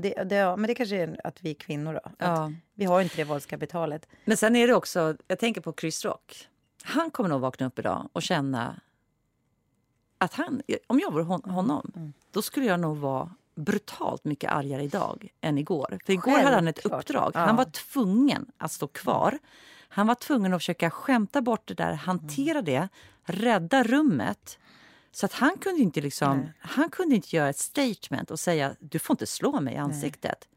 det, 0.00 0.24
det, 0.24 0.34
ja, 0.36 0.56
men 0.56 0.68
det 0.68 0.74
kanske 0.74 0.96
är 0.96 1.20
att 1.24 1.42
vi 1.42 1.50
är 1.50 1.54
kvinnor 1.54 1.94
då. 2.04 2.10
Ja. 2.18 2.52
Vi 2.74 2.84
har 2.84 3.00
inte 3.00 3.16
det 3.16 3.24
våldskapitalet. 3.24 4.08
Men 4.24 4.36
sen 4.36 4.56
är 4.56 4.66
det 4.68 4.74
också, 4.74 5.16
jag 5.28 5.38
tänker 5.38 5.60
på 5.60 5.72
Chris 5.80 6.04
Rock. 6.04 6.48
Han 6.84 7.10
kommer 7.10 7.28
nog 7.28 7.40
vakna 7.40 7.66
upp 7.66 7.78
idag 7.78 8.08
och 8.12 8.22
känna 8.22 8.80
att 10.18 10.34
han, 10.34 10.62
om 10.86 10.98
jag 11.00 11.12
vore 11.12 11.22
hon, 11.24 11.42
honom, 11.50 11.92
Mm. 11.96 12.12
då 12.32 12.42
skulle 12.42 12.66
jag 12.66 12.80
nog 12.80 12.96
vara 12.96 13.30
brutalt 13.54 14.24
mycket 14.24 14.52
argare 14.52 14.82
idag 14.84 15.28
än 15.40 15.58
igår. 15.58 15.98
För 16.06 16.12
igår 16.12 16.38
hade 16.38 16.54
han 16.56 16.68
ett 16.68 16.76
Självklart. 16.78 17.00
uppdrag. 17.02 17.30
Ja. 17.34 17.40
Han 17.40 17.56
var 17.56 17.64
tvungen 17.64 18.46
att 18.58 18.72
stå 18.72 18.86
kvar. 18.86 19.38
Han 19.88 20.06
var 20.06 20.14
tvungen 20.14 20.54
att 20.54 20.60
försöka 20.60 20.90
skämta 20.90 21.40
bort 21.42 21.62
det 21.68 21.74
där, 21.74 21.92
hantera 21.92 22.62
det, 22.62 22.88
rädda 23.24 23.82
rummet. 23.82 24.58
Så 25.12 25.26
att 25.26 25.32
han 25.32 25.58
kunde 25.58 25.80
inte 25.82 26.00
liksom, 26.00 26.48
han 26.58 26.90
kunde 26.90 27.14
inte 27.14 27.36
göra 27.36 27.48
ett 27.48 27.58
statement 27.58 28.30
och 28.30 28.40
säga 28.40 28.74
du 28.80 28.98
får 28.98 29.14
inte 29.14 29.26
slå 29.26 29.60
mig 29.60 29.74
i 29.74 29.76
ansiktet. 29.76 30.48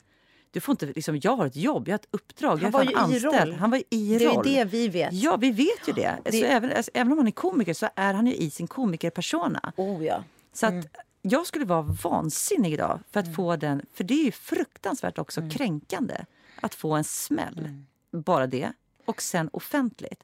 Du 0.52 0.60
får 0.60 0.74
inte, 0.74 0.86
liksom, 0.86 1.20
jag 1.24 1.36
har 1.36 1.46
ett 1.46 1.56
jobb, 1.56 1.88
jag 1.88 1.94
har 1.94 2.00
ett 2.00 2.08
uppdrag, 2.12 2.50
Han 2.58 2.62
jag 2.62 2.72
var 2.72 2.82
är 2.82 2.86
ju 2.86 2.92
i 2.92 2.96
anställd. 2.96 3.24
roll. 3.36 3.54
Han 3.54 3.72
var 3.72 3.78
i 3.90 4.18
Det 4.18 4.26
är 4.26 4.30
roll. 4.34 4.48
ju 4.48 4.54
det 4.54 4.64
vi 4.66 4.88
vet. 4.88 5.14
Ja, 5.14 5.38
vi 5.38 5.52
vet 5.52 5.88
ju 5.88 5.94
det. 5.94 6.18
Det- 6.24 6.32
Så 6.32 6.46
även, 6.46 6.72
alltså, 6.72 6.92
även 6.94 7.12
om 7.12 7.18
han 7.18 7.28
är 7.28 7.32
komiker 7.32 7.74
så 7.74 7.90
är 7.96 8.14
han 8.14 8.28
ju 8.28 8.34
i 8.36 8.50
sin 8.52 8.68
komikerpersona. 8.68 9.74
Oh 9.78 10.06
ja. 10.06 10.24
Så 10.54 10.66
att 10.68 10.88
jag 11.22 11.48
skulle 11.48 11.66
vara 11.66 11.82
vansinnig 11.82 12.74
idag 12.74 13.00
för 13.12 13.20
att 13.20 13.36
få 13.36 13.56
den, 13.56 13.86
för 13.94 14.04
det 14.04 14.14
är 14.14 14.26
ju 14.26 14.32
fruktansvärt 14.32 15.18
också 15.18 15.50
kränkande 15.52 16.16
att 16.62 16.76
få 16.76 16.92
en 16.94 17.04
smäll. 17.04 17.84
Bara 18.12 18.48
det. 18.48 18.74
Och 19.06 19.22
sen 19.22 19.50
offentligt. 19.54 20.24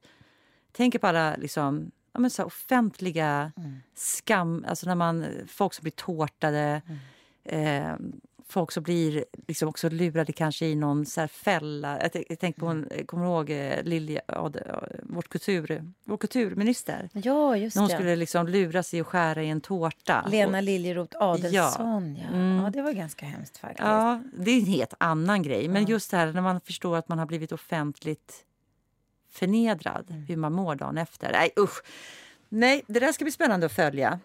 Tänker 0.71 0.99
på 0.99 1.07
alla 1.07 1.35
liksom, 1.35 1.91
ja, 2.17 2.21
men 2.21 2.29
så 2.29 2.43
offentliga 2.43 3.51
skam, 3.95 4.65
alltså 4.67 4.85
när 4.87 4.95
man, 4.95 5.25
folk 5.47 5.73
som 5.73 5.83
blir 5.83 5.91
tårtade. 5.91 6.81
Eh, 7.43 7.93
folk 8.49 8.71
som 8.71 8.83
blir 8.83 9.25
liksom 9.47 9.69
också 9.69 9.89
lurade 9.89 10.33
kanske 10.33 10.65
i 10.65 10.75
någon 10.75 11.05
så 11.05 11.27
fälla. 11.27 12.01
Jag, 12.01 12.11
tänk- 12.11 12.25
jag 12.29 12.39
tänker 12.39 12.59
på, 12.59 12.67
en, 12.67 12.89
kommer 13.05 13.23
du 13.23 13.29
ihåg 13.29 13.49
eh, 13.49 13.83
Lilja, 13.83 14.21
ja, 14.27 14.51
vårt 15.03 15.27
kultur, 15.29 15.83
vår 16.05 16.17
kulturminister? 16.17 17.09
Ja, 17.13 17.57
just 17.57 17.75
När 17.75 17.81
hon 17.83 17.89
det. 17.89 17.95
skulle 17.95 18.15
liksom 18.15 18.47
luras 18.47 18.93
i 18.93 19.01
att 19.01 19.07
skära 19.07 19.43
i 19.43 19.49
en 19.49 19.61
tårta. 19.61 20.25
Lena 20.31 20.57
Och- 20.57 20.63
Liljeroth 20.63 21.17
Adelsson, 21.19 22.15
ja. 22.15 22.27
Mm. 22.27 22.63
Ja, 22.63 22.69
det 22.69 22.81
var 22.81 22.91
ganska 22.91 23.25
hemskt 23.25 23.57
faktiskt. 23.57 23.79
Ja, 23.87 24.21
det 24.39 24.51
är 24.51 24.59
en 24.59 24.65
helt 24.65 24.93
annan 24.97 25.43
grej. 25.43 25.67
Men 25.67 25.85
just 25.85 26.11
det 26.11 26.17
här 26.17 26.33
när 26.33 26.41
man 26.41 26.61
förstår 26.61 26.97
att 26.97 27.07
man 27.09 27.19
har 27.19 27.25
blivit 27.25 27.51
offentligt 27.51 28.43
förnedrad, 29.31 30.05
Mm. 30.09 30.23
hur 30.25 30.35
man 30.37 30.53
mår 30.53 30.75
dagen 30.75 30.97
efter. 30.97 31.31
Nej, 31.31 31.49
usch. 31.59 31.81
Nej, 32.49 32.83
det 32.87 32.99
där 32.99 33.11
ska 33.11 33.25
bli 33.25 33.31
spännande 33.31 33.65
att 33.65 33.71
följa. 33.71 34.19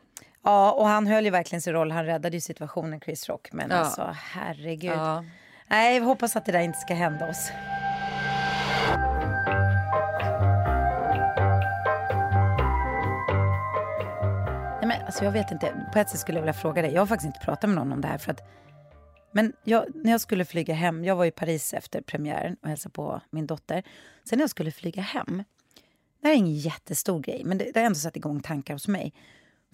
Ja, 0.44 0.72
och 0.72 0.86
han 0.88 1.06
höll 1.06 1.24
ju 1.24 1.30
verkligen 1.30 1.62
sin 1.62 1.72
roll. 1.72 1.90
Han 1.90 2.04
räddade 2.04 2.36
ju 2.36 2.40
situationen, 2.40 3.00
Chris 3.00 3.28
Rock. 3.28 3.48
Men 3.52 3.70
Ja. 3.70 3.76
alltså, 3.76 4.16
herregud. 4.18 4.92
Ja. 4.92 5.24
Nej, 5.68 5.96
jag 5.96 6.04
hoppas 6.04 6.36
att 6.36 6.44
det 6.46 6.52
där 6.52 6.60
inte 6.60 6.78
ska 6.78 6.94
hända 6.94 7.28
oss. 7.28 7.50
Nej, 14.80 14.88
men, 14.88 15.04
alltså, 15.06 15.24
jag 15.24 15.32
vet 15.32 15.50
inte. 15.50 15.72
På 15.92 15.98
ett 15.98 16.08
sätt 16.10 16.20
skulle 16.20 16.38
jag 16.38 16.42
vilja 16.42 16.52
fråga 16.52 16.82
dig. 16.82 16.92
Jag 16.94 17.00
har 17.00 17.06
faktiskt 17.06 17.26
inte 17.26 17.40
pratat 17.46 17.70
med 17.70 17.76
någon 17.76 17.92
om 17.92 18.00
det 18.00 18.08
här. 18.08 18.18
För 18.18 18.30
att, 18.30 18.40
men 19.32 19.52
jag, 19.64 19.86
när 19.94 20.10
jag 20.10 20.20
skulle 20.20 20.44
flyga 20.44 20.74
hem, 20.74 21.04
jag 21.04 21.16
var 21.16 21.24
i 21.24 21.30
Paris 21.30 21.74
efter 21.74 22.00
premiären 22.00 22.56
och 22.62 22.68
hälsade 22.68 22.92
på 22.92 23.20
min 23.30 23.46
dotter. 23.46 23.82
Sen 24.24 24.38
när 24.38 24.42
jag 24.42 24.50
skulle 24.50 24.70
flyga 24.70 25.02
hem, 25.02 25.44
det 26.20 26.28
här 26.28 26.34
är 26.34 26.38
ingen 26.38 26.54
jättestor 26.54 27.20
grej, 27.20 27.42
men 27.44 27.58
det, 27.58 27.70
det 27.74 27.80
har 27.80 27.86
ändå 27.86 27.98
satt 27.98 28.16
igång 28.16 28.40
tankar 28.40 28.74
hos 28.74 28.88
mig. 28.88 29.14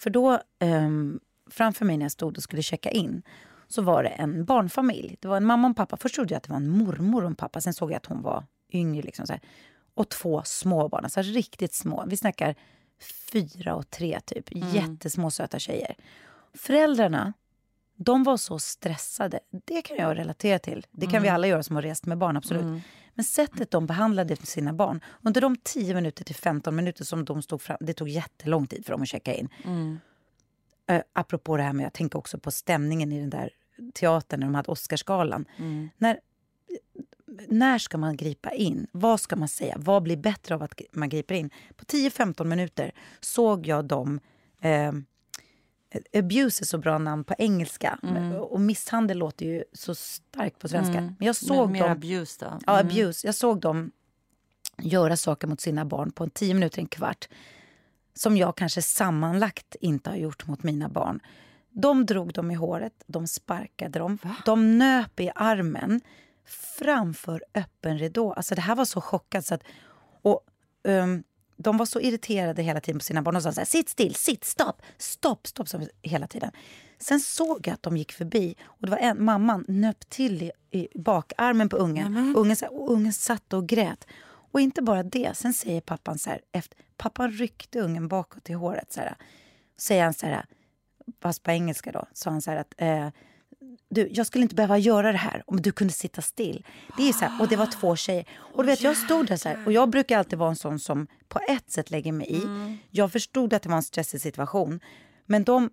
För 0.00 0.10
då, 0.10 0.40
ehm, 0.58 1.20
framför 1.50 1.84
mig 1.84 1.96
när 1.96 2.04
jag 2.04 2.12
stod 2.12 2.36
och 2.36 2.42
skulle 2.42 2.62
checka 2.62 2.90
in, 2.90 3.22
så 3.68 3.82
var 3.82 4.02
det 4.02 4.08
en 4.08 4.44
barnfamilj. 4.44 5.16
Det 5.20 5.28
var 5.28 5.36
en 5.36 5.44
mamma 5.44 5.66
och 5.66 5.70
en 5.70 5.74
pappa. 5.74 5.96
Först 5.96 6.14
trodde 6.14 6.34
jag 6.34 6.36
att 6.36 6.42
det 6.42 6.50
var 6.50 6.56
en 6.56 6.70
mormor 6.70 7.22
och 7.22 7.28
en 7.28 7.34
pappa. 7.34 7.60
Sen 7.60 7.74
såg 7.74 7.90
jag 7.90 7.96
att 7.96 8.06
hon 8.06 8.22
var 8.22 8.44
yngre. 8.72 9.02
Liksom 9.02 9.26
så 9.26 9.32
här. 9.32 9.42
Och 9.94 10.08
två 10.08 10.42
små 10.44 10.88
barn, 10.88 11.04
alltså 11.04 11.22
riktigt 11.22 11.74
små. 11.74 12.04
Vi 12.06 12.16
snackar 12.16 12.54
fyra 13.32 13.74
och 13.74 13.90
tre 13.90 14.20
typ. 14.20 14.44
Jättesmå 14.74 15.30
söta 15.30 15.58
tjejer. 15.58 15.96
Föräldrarna, 16.54 17.32
de 17.98 18.24
var 18.24 18.36
så 18.36 18.58
stressade. 18.58 19.40
Det 19.64 19.82
kan 19.82 19.96
jag 19.96 20.18
relatera 20.18 20.58
till. 20.58 20.86
Det 20.90 21.06
kan 21.06 21.22
vi 21.22 21.28
alla 21.28 21.46
göra 21.46 21.62
som 21.62 21.76
har 21.76 21.82
rest 21.82 22.06
med 22.06 22.18
barn, 22.18 22.36
absolut. 22.36 22.82
Men 23.14 23.24
sättet 23.24 23.70
de 23.70 23.86
behandlade 23.86 24.36
sina 24.36 24.72
barn. 24.72 25.00
Under 25.22 25.40
de 25.40 25.56
10 25.62 25.94
minuter 25.94 26.24
till 26.24 26.34
15 26.34 26.76
minuter 26.76 27.04
som 27.04 27.24
de 27.24 27.42
stod 27.42 27.62
fram, 27.62 27.76
det 27.80 27.92
tog 27.92 28.08
jättelång 28.08 28.66
tid 28.66 28.84
för 28.86 28.92
dem 28.92 29.02
att 29.02 29.08
checka 29.08 29.34
in. 29.34 29.48
Uh, 30.92 31.00
apropå 31.12 31.56
det 31.56 31.62
här 31.62 31.72
med, 31.72 31.84
jag 31.84 31.92
tänker 31.92 32.18
också 32.18 32.38
på 32.38 32.50
stämningen 32.50 33.12
i 33.12 33.20
den 33.20 33.30
där 33.30 33.50
teatern 33.94 34.40
när 34.40 34.46
de 34.46 34.54
hade 34.54 34.70
Oscarsgalan. 34.70 35.44
När, 35.96 36.20
när 37.48 37.78
ska 37.78 37.98
man 37.98 38.16
gripa 38.16 38.50
in? 38.50 38.86
Vad 38.92 39.20
ska 39.20 39.36
man 39.36 39.48
säga? 39.48 39.74
Vad 39.78 40.02
blir 40.02 40.16
bättre 40.16 40.54
av 40.54 40.62
att 40.62 40.80
man 40.92 41.08
griper 41.08 41.34
in? 41.34 41.50
På 41.76 41.84
10-15 41.84 42.44
minuter 42.44 42.92
såg 43.20 43.66
jag 43.66 43.84
dem 43.84 44.20
eh, 44.60 44.92
Abuse 46.14 46.62
är 46.62 46.66
så 46.66 46.78
bra 46.78 46.98
namn 46.98 47.24
på 47.24 47.34
engelska. 47.38 47.98
Och 48.40 48.60
misshandel 48.60 49.18
låter 49.18 49.46
ju 49.46 49.64
så 49.72 49.94
starkt 49.94 50.58
på 50.58 50.68
svenska. 50.68 51.00
Men 51.00 51.26
jag 51.26 51.36
såg 51.36 51.70
mer 51.70 51.80
dem... 51.80 51.92
abuse 51.92 52.44
då. 52.44 52.58
Ja, 52.66 52.78
abuse. 52.78 53.26
Jag 53.26 53.34
såg 53.34 53.60
dem 53.60 53.90
göra 54.82 55.16
saker 55.16 55.48
mot 55.48 55.60
sina 55.60 55.84
barn 55.84 56.10
på 56.10 56.24
en 56.24 56.30
tio 56.30 56.54
minuter, 56.54 56.78
en 56.78 56.86
kvart 56.88 57.28
som 58.14 58.36
jag 58.36 58.56
kanske 58.56 58.82
sammanlagt 58.82 59.76
inte 59.80 60.10
har 60.10 60.16
gjort 60.16 60.46
mot 60.46 60.62
mina 60.62 60.88
barn. 60.88 61.20
De 61.70 62.06
drog 62.06 62.32
dem 62.32 62.50
i 62.50 62.54
håret, 62.54 63.04
de 63.06 63.26
sparkade 63.26 63.98
dem, 63.98 64.18
de 64.44 64.78
nöp 64.78 65.20
i 65.20 65.30
armen 65.34 66.00
framför 66.78 67.44
öppen 67.54 67.98
ridå. 67.98 68.32
Alltså 68.32 68.54
det 68.54 68.60
här 68.60 68.74
var 68.74 68.84
så 68.84 69.00
chockat 69.00 69.44
så 69.44 69.54
att... 69.54 69.62
Och, 70.22 70.40
ehm, 70.84 71.22
de 71.58 71.76
var 71.76 71.86
så 71.86 72.00
irriterade 72.00 72.62
hela 72.62 72.80
tiden 72.80 72.98
på 72.98 73.04
sina 73.04 73.22
barn. 73.22 73.34
De 73.34 73.42
sa 73.42 73.52
så 73.52 73.60
här, 73.60 73.66
sitt 73.66 73.88
still, 73.88 74.14
sitt, 74.14 74.44
stopp, 74.44 74.82
stopp, 74.98 75.46
stopp, 75.46 75.68
stopp 75.68 75.82
hela 76.02 76.26
tiden. 76.26 76.50
Sen 76.98 77.20
såg 77.20 77.66
jag 77.66 77.74
att 77.74 77.82
de 77.82 77.96
gick 77.96 78.12
förbi 78.12 78.54
och 78.64 78.86
det 78.86 78.90
var 78.90 78.98
en, 78.98 79.24
mamman 79.24 79.64
nöp 79.68 80.10
till 80.10 80.42
i, 80.42 80.52
i 80.70 80.88
bakarmen 80.94 81.68
på 81.68 81.76
ungen. 81.76 82.36
Ungen, 82.36 82.56
så 82.56 82.64
här, 82.64 82.74
och 82.74 82.92
ungen 82.92 83.12
satt 83.12 83.52
och 83.52 83.66
grät. 83.68 84.06
Och 84.50 84.60
inte 84.60 84.82
bara 84.82 85.02
det, 85.02 85.36
sen 85.36 85.54
säger 85.54 85.80
pappan 85.80 86.18
så 86.18 86.30
här, 86.30 86.40
efter, 86.52 86.78
pappan 86.96 87.30
ryckte 87.30 87.80
ungen 87.80 88.08
bakåt 88.08 88.50
i 88.50 88.52
håret 88.52 88.92
så 88.92 89.00
här. 89.00 89.16
Säger 89.76 90.04
han 90.04 90.14
så 90.14 90.26
här, 90.26 90.46
fast 91.20 91.42
på 91.42 91.50
engelska 91.50 91.92
då, 91.92 92.06
sa 92.12 92.30
han 92.30 92.42
så 92.42 92.50
här 92.50 92.56
att 92.56 92.74
eh, 92.76 93.08
du, 93.90 94.08
jag 94.12 94.26
skulle 94.26 94.42
inte 94.42 94.54
behöva 94.54 94.78
göra 94.78 95.12
det 95.12 95.18
här 95.18 95.42
om 95.46 95.60
du 95.62 95.72
kunde 95.72 95.92
sitta 95.92 96.22
still. 96.22 96.66
Det 96.96 97.08
är 97.08 97.12
så 97.12 97.24
här, 97.24 97.40
och 97.42 97.48
det 97.48 97.56
var 97.56 97.66
två 97.66 97.96
tjejer. 97.96 98.28
Och 98.38 98.62
du 98.62 98.66
vet, 98.66 98.80
jag 98.80 98.96
stod 98.96 99.26
där 99.26 99.36
så 99.36 99.48
här, 99.48 99.66
och 99.66 99.72
jag 99.72 99.90
brukar 99.90 100.18
alltid 100.18 100.38
vara 100.38 100.50
en 100.50 100.56
sån 100.56 100.78
som 100.78 101.06
på 101.28 101.40
ett 101.48 101.70
sätt 101.70 101.90
lägger 101.90 102.12
mig 102.12 102.32
i. 102.32 102.42
Jag 102.90 103.12
förstod 103.12 103.54
att 103.54 103.62
det 103.62 103.68
var 103.68 103.76
en 103.76 103.82
stressig 103.82 104.20
situation. 104.20 104.80
Men 105.26 105.44
de, 105.44 105.70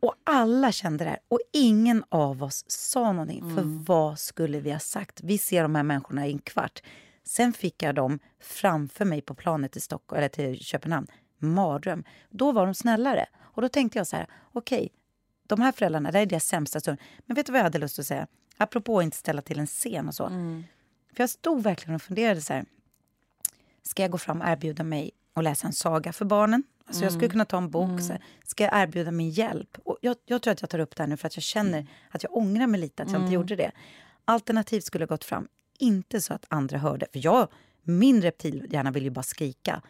och 0.00 0.14
alla 0.24 0.72
kände 0.72 1.04
det 1.04 1.10
här. 1.10 1.18
Och 1.28 1.40
ingen 1.52 2.04
av 2.08 2.42
oss 2.42 2.64
sa 2.68 3.12
någonting. 3.12 3.54
För 3.56 3.62
vad 3.64 4.18
skulle 4.18 4.60
vi 4.60 4.72
ha 4.72 4.78
sagt? 4.78 5.20
Vi 5.22 5.38
ser 5.38 5.62
de 5.62 5.74
här 5.74 5.82
människorna 5.82 6.26
i 6.26 6.32
en 6.32 6.38
kvart. 6.38 6.82
Sen 7.24 7.52
fick 7.52 7.82
jag 7.82 7.94
dem 7.94 8.18
framför 8.40 9.04
mig 9.04 9.20
på 9.20 9.34
planet 9.34 9.72
till, 9.72 9.82
Stockholm, 9.82 10.18
eller 10.18 10.28
till 10.28 10.64
Köpenhamn. 10.64 11.06
Mardröm. 11.38 12.04
Då 12.30 12.52
var 12.52 12.64
de 12.66 12.74
snällare. 12.74 13.26
Och 13.40 13.62
då 13.62 13.68
tänkte 13.68 13.98
jag 13.98 14.06
så 14.06 14.16
här, 14.16 14.26
okej, 14.52 14.88
de 15.56 15.60
här 15.62 15.72
föräldrarna, 15.72 16.10
det 16.10 16.18
är 16.18 16.26
deras 16.26 16.44
sämsta 16.44 16.80
stund. 16.80 16.98
Men 17.26 17.34
vet 17.34 17.46
du 17.46 17.52
vad 17.52 17.58
jag 17.58 17.64
hade 17.64 17.78
lust 17.78 17.98
att 17.98 18.06
säga? 18.06 18.26
Apropå 18.56 18.98
att 18.98 19.04
inte 19.04 19.16
ställa 19.16 19.42
till 19.42 19.58
en 19.58 19.66
scen 19.66 20.08
och 20.08 20.14
så. 20.14 20.28
För 21.16 21.22
jag 21.22 21.30
stod 21.30 21.62
verkligen 21.62 21.94
och 21.94 22.02
funderade 22.02 22.40
så 22.40 22.52
här. 22.52 22.64
Ska 23.82 24.02
jag 24.02 24.10
gå 24.10 24.18
fram 24.18 24.40
och 24.40 24.48
erbjuda 24.48 24.84
mig 24.84 25.10
att 25.34 25.44
läsa 25.44 25.66
en 25.66 25.72
saga 25.72 26.12
för 26.12 26.24
barnen? 26.24 26.62
Alltså 26.86 27.04
Jag 27.04 27.12
skulle 27.12 27.28
kunna 27.28 27.44
ta 27.44 27.56
en 27.58 27.70
bok. 27.70 28.00
Så 28.00 28.12
här. 28.12 28.22
Ska 28.44 28.64
jag 28.64 28.82
erbjuda 28.82 29.10
min 29.10 29.30
hjälp? 29.30 29.78
Och 29.84 29.98
jag, 30.00 30.16
jag 30.26 30.42
tror 30.42 30.52
att 30.52 30.60
jag 30.60 30.70
tar 30.70 30.78
upp 30.78 30.96
det 30.96 31.02
här 31.02 31.08
nu 31.08 31.16
för 31.16 31.26
att 31.26 31.36
jag 31.36 31.42
känner 31.42 31.86
att 32.10 32.22
jag 32.22 32.36
ångrar 32.36 32.66
mig 32.66 32.80
lite 32.80 33.02
att 33.02 33.08
jag 33.12 33.20
inte 33.22 33.34
gjorde 33.34 33.56
det. 33.56 33.70
Alternativt 34.24 34.84
skulle 34.84 35.02
jag 35.02 35.08
gått 35.08 35.24
fram, 35.24 35.48
inte 35.78 36.20
så 36.20 36.34
att 36.34 36.44
andra 36.48 36.78
hörde. 36.78 37.06
För 37.12 37.24
jag, 37.24 37.48
min 37.82 38.22
reptilhjärna 38.22 38.90
vill 38.90 39.04
ju 39.04 39.10
bara 39.10 39.22
skrika. 39.22 39.82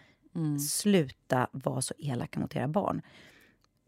Sluta 0.69 1.49
vara 1.53 1.83
så 1.83 1.95
elaka 1.99 2.41
mot 2.41 2.57
era 2.57 2.69
barn. 2.69 3.03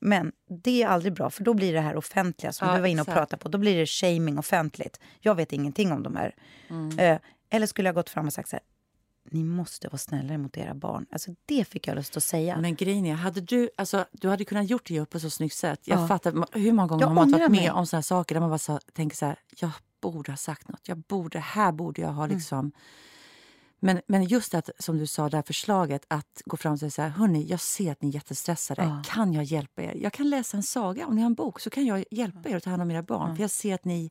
Men 0.07 0.33
det 0.65 0.83
är 0.83 0.87
aldrig 0.89 1.13
bra, 1.15 1.31
för 1.31 1.45
då 1.45 1.55
blir 1.55 1.73
det 1.73 1.81
här 1.81 1.97
offentliga 1.97 2.53
som 2.53 2.69
Ja, 2.69 2.75
du 2.75 2.81
var 2.81 2.89
inne 2.89 3.01
och 3.03 3.09
exakt. 3.09 3.19
pratade 3.19 3.43
på. 3.43 3.49
Då 3.49 3.59
blir 3.59 3.77
det 3.77 3.87
shaming 3.87 4.39
offentligt. 4.39 5.01
Jag 5.21 5.35
vet 5.35 5.53
ingenting 5.53 5.93
om 5.93 6.03
de 6.03 6.17
här. 6.17 6.35
Eh, 6.99 7.19
eller 7.51 7.67
skulle 7.67 7.89
jag 7.89 7.95
gått 7.95 8.11
fram 8.11 8.27
och 8.27 8.33
sagt 8.33 8.49
så 8.49 8.57
här, 8.57 8.63
ni 9.31 9.45
måste 9.45 9.89
vara 9.89 9.99
snällare 9.99 10.39
mot 10.39 10.57
era 10.57 10.75
barn. 10.75 11.07
Alltså 11.11 11.35
det 11.47 11.65
fick 11.69 11.87
jag 11.89 11.95
lust 11.97 12.17
att 12.17 12.23
säga. 12.23 12.57
Men 12.61 12.75
grejen 12.75 13.07
är, 13.07 13.15
hade 13.15 13.41
du, 13.41 13.71
alltså, 13.77 14.05
du 14.13 14.29
hade 14.29 14.45
kunnat 14.45 14.71
gjort 14.71 14.87
det 14.87 15.11
på 15.11 15.21
så 15.21 15.31
snyggt 15.31 15.55
sätt. 15.57 15.81
Jag 15.85 16.01
Ja. 16.01 16.09
fattar, 16.09 16.59
hur 16.59 16.73
många 16.73 16.89
gånger 16.89 17.03
Jag 17.03 17.09
har 17.09 17.15
man 17.15 17.31
varit 17.31 17.41
med 17.41 17.51
mig. 17.51 17.71
om 17.71 17.87
såna 17.87 17.99
här 17.99 18.03
saker 18.03 18.35
där 18.35 18.41
man 18.41 18.51
bara 18.51 18.59
så, 18.59 18.81
tänker 18.93 19.17
så 19.17 19.27
här, 19.27 19.39
jag 19.61 19.71
borde 20.01 20.33
ha 20.33 20.37
sagt 20.37 20.69
något. 20.69 20.89
Jag 20.89 20.99
borde, 20.99 21.39
här 21.39 21.73
borde 21.73 22.01
jag 22.01 22.09
Mm. 22.09 22.17
ha 22.19 22.27
liksom... 22.27 22.73
Men, 23.85 24.01
men 24.07 24.25
just 24.25 24.55
att, 24.55 24.71
som 24.79 24.99
du 24.99 25.07
sa, 25.07 25.29
det 25.29 25.37
här 25.37 25.43
förslaget 25.47 26.05
att 26.09 26.43
gå 26.45 26.57
fram 26.57 26.73
och 26.73 26.79
säga 26.79 26.91
så 26.91 27.03
här, 27.03 27.09
hörni, 27.09 27.47
jag 27.49 27.61
ser 27.61 27.93
att 27.93 28.03
ni 28.03 28.09
är 28.09 28.13
jättestressade. 28.15 28.83
Ja. 28.83 29.03
Kan 29.07 29.33
jag 29.33 29.45
hjälpa 29.45 29.83
er? 29.83 29.95
Jag 29.95 30.13
kan 30.13 30.31
läsa 30.31 30.57
en 30.57 30.63
saga. 30.63 31.07
Om 31.07 31.15
ni 31.15 31.23
har 31.23 31.27
en 31.27 31.35
bok 31.35 31.61
så 31.61 31.71
kan 31.71 31.87
jag 31.87 32.05
hjälpa 32.11 32.49
er 32.49 32.57
att 32.57 32.63
ta 32.63 32.71
hand 32.71 32.83
om 32.83 32.91
era 32.91 33.03
barn. 33.03 33.37
För 33.37 33.43
jag 33.43 33.51
ser 33.51 33.75
att 33.75 33.85
ni 33.85 34.11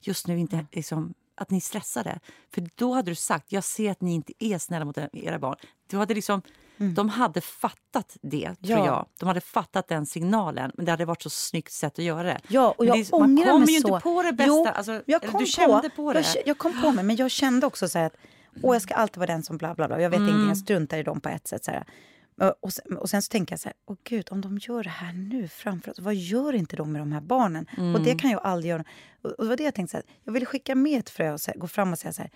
just 0.00 0.26
nu 0.26 0.38
inte 0.38 0.66
liksom, 0.72 1.14
att 1.34 1.50
ni 1.50 1.56
är 1.56 1.60
stressade. 1.60 2.20
För 2.54 2.68
då 2.74 2.94
hade 2.94 3.10
du 3.10 3.14
sagt, 3.14 3.52
jag 3.52 3.64
ser 3.64 3.90
att 3.90 4.00
ni 4.00 4.14
inte 4.14 4.32
är 4.38 4.58
snälla 4.58 4.84
mot 4.84 4.98
era 5.12 5.38
barn. 5.38 5.56
Du 5.86 5.96
hade 5.96 6.14
liksom, 6.14 6.42
De 6.76 7.08
hade 7.08 7.40
fattat 7.40 8.16
det, 8.22 8.54
tror 8.54 8.70
Mm. 8.70 8.84
Ja. 8.84 8.86
jag. 8.86 9.06
De 9.18 9.26
hade 9.26 9.40
fattat 9.40 9.88
den 9.88 10.06
signalen, 10.06 10.72
men 10.74 10.84
det 10.84 10.90
hade 10.90 11.04
varit 11.04 11.22
så 11.22 11.30
snyggt 11.30 11.72
sätt 11.72 11.98
att 11.98 12.04
göra 12.04 12.22
det. 12.22 12.40
Ja, 12.48 12.74
och 12.78 12.86
jag 12.86 12.96
det 12.98 13.10
man 13.12 13.20
kommer 13.36 13.66
ju 13.66 13.80
så. 13.80 13.88
inte 13.88 14.00
på 14.02 14.22
det 14.22 14.32
bästa. 14.32 14.48
Jo, 14.52 14.66
alltså, 14.66 15.02
jag 15.06 15.22
kom 15.22 15.40
du 15.40 15.46
kände 15.46 15.90
på, 15.90 16.12
det. 16.12 16.20
Jag, 16.34 16.46
jag 16.46 16.58
kom 16.58 16.82
på 16.82 16.92
mig, 16.92 17.04
men 17.04 17.16
jag 17.16 17.30
kände 17.30 17.66
också 17.66 17.88
så 17.88 17.98
att 17.98 18.16
åh, 18.62 18.74
jag 18.74 18.82
ska 18.82 18.94
alltid 18.94 19.16
vara 19.16 19.26
den 19.26 19.42
som 19.42 19.56
bla 19.56 19.74
bla 19.74 19.88
bla. 19.88 20.00
Jag 20.00 20.10
vet 20.10 20.16
Mm. 20.18 20.28
ingenting, 20.28 20.48
jag 20.48 20.56
struntar 20.58 20.98
i 20.98 21.02
dem 21.02 21.20
på 21.20 21.28
ett 21.28 21.46
sätt. 21.46 21.64
Så 21.64 21.70
här. 21.70 21.84
Och- 22.38 22.54
Och 22.60 22.72
sen, 22.72 22.96
och 22.96 23.10
sen 23.10 23.22
så 23.22 23.28
tänker 23.30 23.52
jag 23.52 23.60
så 23.60 23.68
här, 23.68 23.76
åh 23.86 23.96
gud, 24.04 24.28
om 24.30 24.40
de 24.40 24.58
gör 24.58 24.82
det 24.84 24.90
här 24.90 25.12
nu 25.12 25.48
framför 25.48 25.90
oss, 25.90 25.98
vad 25.98 26.14
gör 26.14 26.52
inte 26.52 26.76
de 26.76 26.92
med 26.92 27.00
de 27.00 27.12
här 27.12 27.20
barnen? 27.20 27.66
Och 27.72 27.78
Mm. 27.78 28.02
det 28.04 28.14
kan 28.18 28.30
jag 28.30 28.40
aldrig 28.44 28.70
göra. 28.70 28.84
Och, 29.22 29.30
och 29.30 29.44
det 29.44 29.48
var 29.48 29.56
det 29.56 29.62
jag 29.64 29.74
tänkte, 29.74 29.90
så 29.90 29.96
här, 29.96 30.04
jag 30.24 30.32
ville 30.32 30.46
skicka 30.46 30.74
med 30.74 30.98
ett 31.00 31.10
frö 31.10 31.32
och 31.32 31.40
här, 31.46 31.54
gå 31.54 31.66
fram 31.66 31.92
och 31.92 31.98
säga 31.98 32.12
så 32.12 32.22
här, 32.22 32.30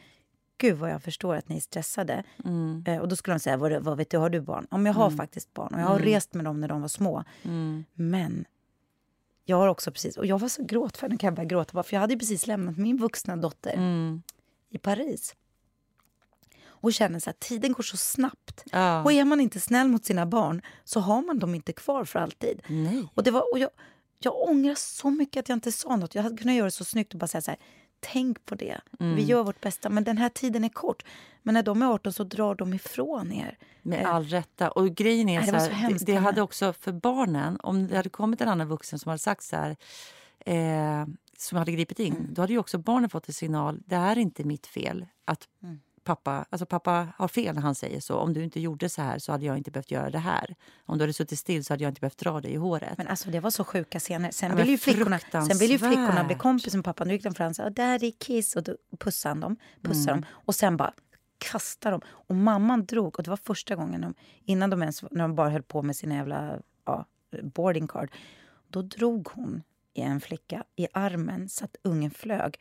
gud 0.59 0.77
vad 0.79 0.91
jag 0.91 1.03
förstår 1.03 1.35
att 1.35 1.49
ni 1.49 1.57
är 1.57 1.61
stressade. 1.61 2.25
Mm. 2.45 2.85
Eh, 2.87 2.99
och 2.99 3.09
då 3.09 3.17
skulle 3.17 3.35
de 3.35 3.41
säga, 3.41 3.57
vad, 3.57 3.83
vad 3.83 3.97
vet 3.97 4.11
du, 4.11 4.19
har 4.19 4.31
du 4.31 4.41
barn? 4.41 4.67
Om 4.71 4.87
jag 4.87 4.93
har 4.95 5.11
faktiskt 5.11 5.55
barn 5.55 5.75
och 5.75 5.81
jag 5.81 5.87
har 5.87 5.99
rest 5.99 6.35
med 6.35 6.45
dem 6.45 6.61
när 6.61 6.69
de 6.69 6.81
var 6.81 6.89
små. 6.89 7.25
Mm. 7.43 7.85
Men 7.95 8.45
jag 9.45 9.57
har 9.57 9.69
också 9.69 9.91
precis, 9.93 10.17
och 10.17 10.27
jag 10.27 10.39
var 10.39 10.49
så 10.49 10.65
gråtfärdig, 10.65 11.13
nu 11.13 11.19
kan 11.19 11.27
jag 11.27 11.35
börja 11.35 11.49
gråta 11.49 11.83
för 11.83 11.97
jag 11.97 12.01
hade 12.01 12.17
precis 12.17 12.47
lämnat 12.47 12.77
min 12.79 12.97
vuxna 12.97 13.37
dotter 13.37 13.73
Mm. 13.75 14.23
i 14.71 14.79
Paris. 14.79 15.35
Och 16.85 16.93
känner 16.93 17.19
så 17.19 17.31
att 17.31 17.41
tiden 17.41 17.73
går 17.73 17.83
så 17.83 17.97
snabbt. 17.97 18.65
Ja. 18.73 19.03
Och 19.03 19.13
är 19.13 19.25
man 19.25 19.41
inte 19.41 19.61
snäll 19.61 19.89
mot 19.89 20.05
sina 20.05 20.27
barn 20.27 20.63
så 20.85 21.01
har 21.01 21.23
man 21.23 21.39
dem 21.39 21.55
inte 21.55 21.73
kvar 21.73 22.05
för 22.05 22.19
alltid. 22.19 22.63
Nej. 22.67 23.09
Och, 23.15 23.23
det 23.23 23.31
var, 23.31 23.53
och 23.53 23.59
jag, 23.59 23.71
jag 24.19 24.49
ångrar 24.49 24.75
så 24.75 25.11
mycket 25.11 25.41
att 25.41 25.49
jag 25.49 25.57
inte 25.57 25.73
sa 25.73 25.97
något. 25.97 26.15
Jag 26.15 26.23
hade 26.23 26.37
kunnat 26.37 26.55
göra 26.55 26.65
det 26.65 26.71
så 26.71 26.85
snyggt 26.85 27.13
och 27.15 27.19
bara 27.21 27.27
säga 27.27 27.43
så 27.43 27.51
här, 27.51 27.61
tänk 28.01 28.45
på 28.45 28.55
det. 28.55 28.81
Mm. 29.01 29.17
Vi 29.17 29.23
gör 29.23 29.43
vårt 29.45 29.61
bästa, 29.61 29.89
men 29.89 30.05
den 30.05 30.19
här 30.19 30.29
tiden 30.29 30.65
är 30.65 30.69
kort. 30.69 31.05
Men 31.43 31.55
när 31.55 31.63
de 31.63 31.83
är 31.83 31.87
18 31.87 32.13
så 32.13 32.25
drar 32.25 32.55
de 32.55 32.75
ifrån 32.75 33.33
er. 33.33 33.59
Med 33.83 34.03
Eh, 34.03 34.15
all 34.15 34.25
rätta. 34.25 34.71
Och 34.71 34.89
grejen 34.95 35.29
är 35.29 35.41
Nej, 35.41 35.51
det 35.51 35.53
så 35.53 35.65
här, 35.65 35.69
så 35.69 35.75
hemskt 35.75 36.07
det, 36.07 36.13
det 36.13 36.19
hade 36.19 36.43
också 36.43 36.73
för 36.73 36.93
barnen, 36.93 37.59
om 37.63 37.87
det 37.89 37.97
hade 37.97 38.09
kommit 38.11 38.41
en 38.41 38.49
annan 38.49 38.69
vuxen 38.69 38.99
som 38.99 39.09
hade 39.11 39.19
sagt 39.19 39.43
så 39.43 39.57
här, 39.57 39.77
eh, 40.47 41.07
som 41.39 41.59
hade 41.59 41.73
gripit 41.73 41.99
in, 41.99 42.15
Mm. 42.17 42.35
då 42.35 42.43
hade 42.43 42.53
ju 42.53 42.59
också 42.59 42.79
barnen 42.79 43.11
fått 43.11 43.29
en 43.29 43.35
signal, 43.35 43.81
det 43.87 43.97
är 43.97 44.19
inte 44.19 44.45
mitt 44.45 44.67
fel 44.67 45.07
att 45.25 45.49
Mm. 45.63 45.81
Pappa, 46.05 46.45
alltså 46.51 46.67
pappa 46.67 47.09
har 47.17 47.29
fel 47.29 47.55
när 47.55 47.63
han 47.63 47.75
säger 47.75 48.01
så. 48.01 48.17
Om 48.17 48.33
du 48.33 48.45
inte 48.45 48.61
gjorde 48.61 48.89
så 48.89 49.03
här 49.03 49.19
så 49.19 49.33
hade 49.33 49.45
jag 49.47 49.57
inte 49.57 49.71
behövt 49.71 49.91
göra 49.91 50.11
det 50.11 50.19
här. 50.19 50.55
Om 50.87 50.99
du 50.99 51.03
hade 51.03 51.13
suttit 51.13 51.39
still 51.39 51.65
så 51.65 51.73
hade 51.73 51.85
jag 51.85 51.91
inte 51.91 52.01
behövt 52.01 52.19
dra 52.19 52.41
dig 52.41 52.53
i 52.53 52.57
håret. 52.57 52.99
Men 52.99 53.09
alltså 53.09 53.31
det 53.31 53.41
var 53.41 53.51
så 53.51 53.65
sjuka 53.65 53.99
scener. 54.01 54.31
Sen 54.31 54.51
Ja, 54.51 54.57
ville 54.57 54.71
ju 54.71 54.79
flickorna, 54.79 55.19
sen 55.19 55.59
ville 55.59 55.73
ju 55.73 55.79
flickorna 55.79 56.25
bli 56.25 56.35
kompis 56.35 56.75
med 56.75 56.85
pappan. 56.85 57.09
Då 57.09 57.13
gick 57.15 57.23
de 57.23 57.35
fram 57.35 57.49
och 57.49 57.57
sa 57.57 57.71
daddy 57.71 58.13
kiss 58.13 58.57
och 58.57 58.63
då 58.63 58.77
pussade 58.99 59.31
han 59.31 59.41
dem. 59.41 59.57
Pussade 59.83 60.11
Mm. 60.13 60.21
dem. 60.21 60.31
Och 60.33 60.55
sen 60.55 60.77
bara 60.77 60.93
kastade 61.39 61.95
dem. 61.95 62.01
Och 62.09 62.35
mamman 62.35 62.87
drog, 62.87 63.19
och 63.19 63.23
det 63.25 63.31
var 63.31 63.37
första 63.37 63.75
gången 63.77 64.01
de, 64.01 64.15
innan 64.45 64.71
de 64.71 64.83
ens, 64.83 65.03
när 65.03 65.25
de 65.25 65.35
bara 65.35 65.51
höll 65.51 65.63
på 65.63 65.83
med 65.83 65.97
sina 65.97 66.15
jävla 66.15 66.59
ja, 66.85 67.05
boarding 67.43 67.87
card. 67.89 68.11
Då 68.69 68.83
drog 68.83 69.29
hon 69.33 69.63
i 69.95 70.01
en 70.01 70.21
flicka 70.21 70.65
i 70.77 70.87
armen 70.93 71.49
så 71.49 71.65
att 71.65 71.77
ungen 71.83 72.11
flög. 72.11 72.61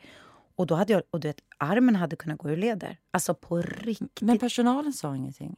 Och 0.56 0.66
då 0.66 0.74
hade 0.74 0.92
jag, 0.92 1.02
och 1.10 1.20
du 1.20 1.28
vet, 1.28 1.40
armen 1.58 1.96
hade 1.96 2.16
kunnat 2.16 2.38
gå 2.38 2.50
ur 2.50 2.56
leder. 2.56 2.98
Alltså 3.10 3.34
på 3.34 3.62
riktigt. 3.62 4.20
Men 4.20 4.38
personalen 4.38 4.92
sa 4.92 5.16
ingenting. 5.16 5.56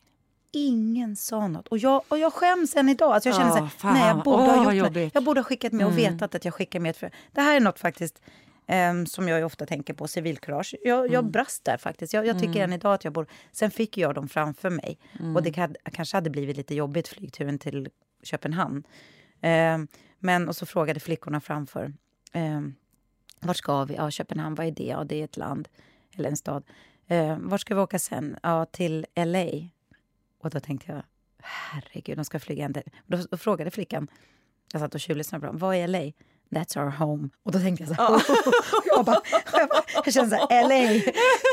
Ingen 0.52 1.16
sa 1.16 1.48
något. 1.48 1.68
Och 1.68 1.78
jag, 1.78 2.02
och 2.08 2.18
jag 2.18 2.32
skäms 2.32 2.76
än 2.76 2.88
idag. 2.88 3.12
Alltså 3.12 3.28
jag 3.28 3.36
känner 3.36 3.56
Ja, 3.56 3.70
så 3.80 3.86
här, 3.86 3.94
nej, 3.94 4.08
jag 4.08 4.22
borde 4.24 4.42
Åh, 4.42 4.64
ha 4.64 4.72
gjort. 4.72 5.14
Jag 5.14 5.24
borde 5.24 5.40
ha 5.40 5.44
skickat 5.44 5.72
med 5.72 5.86
och 5.86 5.98
vetat 5.98 6.34
att 6.34 6.44
jag 6.44 6.54
skickar 6.54 6.80
med 6.80 6.96
frö. 6.96 7.10
Det 7.32 7.40
här 7.40 7.56
är 7.56 7.60
något 7.60 7.78
faktiskt 7.78 8.22
ehm, 8.66 9.06
som 9.06 9.28
jag 9.28 9.46
ofta 9.46 9.66
tänker 9.66 9.94
på, 9.94 10.08
civilkurage. 10.08 10.74
Jag, 10.84 11.12
jag 11.12 11.30
brast 11.30 11.64
där 11.64 11.76
faktiskt. 11.76 12.12
Jag, 12.12 12.26
jag 12.26 12.38
tycker 12.38 12.64
än 12.64 12.72
idag 12.72 12.94
att 12.94 13.04
jag 13.04 13.12
borde... 13.12 13.28
Sen 13.52 13.70
fick 13.70 13.98
jag 13.98 14.14
dem 14.14 14.28
framför 14.28 14.70
mig. 14.70 14.98
Och 15.34 15.42
det 15.42 15.52
kan, 15.52 15.74
kanske 15.92 16.16
hade 16.16 16.30
blivit 16.30 16.56
lite 16.56 16.74
jobbigt 16.74 17.08
flygturen 17.08 17.58
till 17.58 17.88
Köpenhamn. 18.22 18.82
Ehm, 19.40 19.88
men, 20.18 20.48
och 20.48 20.56
så 20.56 20.66
frågade 20.66 21.00
flickorna 21.00 21.40
framför. 21.40 21.92
Um, 22.34 22.74
vart 23.40 23.56
ska 23.56 23.84
vi? 23.84 23.94
Ja, 23.94 24.10
Köpenhamn, 24.10 24.54
vad 24.54 24.66
är 24.66 24.70
det? 24.70 24.84
Ja, 24.84 25.04
det 25.04 25.20
är 25.20 25.24
ett 25.24 25.36
land 25.36 25.68
eller 26.16 26.28
en 26.28 26.36
stad. 26.36 26.64
Uh, 27.10 27.36
vart 27.38 27.60
ska 27.60 27.74
vi 27.74 27.80
åka 27.80 27.98
sen? 27.98 28.36
Ja, 28.42 28.64
till 28.64 29.06
LA. 29.14 29.46
Och 30.42 30.50
då 30.50 30.60
tänkte 30.60 30.92
jag, 30.92 31.02
herregud, 31.42 32.18
de 32.18 32.24
ska 32.24 32.40
flyga 32.40 32.64
ända... 32.64 32.82
Då, 33.06 33.18
då 33.30 33.36
frågade 33.36 33.70
flickan, 33.70 34.08
jag 34.72 34.80
satt 34.80 34.94
och 34.94 35.00
tjuvlyssnade 35.00 35.40
på 35.40 35.46
dem, 35.46 35.58
vad 35.58 35.74
är 35.76 35.88
LA? 35.88 36.12
That's 36.50 36.78
our 36.84 36.90
home. 36.90 37.28
Och 37.42 37.52
då 37.52 37.58
tänkte 37.58 37.84
jag 37.84 37.96
så 37.96 38.02
här, 38.02 38.22
jag, 38.86 39.04
bara, 39.04 39.20
jag, 39.52 39.68
bara, 39.68 39.82
jag 40.04 40.12
kände 40.14 40.38
så 40.38 40.46
här, 40.50 40.62
LA, 40.68 41.00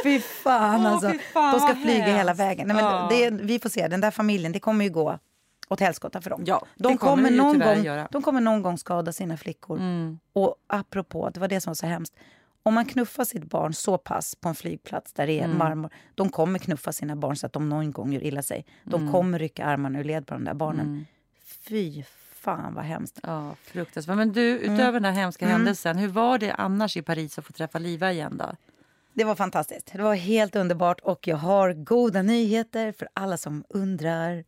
fy 0.04 0.20
fan 0.20 0.82
Åh, 0.86 0.92
alltså. 0.92 1.10
fy 1.12 1.20
fan, 1.20 1.54
de 1.54 1.60
ska 1.60 1.76
flyga 1.76 2.06
hela 2.18 2.34
vägen. 2.34 2.68
Nej, 2.68 2.76
men 2.76 2.86
Ja. 2.86 3.08
det, 3.12 3.30
vi 3.30 3.60
får 3.60 3.70
se, 3.70 3.88
den 3.88 4.02
där 4.02 4.12
familjen, 4.12 4.52
det 4.52 4.60
kommer 4.60 4.86
ju 4.86 4.92
gå 4.92 5.20
åt 5.70 5.80
helskotta 5.80 6.22
för 6.22 6.30
dem. 6.30 6.44
Ja, 6.46 6.66
de, 6.76 6.98
kommer 6.98 7.16
kommer 7.16 7.32
någon 7.32 7.60
gång, 7.60 8.08
de 8.12 8.22
kommer 8.22 8.42
någon 8.42 8.62
gång 8.62 8.78
skada 8.78 9.12
sina 9.14 9.38
flickor. 9.38 9.78
Mm. 9.80 10.20
Och 10.34 10.56
apropå, 10.68 11.30
det 11.34 11.40
var 11.40 11.48
det 11.48 11.62
som 11.62 11.70
var 11.72 11.76
så 11.76 11.86
hemskt. 11.86 12.16
Om 12.66 12.74
man 12.74 12.86
knuffar 12.86 13.26
sitt 13.26 13.44
barn 13.44 13.74
så 13.74 13.98
pass 13.98 14.36
på 14.36 14.50
en 14.50 14.56
flygplats 14.56 15.14
där 15.14 15.28
det 15.28 15.40
Mm. 15.40 15.52
är 15.52 15.56
marmor, 15.58 15.90
de 16.16 16.30
kommer 16.30 16.60
knuffa 16.60 16.92
sina 16.92 17.16
barn 17.16 17.36
så 17.36 17.46
att 17.46 17.54
de 17.54 17.70
någon 17.70 17.92
gång 17.92 18.14
gör 18.14 18.24
illa 18.24 18.42
sig. 18.42 18.66
De 18.84 19.12
kommer 19.12 19.40
rycka 19.40 19.66
armarna 19.66 20.00
ur 20.00 20.04
led 20.04 20.28
på 20.28 20.34
de 20.34 20.44
där 20.44 20.54
barnen. 20.54 20.86
Mm. 20.86 21.06
Fy 21.44 22.04
fan 22.36 22.74
vad 22.74 22.84
hemskt. 22.86 23.20
Ja, 23.24 23.56
fruktansvärt. 23.64 24.18
Men 24.18 24.34
du, 24.34 24.42
utöver 24.42 24.92
den 24.92 25.06
här 25.06 25.12
hemska 25.22 25.48
händelsen, 25.48 25.98
hur 25.98 26.08
var 26.08 26.38
det 26.38 26.54
annars 26.54 26.98
i 26.98 27.02
Paris 27.02 27.40
att 27.40 27.46
få 27.46 27.54
träffa 27.54 27.80
Liva 27.80 28.12
igen 28.12 28.38
då? 28.38 28.56
Det 29.14 29.24
var 29.24 29.36
fantastiskt. 29.36 29.90
Det 29.94 30.02
var 30.02 30.16
helt 30.16 30.56
underbart 30.56 31.00
och 31.00 31.28
jag 31.28 31.38
har 31.38 31.74
goda 31.74 32.22
nyheter 32.22 32.92
för 32.92 33.08
alla 33.14 33.38
som 33.38 33.64
undrar. 33.70 34.44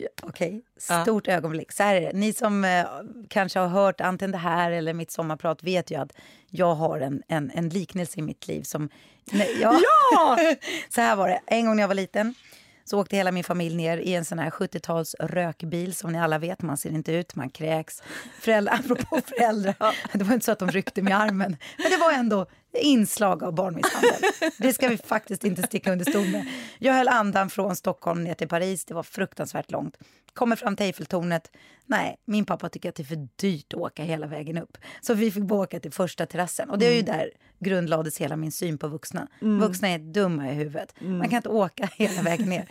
Ja, 0.00 0.08
Okej, 0.22 0.62
Ja. 0.88 1.02
stort 1.02 1.28
ögonblick. 1.28 1.72
Så 1.72 1.82
här 1.82 1.94
är 1.94 2.00
det. 2.00 2.12
Ni 2.12 2.32
som 2.32 2.64
eh, 2.64 2.86
kanske 3.28 3.58
har 3.58 3.68
hört 3.68 4.00
antingen 4.00 4.32
det 4.32 4.38
här 4.38 4.70
eller 4.70 4.94
mitt 4.94 5.10
sommarprat 5.10 5.62
vet 5.62 5.90
ju 5.90 6.00
att 6.00 6.12
jag 6.50 6.74
har 6.74 7.00
en, 7.00 7.22
en, 7.28 7.50
en 7.54 7.68
liknelse 7.68 8.18
i 8.18 8.22
mitt 8.22 8.48
liv 8.48 8.62
som... 8.62 8.88
Nej, 9.32 9.58
ja! 9.60 9.80
så 10.88 11.00
här 11.00 11.16
var 11.16 11.28
det. 11.28 11.40
En 11.46 11.66
gång 11.66 11.76
när 11.76 11.82
jag 11.82 11.88
var 11.88 11.94
liten 11.94 12.34
Så 12.84 13.00
åkte 13.00 13.16
hela 13.16 13.32
min 13.32 13.44
familj 13.44 13.76
ner 13.76 13.98
i 13.98 14.14
en 14.14 14.24
sån 14.24 14.38
här 14.38 14.50
70-tals 14.50 15.14
rökbil 15.20 15.94
som 15.94 16.12
ni 16.12 16.18
alla 16.20 16.38
vet, 16.38 16.62
man 16.62 16.76
ser 16.76 16.90
inte 16.90 17.12
ut, 17.12 17.34
man 17.34 17.50
kräks. 17.50 18.02
Föräldrar, 18.40 18.74
apropå 18.84 19.20
föräldrar, 19.26 19.96
det 20.12 20.24
var 20.24 20.34
inte 20.34 20.44
så 20.46 20.52
att 20.52 20.58
de 20.58 20.70
ryckte 20.70 21.02
mig 21.02 21.10
i 21.10 21.14
armen, 21.16 21.56
men 21.78 21.90
det 21.90 21.96
var 21.96 22.12
ändå 22.12 22.46
inslag 22.72 23.44
av 23.44 23.54
barnmisshandel. 23.54 24.22
Det 24.58 24.72
ska 24.72 24.88
vi 24.88 24.96
faktiskt 24.96 25.44
inte 25.44 25.62
sticka 25.62 25.92
under 25.92 26.04
stol 26.04 26.26
med. 26.28 26.46
Jag 26.78 26.94
höll 26.94 27.08
andan 27.08 27.50
från 27.50 27.76
Stockholm 27.76 28.24
ner 28.24 28.34
till 28.34 28.48
Paris, 28.48 28.84
det 28.84 28.94
var 28.94 29.02
fruktansvärt 29.02 29.70
långt. 29.70 29.98
Kommer 30.34 30.56
fram 30.56 30.76
till 30.76 30.86
Eiffeltornet. 30.86 31.50
Nej, 31.86 32.16
min 32.24 32.44
pappa 32.44 32.68
tycker 32.68 32.88
att 32.88 32.94
det 32.94 33.02
är 33.02 33.04
för 33.04 33.28
dyrt 33.36 33.74
att 33.74 33.80
åka 33.80 34.02
hela 34.02 34.26
vägen 34.26 34.58
upp. 34.58 34.78
Så 35.00 35.14
vi 35.14 35.30
fick 35.30 35.42
bara 35.44 35.60
åka 35.60 35.80
till 35.80 35.92
första 35.92 36.26
terrassen. 36.26 36.70
Och 36.70 36.78
det 36.78 36.86
är 36.86 36.96
ju 36.96 37.02
där 37.02 37.30
grundlades 37.58 38.18
hela 38.18 38.36
min 38.36 38.52
syn 38.52 38.78
på 38.78 38.88
vuxna. 38.88 39.28
Vuxna 39.40 39.88
är 39.88 39.98
dumma 39.98 40.50
i 40.50 40.54
huvudet. 40.54 40.94
Man 41.00 41.28
kan 41.28 41.36
inte 41.36 41.48
åka 41.48 41.88
hela 41.96 42.22
vägen 42.22 42.48
ner. 42.48 42.68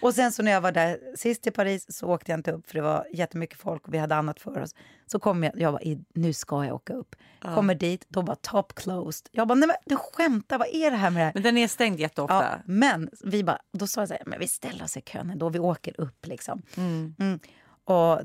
Och 0.00 0.14
sen 0.14 0.32
så 0.32 0.42
när 0.42 0.52
jag 0.52 0.60
var 0.60 0.72
där 0.72 0.98
sist 1.16 1.46
i 1.46 1.50
Paris 1.50 1.96
så 1.96 2.06
åkte 2.06 2.32
jag 2.32 2.38
inte 2.38 2.52
upp 2.52 2.66
för 2.66 2.74
det 2.74 2.80
var 2.80 3.06
jättemycket 3.12 3.58
folk 3.58 3.88
och 3.88 3.94
vi 3.94 3.98
hade 3.98 4.14
annat 4.14 4.40
för 4.40 4.60
oss. 4.60 4.74
Så 5.06 5.18
kom 5.18 5.42
jag, 5.42 5.52
jag 5.60 5.72
bara, 5.72 5.82
nu 6.14 6.32
ska 6.32 6.64
jag 6.64 6.74
åka 6.74 6.92
upp. 6.92 7.16
Kommer 7.40 7.74
dit, 7.74 8.06
då 8.08 8.20
var 8.20 8.34
top 8.34 8.74
closed. 8.74 9.28
Jag 9.32 9.48
bara, 9.48 9.54
nej 9.54 9.66
men 9.66 9.76
du 9.84 9.96
skämtar, 9.96 10.58
vad 10.58 10.68
är 10.72 10.90
det 10.90 10.96
här 10.96 11.10
med 11.10 11.20
det 11.20 11.24
här? 11.24 11.32
Men 11.34 11.42
den 11.42 11.58
är 11.58 11.68
stängd 11.68 12.00
jätteofta. 12.00 12.34
Ja, 12.34 12.58
men 12.64 13.10
vi 13.24 13.44
bara, 13.44 13.58
då 13.72 13.86
sa 13.86 14.00
jag 14.00 14.08
så 14.08 14.14
här, 14.14 14.22
men 14.26 14.38
vi 14.38 14.48
ställer 14.48 14.84
oss 14.84 14.96
i 14.96 15.00
kön 15.00 15.32
då 15.36 15.48
vi 15.48 15.58
åker 15.58 16.00
upp 16.00 16.26
liksom. 16.26 16.62
Mm. 16.76 17.38
Och, 17.84 18.20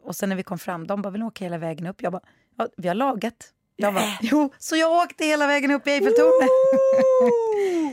och 0.00 0.16
sen 0.16 0.28
när 0.28 0.36
vi 0.36 0.42
kom 0.42 0.58
fram, 0.58 0.86
de 0.86 1.02
bara, 1.02 1.10
vill 1.10 1.20
ni 1.20 1.26
åka 1.26 1.44
hela 1.44 1.58
vägen 1.58 1.86
upp? 1.86 2.02
Jag 2.02 2.12
bara, 2.12 2.22
ja, 2.56 2.68
vi 2.76 2.88
har 2.88 2.94
lagat. 2.94 3.52
Jag 3.80 3.94
bara, 3.94 4.18
jo, 4.20 4.52
så 4.58 4.76
jag 4.76 4.92
åkte 4.92 5.24
hela 5.24 5.46
vägen 5.46 5.70
upp 5.70 5.86
i 5.86 5.90
Eiffeltornet. 5.90 6.48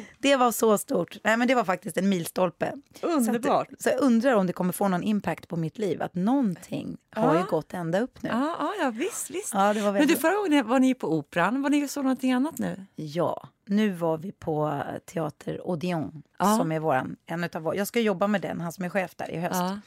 det 0.19 0.36
var 0.36 0.51
så 0.51 0.77
stort. 0.77 1.17
Nej, 1.23 1.38
men 1.38 1.47
det 1.47 1.55
var 1.55 1.63
faktiskt 1.63 1.97
en 1.97 2.09
milstolpe. 2.09 2.73
Underbart. 3.01 3.67
Så, 3.67 3.73
att, 3.75 3.81
så 3.81 3.89
jag 3.89 3.99
undrar 4.01 4.33
om 4.36 4.47
det 4.47 4.53
kommer 4.53 4.73
få 4.73 4.88
någon 4.88 5.03
impact 5.03 5.47
på 5.47 5.57
mitt 5.57 5.77
liv. 5.77 6.01
Att 6.01 6.15
någonting 6.15 6.97
har 7.11 7.33
ju 7.33 7.39
Ja. 7.39 7.45
gått 7.49 7.73
ända 7.73 7.99
upp 7.99 8.21
nu. 8.23 8.29
Ja, 8.29 8.55
ja, 8.59 8.73
ja 8.79 8.89
visst. 8.89 9.29
visst. 9.29 9.53
Ja, 9.53 9.73
det 9.73 9.81
var 9.81 9.91
Men 9.91 9.93
du, 9.93 9.99
väldigt... 9.99 10.21
förra 10.21 10.36
gången 10.36 10.67
var 10.67 10.79
ni 10.79 10.93
på 10.93 11.13
Operan. 11.17 11.61
Var 11.61 11.69
ni 11.69 11.88
så 11.88 12.01
någonting 12.01 12.31
annat 12.31 12.57
nu? 12.57 12.86
Ja, 12.95 13.49
nu 13.67 13.89
var 13.89 14.17
vi 14.17 14.31
på 14.31 14.81
Teater 15.05 15.67
Odeon. 15.67 16.23
Ja. 16.39 16.57
Som 16.57 16.71
är 16.71 16.79
våran, 16.79 17.15
en 17.25 17.43
utav 17.43 17.61
vår, 17.61 17.75
jag 17.75 17.88
ska 17.88 17.99
jobba 17.99 18.27
med 18.27 18.41
den, 18.41 18.61
han 18.61 18.71
som 18.71 18.86
är 18.86 18.89
chef 18.89 19.15
där 19.15 19.31
i 19.31 19.38
höst. 19.38 19.55
Ja. 19.55 19.79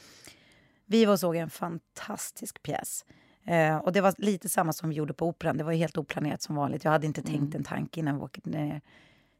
Vi 0.85 1.05
var 1.05 1.13
och 1.13 1.19
såg 1.19 1.35
en 1.35 1.49
fantastisk 1.49 2.63
pjäs. 2.63 3.05
Eh, 3.49 3.77
och 3.77 3.91
det 3.91 4.01
var 4.01 4.13
lite 4.17 4.49
samma 4.49 4.73
som 4.73 4.89
vi 4.89 4.95
gjorde 4.95 5.13
på 5.13 5.27
Operan. 5.27 5.57
Det 5.57 5.63
var 5.63 5.73
helt 5.73 5.97
oplanerat 5.97 6.41
som 6.41 6.55
vanligt. 6.55 6.83
Jag 6.83 6.91
hade 6.91 7.07
inte 7.07 7.21
tänkt 7.21 7.55
en 7.55 7.63
tanke 7.63 7.99
innan 7.99 8.15
vi 8.15 8.21
åkte 8.21 8.49
ner. 8.49 8.81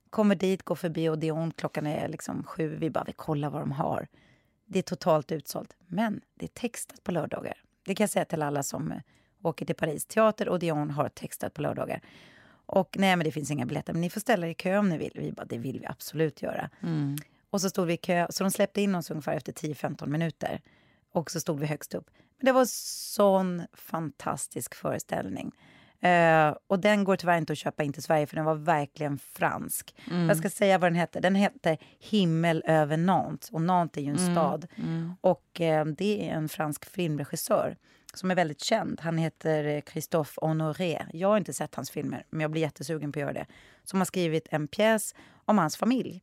Kommer 0.09 0.35
dit, 0.35 0.63
går 0.63 0.75
förbi 0.75 1.09
Odeon, 1.09 1.51
klockan 1.51 1.87
är 1.87 2.07
liksom 2.07 2.43
sju. 2.43 2.75
Vi 2.75 2.89
bara, 2.89 3.03
vi 3.03 3.13
kollar 3.13 3.49
vad 3.49 3.61
de 3.61 3.71
har. 3.71 4.07
Det 4.65 4.79
är 4.79 4.83
totalt 4.83 5.31
utsålt. 5.31 5.75
Men 5.87 6.21
det 6.35 6.45
är 6.45 6.49
textat 6.49 7.03
på 7.03 7.11
lördagar. 7.11 7.63
Det 7.85 7.95
kan 7.95 8.03
jag 8.03 8.09
säga 8.09 8.25
till 8.25 8.41
alla 8.41 8.63
som 8.63 8.91
eh, 8.91 8.97
åker 9.41 9.65
till 9.65 9.75
Paris. 9.75 10.05
Teater 10.05 10.49
Odeon 10.49 10.89
har 10.89 11.09
textat 11.09 11.53
på 11.53 11.61
lördagar. 11.61 12.01
Och 12.65 12.95
nej, 12.99 13.15
men 13.15 13.25
det 13.25 13.31
finns 13.31 13.51
inga 13.51 13.65
biljetter. 13.65 13.93
Men 13.93 14.01
ni 14.01 14.09
får 14.09 14.21
ställa 14.21 14.47
er 14.47 14.51
i 14.51 14.53
kö 14.53 14.77
om 14.77 14.89
ni 14.89 14.97
vill. 14.97 15.11
Vi 15.15 15.31
bara, 15.31 15.45
det 15.45 15.57
vill 15.57 15.79
vi 15.79 15.85
absolut 15.85 16.41
göra. 16.41 16.69
Och 17.49 17.61
så 17.61 17.69
stod 17.69 17.87
vi 17.87 17.93
i 17.93 17.97
kö. 17.97 18.27
Så 18.29 18.43
de 18.43 18.51
släppte 18.51 18.81
in 18.81 18.95
oss 18.95 19.11
ungefär 19.11 19.33
efter 19.33 19.51
10-15 19.51 20.07
minuter. 20.07 20.61
Och 21.11 21.31
så 21.31 21.39
stod 21.39 21.59
vi 21.59 21.65
högst 21.65 21.95
upp. 21.95 22.09
Det 22.39 22.51
var 22.51 22.65
sån 23.15 23.61
fantastisk 23.73 24.75
föreställning. 24.75 25.51
Eh, 26.01 26.55
och 26.67 26.79
den 26.79 27.03
går 27.03 27.15
tyvärr 27.15 27.37
inte 27.37 27.53
att 27.53 27.59
köpa 27.59 27.83
in 27.83 27.93
till 27.93 28.03
Sverige 28.03 28.27
för 28.27 28.35
den 28.35 28.45
var 28.45 28.55
verkligen 28.55 29.17
fransk. 29.17 29.95
Jag 30.27 30.37
ska 30.37 30.49
säga 30.49 30.77
vad 30.77 30.91
den 30.91 30.95
hette. 30.99 31.19
Den 31.19 31.35
hette 31.35 31.77
Himmel 31.99 32.63
över 32.65 32.97
Nantes. 32.97 33.49
Och 33.49 33.61
Nantes 33.61 33.97
är 33.97 34.05
ju 34.05 34.11
en 34.11 34.31
stad. 34.31 34.67
Och 35.21 35.61
eh, 35.61 35.85
det 35.85 36.29
är 36.29 36.33
en 36.33 36.49
fransk 36.49 36.85
filmregissör 36.85 37.77
som 38.13 38.31
är 38.31 38.35
väldigt 38.35 38.61
känd. 38.61 39.01
Han 39.01 39.17
heter 39.17 39.63
eh, 39.63 39.81
Christophe 39.91 40.31
Honoré. 40.41 41.05
Jag 41.13 41.27
har 41.27 41.37
inte 41.37 41.53
sett 41.53 41.75
hans 41.75 41.91
filmer, 41.91 42.25
men 42.29 42.41
jag 42.41 42.51
blir 42.51 42.61
jättesugen 42.61 43.11
på 43.11 43.19
att 43.19 43.21
göra 43.21 43.33
det. 43.33 43.45
Som 43.83 43.99
har 43.99 44.05
skrivit 44.05 44.47
en 44.51 44.67
pjäs 44.67 45.15
om 45.45 45.57
hans 45.57 45.77
familj. 45.77 46.21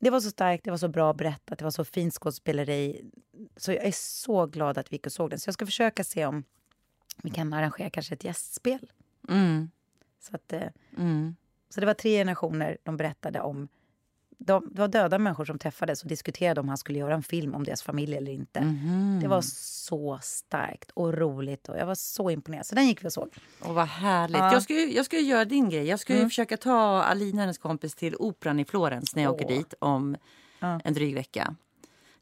Det 0.00 0.10
var 0.10 0.20
så 0.20 0.30
starkt, 0.30 0.64
det 0.64 0.70
var 0.70 0.78
så 0.78 0.88
bra 0.88 1.12
berättat, 1.12 1.58
det 1.58 1.64
var 1.64 1.70
så 1.70 1.84
fint 1.84 2.14
skådespeleri. 2.14 3.10
Så 3.56 3.72
jag 3.72 3.84
är 3.84 3.92
så 3.92 4.46
glad 4.46 4.78
att 4.78 4.92
vi 4.92 4.94
gick 4.96 5.06
och 5.06 5.12
såg 5.12 5.30
den. 5.30 5.38
Så 5.38 5.48
jag 5.48 5.54
ska 5.54 5.66
försöka 5.66 6.04
se 6.04 6.26
om 6.26 6.44
vi 7.22 7.30
kan 7.30 7.52
arrangera 7.52 7.90
kanske 7.90 8.14
ett 8.14 8.24
gästspel. 8.24 8.90
Mm. 9.28 9.70
Så, 10.20 10.34
att, 10.36 10.52
eh, 10.52 10.68
Mm. 10.96 11.36
så 11.68 11.80
det 11.80 11.86
var 11.86 11.94
tre 11.94 12.18
generationer 12.18 12.78
de 12.82 12.96
berättade 12.96 13.40
om. 13.40 13.68
De, 14.40 14.68
det 14.72 14.80
var 14.80 14.88
döda 14.88 15.18
människor 15.18 15.44
som 15.44 15.58
träffades 15.58 16.02
och 16.02 16.08
diskuterade 16.08 16.60
om 16.60 16.68
han 16.68 16.78
skulle 16.78 16.98
göra 16.98 17.14
en 17.14 17.22
film 17.22 17.54
om 17.54 17.64
deras 17.64 17.82
familj 17.82 18.16
eller 18.16 18.32
inte. 18.32 18.60
Mhm. 18.60 19.18
Det 19.22 19.28
var 19.28 19.40
så 19.40 20.18
starkt 20.22 20.90
och 20.94 21.14
roligt 21.14 21.68
och 21.68 21.78
jag 21.78 21.86
var 21.86 21.94
så 21.94 22.30
imponerad. 22.30 22.66
Så 22.66 22.74
den 22.74 22.86
gick 22.86 23.04
vi 23.04 23.08
och 23.08 23.12
såg. 23.12 23.28
Och 23.62 23.74
vad 23.74 23.86
härligt. 23.86 24.38
Ja. 24.38 24.52
Jag, 24.52 24.62
ska 24.62 24.74
ju, 24.74 24.92
jag 24.94 25.04
ska 25.04 25.18
göra 25.18 25.44
din 25.44 25.70
grej. 25.70 25.84
Jag 25.84 26.00
ska 26.00 26.14
Mm. 26.14 26.28
försöka 26.28 26.56
ta 26.56 27.02
Alina, 27.02 27.40
hennes 27.40 27.58
kompis, 27.58 27.94
till 27.94 28.16
Operan 28.16 28.60
i 28.60 28.64
Florens 28.64 29.14
när 29.16 29.22
jag 29.22 29.34
åker 29.34 29.44
Åh. 29.48 29.52
dit 29.58 29.74
om 29.78 30.16
Ja. 30.60 30.80
en 30.84 30.94
dryg 30.94 31.14
vecka. 31.14 31.54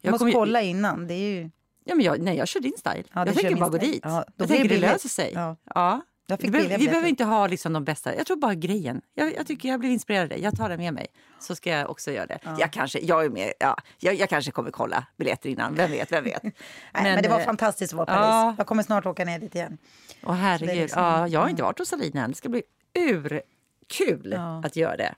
Jag 0.01 0.13
måste 0.13 0.27
ju- 0.27 0.33
kolla 0.33 0.63
innan. 0.63 1.07
Det 1.07 1.15
är 1.15 1.19
ju... 1.43 1.51
Ja, 1.85 1.95
men 1.95 2.05
jag, 2.05 2.21
nej, 2.21 2.37
jag 2.37 2.49
kör 2.49 2.61
din 2.61 2.77
style. 2.79 3.05
Ja, 3.13 3.27
jag 3.27 3.35
tänker 3.35 3.57
bara 3.57 3.71
gå 3.71 3.79
dit. 3.79 4.01
Ja, 4.03 4.25
jag 4.37 4.49
tänker 4.49 4.69
det 4.69 4.79
löser 4.79 5.09
sig. 5.09 5.31
Ja. 5.35 5.57
Ja. 5.75 6.01
Behöver, 6.29 6.79
vi 6.79 6.89
behöver 6.89 7.09
inte 7.09 7.25
ha 7.25 7.47
liksom 7.47 7.73
de 7.73 7.85
bästa. 7.85 8.17
Jag 8.17 8.27
tror 8.27 8.37
bara 8.37 8.55
grejen. 8.55 9.01
Jag, 9.15 9.35
jag 9.35 9.47
tycker 9.47 9.69
jag 9.69 9.81
blir 9.81 9.91
inspirerad 9.91 10.23
av 10.23 10.29
det. 10.29 10.37
Jag 10.37 10.57
tar 10.57 10.69
det 10.69 10.77
med 10.77 10.95
mig. 10.95 11.07
Så 11.39 11.55
ska 11.55 11.71
jag 11.71 11.91
också 11.91 12.11
göra 12.13 12.27
det. 12.27 12.39
Jag, 12.59 12.73
kanske, 12.73 12.99
jag, 12.99 13.25
är 13.25 13.31
med, 13.31 13.53
ja, 13.59 13.77
jag, 13.99 14.15
jag 14.15 14.29
kanske 14.29 14.51
kommer 14.51 14.71
kolla 14.71 15.07
biljetter 15.17 15.51
innan. 15.51 15.75
Vem 15.75 15.91
vet, 15.91 16.13
vem 16.13 16.25
vet. 16.25 16.43
Nej, 16.43 16.53
men, 16.93 17.23
det 17.23 17.29
var 17.29 17.39
eh, 17.41 17.45
fantastiskt 17.45 17.93
att 17.93 17.97
vara 17.97 18.05
i 18.05 18.15
Paris. 18.15 18.27
ja. 18.29 18.55
Jag 18.59 18.67
kommer 18.67 18.83
snart 18.83 19.07
åka 19.07 19.25
ner 19.25 19.39
dit 19.39 19.55
igen. 19.55 19.79
Åh 20.23 20.35
herregud. 20.35 20.77
liksom- 20.77 21.03
ja, 21.03 21.29
jag 21.29 21.41
har 21.41 21.49
inte 21.49 21.63
varit 21.63 21.79
hos 21.79 21.93
Alina 21.93 22.25
än. 22.25 22.31
Det 22.31 22.37
ska 22.37 22.49
bli 22.49 22.63
urkul 22.99 24.33
Ja. 24.37 24.63
att 24.65 24.77
göra 24.77 24.97
det. 24.97 25.15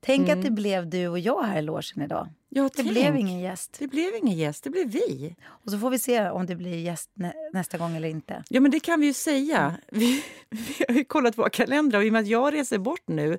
Tänk 0.00 0.28
Mm. 0.28 0.38
att 0.38 0.44
det 0.44 0.50
blev 0.50 0.90
du 0.90 1.08
och 1.08 1.18
jag 1.18 1.42
här 1.42 1.58
i 1.58 1.62
logen 1.62 2.02
idag. 2.04 2.28
Ja, 2.52 2.62
Det 2.62 2.68
tänk. 2.70 2.90
blev 2.90 3.16
ingen 3.16 3.40
gäst. 3.40 3.76
Det 3.78 3.86
blev 3.86 4.14
ingen 4.22 4.38
gäst, 4.38 4.64
det 4.64 4.70
blev 4.70 4.88
vi. 4.90 5.36
Och 5.46 5.70
så 5.70 5.78
får 5.78 5.90
vi 5.90 5.98
se 5.98 6.30
om 6.30 6.46
det 6.46 6.56
blir 6.56 6.76
gäst 6.76 7.10
nä 7.14 7.32
nästa 7.52 7.78
gång 7.78 7.96
eller 7.96 8.08
inte. 8.08 8.44
Ja, 8.48 8.60
men 8.60 8.70
det 8.70 8.80
kan 8.80 9.00
vi 9.00 9.06
ju 9.06 9.12
säga. 9.12 9.76
Vi, 9.88 10.24
vi 10.50 10.84
har 10.88 10.94
ju 10.94 11.04
kollat 11.04 11.38
våra 11.38 11.50
kalendrar 11.50 11.98
och 11.98 12.04
i 12.04 12.08
och 12.08 12.12
med 12.12 12.20
att 12.20 12.26
jag 12.28 12.54
reser 12.54 12.78
bort 12.78 13.02
nu 13.08 13.38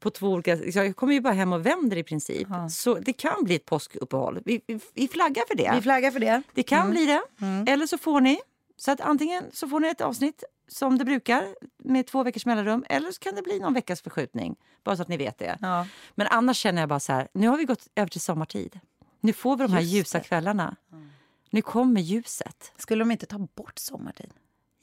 på 0.00 0.10
två 0.10 0.28
olika... 0.28 0.56
Jag 0.56 0.96
kommer 0.96 1.12
ju 1.14 1.20
bara 1.20 1.32
hem 1.32 1.52
och 1.52 1.66
vänder 1.66 1.96
i 1.96 2.02
princip. 2.02 2.46
Ja. 2.50 2.68
Så 2.68 2.94
det 2.94 3.12
kan 3.12 3.44
bli 3.44 3.54
ett 3.54 3.64
påskuppehåll. 3.64 4.40
Vi, 4.44 4.60
vi, 4.66 4.80
vi 4.94 5.08
flaggar 5.08 5.44
för 5.48 5.54
det. 5.56 5.72
Vi 5.74 5.82
flaggar 5.82 6.10
för 6.10 6.20
det. 6.20 6.42
Det 6.54 6.62
kan 6.62 6.90
bli 6.90 7.06
det. 7.06 7.22
Mm. 7.40 7.64
Eller 7.68 7.86
så 7.86 7.98
får 7.98 8.20
ni. 8.20 8.38
Så 8.76 8.90
att 8.90 9.00
antingen 9.00 9.44
så 9.52 9.68
får 9.68 9.80
ni 9.80 9.88
ett 9.88 10.00
avsnitt 10.00 10.44
som 10.68 10.98
det 10.98 11.04
brukar 11.04 11.54
med 11.78 12.06
två 12.06 12.22
veckors 12.22 12.46
mellanrum 12.46 12.84
eller 12.88 13.12
så 13.12 13.18
kan 13.18 13.34
det 13.34 13.42
bli 13.42 13.58
någon 13.58 13.74
veckas 13.74 14.02
förskjutning. 14.02 14.56
Bara 14.84 14.96
så 14.96 15.02
att 15.02 15.08
ni 15.08 15.16
vet 15.16 15.38
det. 15.38 15.58
Ja. 15.60 15.86
Men 16.14 16.26
annars 16.26 16.56
känner 16.56 16.82
jag 16.82 16.88
bara 16.88 17.00
så 17.00 17.12
här, 17.12 17.28
nu 17.32 17.48
har 17.48 17.56
vi 17.56 17.64
gått 17.64 17.88
över 17.94 18.08
till 18.08 18.20
sommartid. 18.20 18.80
Nu 19.20 19.32
får 19.32 19.56
vi 19.56 19.62
de 19.62 19.72
här 19.72 19.80
Just 19.80 19.92
ljusa 19.94 20.18
det. 20.18 20.24
kvällarna. 20.24 20.76
Nu 21.50 21.62
kommer 21.62 22.00
ljuset. 22.00 22.72
Skulle 22.76 23.04
de 23.04 23.10
inte 23.10 23.26
ta 23.26 23.38
bort 23.38 23.78
sommartid? 23.78 24.30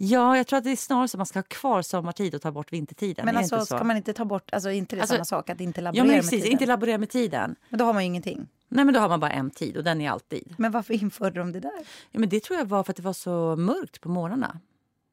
Ja, 0.03 0.37
jag 0.37 0.47
tror 0.47 0.57
att 0.57 0.63
det 0.63 0.71
är 0.71 0.75
snarare 0.75 1.07
så 1.07 1.15
att 1.15 1.19
man 1.19 1.25
ska 1.25 1.39
ha 1.39 1.43
kvar 1.43 1.81
sommartid 1.81 2.35
och 2.35 2.41
ta 2.41 2.51
bort 2.51 2.73
vintertiden. 2.73 3.25
Men 3.25 3.37
alltså, 3.37 3.65
ska 3.65 3.83
man 3.83 3.97
inte 3.97 4.13
ta 4.13 4.25
bort, 4.25 4.53
alltså 4.53 4.71
inte 4.71 4.95
det 4.95 5.01
Alltså- 5.01 5.15
samma 5.15 5.25
sak 5.25 5.49
att 5.49 5.61
inte 5.61 5.79
Ja, 5.79 5.83
laborera 5.83 6.03
men 6.05 6.11
med 6.15 6.21
precis. 6.21 6.29
tiden? 6.41 6.51
Inte 6.51 6.65
laborera 6.65 6.97
med 6.97 7.09
tiden. 7.09 7.55
Men 7.69 7.77
då 7.79 7.85
har 7.85 7.93
man 7.93 8.03
ju 8.03 8.07
ingenting. 8.07 8.47
Nej, 8.67 8.85
men 8.85 8.93
då 8.93 8.99
har 8.99 9.09
man 9.09 9.19
bara 9.19 9.31
en 9.31 9.49
tid 9.51 9.77
och 9.77 9.83
den 9.83 10.01
är 10.01 10.09
alltid. 10.11 10.55
Men 10.57 10.71
varför 10.71 10.93
införde 10.93 11.39
de 11.39 11.51
det 11.51 11.59
där? 11.59 11.71
Ja, 12.11 12.19
men 12.19 12.29
det 12.29 12.39
tror 12.43 12.59
jag 12.59 12.65
var 12.65 12.83
för 12.83 12.91
att 12.93 12.97
det 12.97 13.03
var 13.03 13.13
så 13.13 13.55
mörkt 13.55 14.01
på 14.01 14.09
morgnarna. 14.09 14.59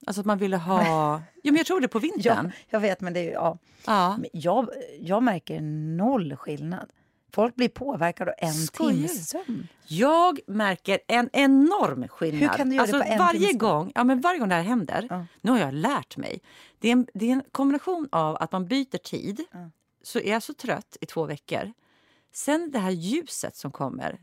Alltså 0.06 0.20
att 0.20 0.26
man 0.26 0.38
ville 0.38 0.56
ha... 0.56 0.82
Ja, 0.84 1.22
men 1.42 1.56
jag 1.56 1.66
tror 1.66 1.80
det 1.80 1.88
på 1.88 1.98
Ja, 1.98 2.00
vintern. 2.00 2.52
jag 2.68 2.80
vet, 2.80 3.00
men 3.00 3.12
det 3.12 3.20
är 3.20 3.24
ju, 3.24 3.30
ja. 3.30 3.58
Ja. 3.86 4.16
Men 4.18 4.30
jag, 4.32 4.68
jag 5.00 5.22
märker 5.22 5.60
noll 5.96 6.36
skillnad. 6.36 6.86
Folk 7.32 7.56
blir 7.56 7.68
påverkade 7.68 8.30
av 8.30 8.34
en 8.48 8.54
Skojar 8.54 8.92
timmes 8.92 9.28
sömn. 9.28 9.68
Jag 9.86 10.40
märker 10.46 11.00
en 11.06 11.30
enorm 11.32 12.08
skillnad. 12.08 12.40
Hur 12.40 12.56
kan 12.58 12.68
du 12.70 12.76
göra 12.76 12.86
det 12.86 12.92
alltså, 12.96 13.08
på 13.08 13.12
en 13.12 13.18
varje 13.18 13.52
gång, 13.52 13.92
ja, 13.94 14.04
men 14.04 14.20
varje 14.20 14.38
gång 14.38 14.48
det 14.48 14.54
här 14.54 14.62
händer, 14.62 15.06
Ja. 15.10 15.26
nu 15.40 15.50
har 15.50 15.58
jag 15.58 15.74
lärt 15.74 16.16
mig. 16.16 16.40
Det 16.78 16.88
är, 16.88 16.92
en, 16.92 17.06
det 17.14 17.26
är 17.28 17.32
en 17.32 17.42
kombination 17.52 18.08
av 18.12 18.36
att 18.36 18.52
man 18.52 18.66
byter 18.66 18.98
tid, 18.98 19.44
Ja. 19.52 19.70
så 20.02 20.18
är 20.18 20.32
jag 20.32 20.42
så 20.42 20.54
trött 20.54 20.96
i 21.00 21.06
två 21.06 21.24
veckor. 21.26 21.72
Sen 22.32 22.70
det 22.70 22.78
här 22.78 22.90
ljuset 22.90 23.56
som 23.56 23.70
kommer. 23.72 24.20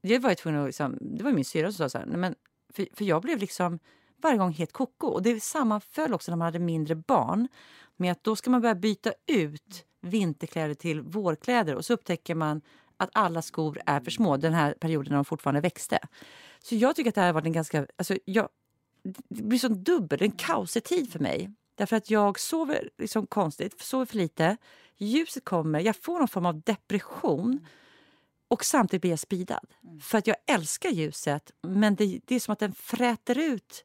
Jag 0.00 0.20
var 0.20 0.34
tvungen 0.34 0.60
att, 0.60 0.66
liksom, 0.68 0.98
det 1.00 1.24
var 1.24 1.32
min 1.32 1.44
syrra 1.44 1.72
som 1.72 1.76
sa 1.76 1.88
så 1.88 1.98
här, 1.98 2.06
men, 2.06 2.34
för, 2.72 2.86
för 2.92 3.04
jag 3.04 3.22
blev 3.22 3.38
liksom 3.38 3.78
varje 4.22 4.38
gång 4.38 4.52
helt 4.52 4.72
koko. 4.72 5.06
Och 5.06 5.22
det 5.22 5.42
sammanföll 5.42 6.14
också 6.14 6.32
när 6.32 6.36
man 6.36 6.44
hade 6.44 6.58
mindre 6.58 6.94
barn 6.94 7.48
med 7.96 8.12
att 8.12 8.24
då 8.24 8.36
ska 8.36 8.50
man 8.50 8.60
börja 8.60 8.74
byta 8.74 9.12
ut 9.26 9.84
vinterkläder 10.00 10.74
till 10.74 11.00
vårkläder 11.00 11.74
och 11.74 11.84
så 11.84 11.92
upptäcker 11.92 12.34
man 12.34 12.60
att 12.96 13.10
alla 13.12 13.42
skor 13.42 13.80
är 13.86 14.00
för 14.00 14.10
små 14.10 14.36
den 14.36 14.54
här 14.54 14.74
perioden 14.74 15.10
när 15.10 15.16
de 15.16 15.24
fortfarande 15.24 15.60
växte. 15.60 15.98
Så 16.62 16.74
jag 16.74 16.96
tycker 16.96 17.08
att 17.08 17.14
det 17.14 17.20
här 17.20 17.28
har 17.28 17.34
varit 17.34 17.46
en 17.46 17.52
ganska... 17.52 17.86
Alltså 17.96 18.16
jag, 18.24 18.48
det 19.28 19.42
blir 19.42 19.58
sån 19.58 19.84
dubbel, 19.84 20.22
en 20.22 20.30
kaosig 20.30 20.84
tid 20.84 21.12
för 21.12 21.18
mig. 21.18 21.50
Därför 21.74 21.96
att 21.96 22.10
jag 22.10 22.40
sover 22.40 22.90
liksom 22.98 23.26
konstigt, 23.26 23.80
sover 23.80 24.06
för 24.06 24.16
lite. 24.16 24.56
Ljuset 24.96 25.44
kommer, 25.44 25.80
jag 25.80 25.96
får 25.96 26.18
någon 26.18 26.28
form 26.28 26.46
av 26.46 26.60
depression. 26.60 27.66
Och 28.48 28.64
samtidigt 28.64 29.00
blir 29.00 29.10
jag 29.10 29.18
speedad. 29.18 29.66
För 30.02 30.18
att 30.18 30.26
jag 30.26 30.36
älskar 30.46 30.90
ljuset, 30.90 31.50
men 31.62 31.94
det, 31.94 32.20
det 32.24 32.34
är 32.34 32.40
som 32.40 32.52
att 32.52 32.58
den 32.58 32.72
fräter 32.72 33.38
ut 33.38 33.84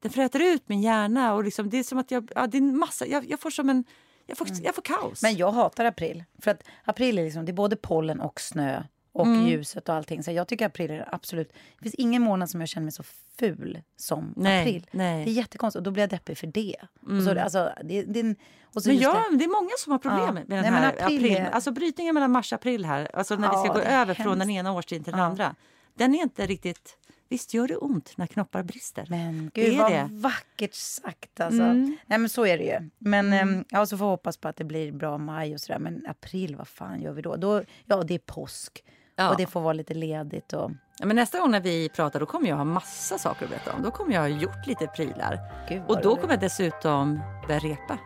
den 0.00 0.10
fräter 0.10 0.40
ut 0.40 0.68
min 0.68 0.82
hjärna. 0.82 1.34
Och 1.34 1.44
liksom, 1.44 1.70
det 1.70 1.78
är 1.78 1.82
som 1.82 1.98
att 1.98 2.10
jag, 2.10 2.32
ja, 2.34 2.46
det 2.46 2.58
är 2.58 2.62
en 2.62 2.78
massa, 2.78 3.06
jag, 3.06 3.30
jag 3.30 3.40
får 3.40 3.50
som 3.50 3.70
en... 3.70 3.84
Jag 4.30 4.38
får, 4.38 4.48
jag 4.62 4.74
får 4.74 4.82
kaos. 4.82 5.22
Men 5.22 5.36
jag 5.36 5.52
hatar 5.52 5.84
april. 5.84 6.24
För 6.38 6.50
att 6.50 6.62
april 6.84 7.18
är 7.18 7.24
liksom, 7.24 7.44
det 7.44 7.50
är 7.52 7.54
både 7.54 7.76
pollen 7.76 8.20
och 8.20 8.40
snö 8.40 8.82
och 9.12 9.26
Mm. 9.26 9.46
ljuset 9.48 9.88
och 9.88 9.94
allting. 9.94 10.22
Så 10.22 10.30
jag 10.32 10.48
tycker 10.48 10.66
april 10.66 10.90
är 10.90 11.08
absolut... 11.14 11.48
Det 11.78 11.82
finns 11.82 11.94
ingen 11.94 12.22
månad 12.22 12.50
som 12.50 12.60
jag 12.60 12.68
känner 12.68 12.84
mig 12.84 12.92
så 12.92 13.02
ful 13.38 13.82
som 13.96 14.34
Nej, 14.36 14.60
april. 14.62 14.86
nej. 14.90 15.12
Mm. 15.12 15.24
Det 15.24 15.30
är 15.30 15.32
jättekonstigt 15.32 15.76
och 15.78 15.82
då 15.82 15.90
blir 15.90 16.02
jag 16.02 16.10
deppig 16.10 16.38
för 16.38 16.46
det. 16.46 16.76
Och 17.16 17.22
så, 17.22 17.40
alltså, 17.40 17.72
det, 17.84 18.06
Men 18.06 18.36
ja, 18.84 19.24
det- 19.30 19.36
det 19.36 19.44
är 19.44 19.60
många 19.60 19.70
som 19.78 19.92
har 19.92 19.98
problem 19.98 20.26
Ja. 20.26 20.32
med 20.32 20.44
den 20.64 20.72
Nej, 20.72 20.82
här 20.82 20.88
april 21.04 21.24
april. 21.24 21.46
Alltså 21.52 21.70
brytningen 21.72 22.14
mellan 22.14 22.30
mars 22.30 22.52
och 22.52 22.56
april 22.56 22.84
här, 22.84 23.10
alltså 23.16 23.36
när 23.36 23.48
vi 23.48 23.54
Ja, 23.54 23.64
ska 23.64 23.72
gå 23.72 23.78
över 23.80 24.14
från 24.14 24.38
den 24.38 24.48
hemskt. 24.48 24.58
ena 24.58 24.72
årstiden 24.72 25.04
till 25.04 25.12
den 25.12 25.20
andra. 25.22 25.54
Den 25.94 26.14
är 26.14 26.22
inte 26.22 26.46
riktigt... 26.46 26.96
Visst 27.30 27.54
gör 27.54 27.68
det 27.68 27.76
ont 27.76 28.12
när 28.16 28.26
knoppar 28.26 28.62
brister? 28.62 29.06
Men 29.08 29.50
Det 29.54 29.62
gud 29.62 29.74
är 29.74 29.78
vad 29.78 29.92
det. 29.92 29.96
Mm. 29.96 30.20
vackert 30.20 30.74
sagt 30.74 31.40
alltså. 31.40 31.62
Nej 31.62 31.98
men 32.06 32.28
så 32.28 32.46
är 32.46 32.58
det 32.58 32.64
ju. 32.64 32.90
Men 32.98 33.32
mm. 33.32 33.64
ja, 33.68 33.86
så 33.86 33.98
får 33.98 34.06
jag 34.06 34.10
hoppas 34.10 34.36
på 34.36 34.48
att 34.48 34.56
det 34.56 34.64
blir 34.64 34.92
bra 34.92 35.18
maj 35.18 35.54
och 35.54 35.60
sådär. 35.60 35.78
Men 35.78 36.06
april, 36.08 36.56
vad 36.56 36.68
fan 36.68 37.00
gör 37.00 37.12
vi 37.12 37.22
då? 37.22 37.36
då 37.36 37.62
ja, 37.86 38.02
det 38.02 38.14
är 38.14 38.18
påsk. 38.18 38.84
Ja. 39.16 39.30
Och 39.30 39.36
det 39.36 39.46
får 39.46 39.60
vara 39.60 39.72
lite 39.72 39.94
ledigt 39.94 40.52
och... 40.52 40.70
Ja, 40.98 41.06
men 41.06 41.16
nästa 41.16 41.38
gång 41.40 41.50
när 41.50 41.60
vi 41.60 41.88
pratar 41.88 42.20
då 42.20 42.26
kommer 42.26 42.48
jag 42.48 42.56
ha 42.56 42.64
massa 42.64 43.18
saker 43.18 43.44
att 43.44 43.50
berätta 43.50 43.72
om. 43.72 43.82
Då 43.82 43.90
kommer 43.90 44.14
jag 44.14 44.20
ha 44.20 44.28
gjort 44.28 44.66
lite 44.66 44.86
prylar. 44.86 45.38
Gud, 45.68 45.82
och 45.88 46.02
då 46.02 46.16
kommer 46.16 46.34
jag 46.34 46.40
dessutom 46.40 47.20
börja 47.46 47.58
repa 47.60 47.98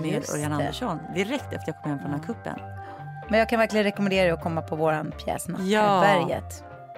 med 0.00 0.12
Just 0.12 0.34
Örjan 0.34 0.50
det. 0.50 0.56
Andersson 0.56 0.98
direkt 1.14 1.52
efter 1.52 1.64
jag 1.66 1.82
kom 1.82 1.90
hem 1.90 1.98
från 1.98 2.10
den 2.10 2.20
här 2.20 2.26
kuppen. 2.26 2.58
Men 3.30 3.38
jag 3.38 3.48
kan 3.48 3.58
verkligen 3.58 3.84
rekommendera 3.84 4.28
er 4.28 4.32
att 4.32 4.42
komma 4.42 4.62
på 4.62 4.76
våran 4.76 5.12
pjäs 5.24 5.46
Ja. 5.58 6.00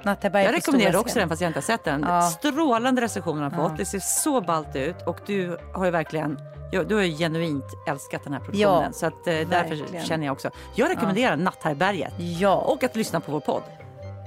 Nattberget 0.02 0.50
Jag 0.52 0.56
rekommenderar 0.56 0.96
också 0.98 1.08
scenen. 1.08 1.22
den 1.22 1.28
fast 1.28 1.40
jag 1.42 1.48
inte 1.48 1.56
har 1.58 1.62
sett 1.62 1.84
den. 1.84 2.04
Ja. 2.08 2.22
Strålande 2.22 3.02
recensioner 3.02 3.42
har 3.42 3.68
fått. 3.68 3.78
Det 3.78 3.84
ser 3.84 3.98
så 3.98 4.40
ballt 4.40 4.76
ut 4.76 5.02
och 5.06 5.18
du 5.26 5.58
har 5.74 5.84
ju 5.84 5.90
verkligen 5.90 6.38
ja, 6.72 6.84
du 6.84 6.94
har 6.94 7.02
ju 7.02 7.16
genuint 7.16 7.64
älskat 7.88 8.24
den 8.24 8.32
här 8.32 8.40
produktionen. 8.40 8.82
Ja, 8.82 8.92
så 8.92 9.06
att, 9.06 9.26
eh, 9.26 9.34
därför 9.34 10.04
känner 10.04 10.26
jag 10.26 10.32
också. 10.32 10.50
Jag 10.74 10.90
rekommenderar 10.90 11.36
Natthärbärget 11.36 12.12
Ja, 12.18 12.54
och 12.54 12.84
att 12.84 12.96
lyssna 12.96 13.20
på 13.20 13.32
vår 13.32 13.40
podd. 13.40 13.62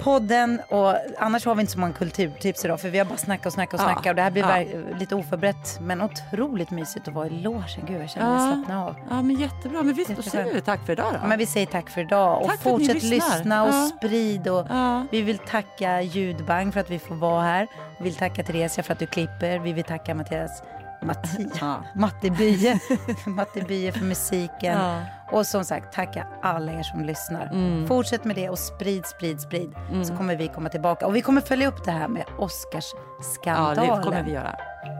Podden 0.04 0.62
och 0.70 0.96
annars 1.20 1.46
har 1.46 1.56
vi 1.56 1.62
inte 1.62 1.74
så 1.74 1.80
många 1.80 1.94
kulturtips 1.94 2.66
idag 2.66 2.80
för 2.82 2.90
vi 2.90 2.98
har 2.98 3.06
bara 3.06 3.18
snackat 3.18 3.46
och 3.46 3.54
snackat 3.54 3.74
och 3.74 3.80
Ja, 3.80 3.94
snackat 3.94 4.06
och 4.10 4.16
det 4.16 4.22
här 4.22 4.32
blir 4.32 4.44
ja. 4.92 4.98
lite 5.00 5.16
oförberett 5.16 5.80
men 5.82 6.02
otroligt 6.02 6.72
mysigt 6.72 7.08
att 7.08 7.14
vara 7.14 7.28
i 7.28 7.30
logen. 7.30 7.62
Gud 7.88 8.02
jag 8.02 8.10
känner 8.10 8.38
mig 8.38 8.54
slappna 8.56 8.86
av. 8.86 8.96
ja, 9.10 9.22
men 9.22 9.36
jättebra. 9.40 9.84
Men 9.84 9.94
visst, 9.94 10.16
då 10.16 10.22
säger 10.22 10.54
vi 10.54 10.62
tack 10.62 10.86
för 10.86 10.94
idag 10.94 11.14
då. 11.22 11.28
Men 11.28 11.38
vi 11.40 11.46
säger 11.46 11.66
tack 11.68 11.90
för 11.90 12.02
idag 12.02 12.42
och 12.42 12.48
Tack 12.48 12.62
fortsätt 12.62 13.04
lyssna 13.04 13.64
och 13.64 13.70
Ja. 13.70 13.92
sprid 13.98 14.48
och 14.48 14.66
Ja. 14.70 15.06
vi 15.12 15.22
vill 15.22 15.38
tacka 15.38 16.02
Ljudbang 16.02 16.72
för 16.72 16.80
att 16.80 16.90
vi 16.90 17.00
får 17.00 17.16
vara 17.16 17.42
här. 17.42 17.68
Vi 17.98 18.04
vill 18.04 18.16
tacka 18.16 18.44
Theresia 18.44 18.84
för 18.84 18.94
att 18.94 19.00
du 19.00 19.08
klipper. 19.08 19.60
Vi 19.60 19.74
vill 19.74 19.84
tacka 19.84 20.16
Mattias 20.16 20.64
Mattias, 21.06 21.58
Ja. 21.62 21.84
Matte 21.96 22.30
Bye, 22.32 22.80
Matte 23.26 23.62
Bye 23.62 23.92
för 23.92 24.06
musiken. 24.06 24.78
Ja. 24.80 25.02
Och 25.32 25.48
som 25.48 25.64
sagt, 25.66 25.94
tacka 25.94 26.28
alla 26.42 26.72
er 26.72 26.84
som 26.84 27.04
lyssnar. 27.04 27.46
Mm. 27.46 27.88
Fortsätt 27.88 28.24
med 28.26 28.36
det 28.36 28.50
och 28.50 28.60
sprid, 28.60 29.06
sprid, 29.06 29.42
sprid. 29.42 29.76
Så 30.04 30.16
kommer 30.18 30.36
vi 30.36 30.48
komma 30.48 30.70
tillbaka. 30.70 31.08
Och 31.08 31.16
vi 31.16 31.22
kommer 31.22 31.42
följa 31.42 31.68
upp 31.68 31.86
det 31.86 31.92
här 31.92 32.08
med 32.08 32.24
ja, 32.28 32.44
Oscarsskandalen. 32.46 33.98
det 33.98 34.04
kommer 34.04 34.24
vi 34.24 34.32
göra. 34.32 34.56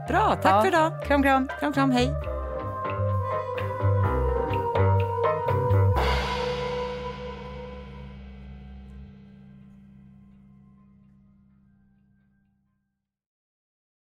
Bra, 0.08 0.36
tack 0.42 0.52
Ja. 0.52 0.60
för 0.60 0.68
idag. 0.68 1.04
Kram, 1.04 1.22
kram. 1.22 1.48
Kram, 1.60 1.72
kram, 1.72 1.90
hej. 1.90 2.10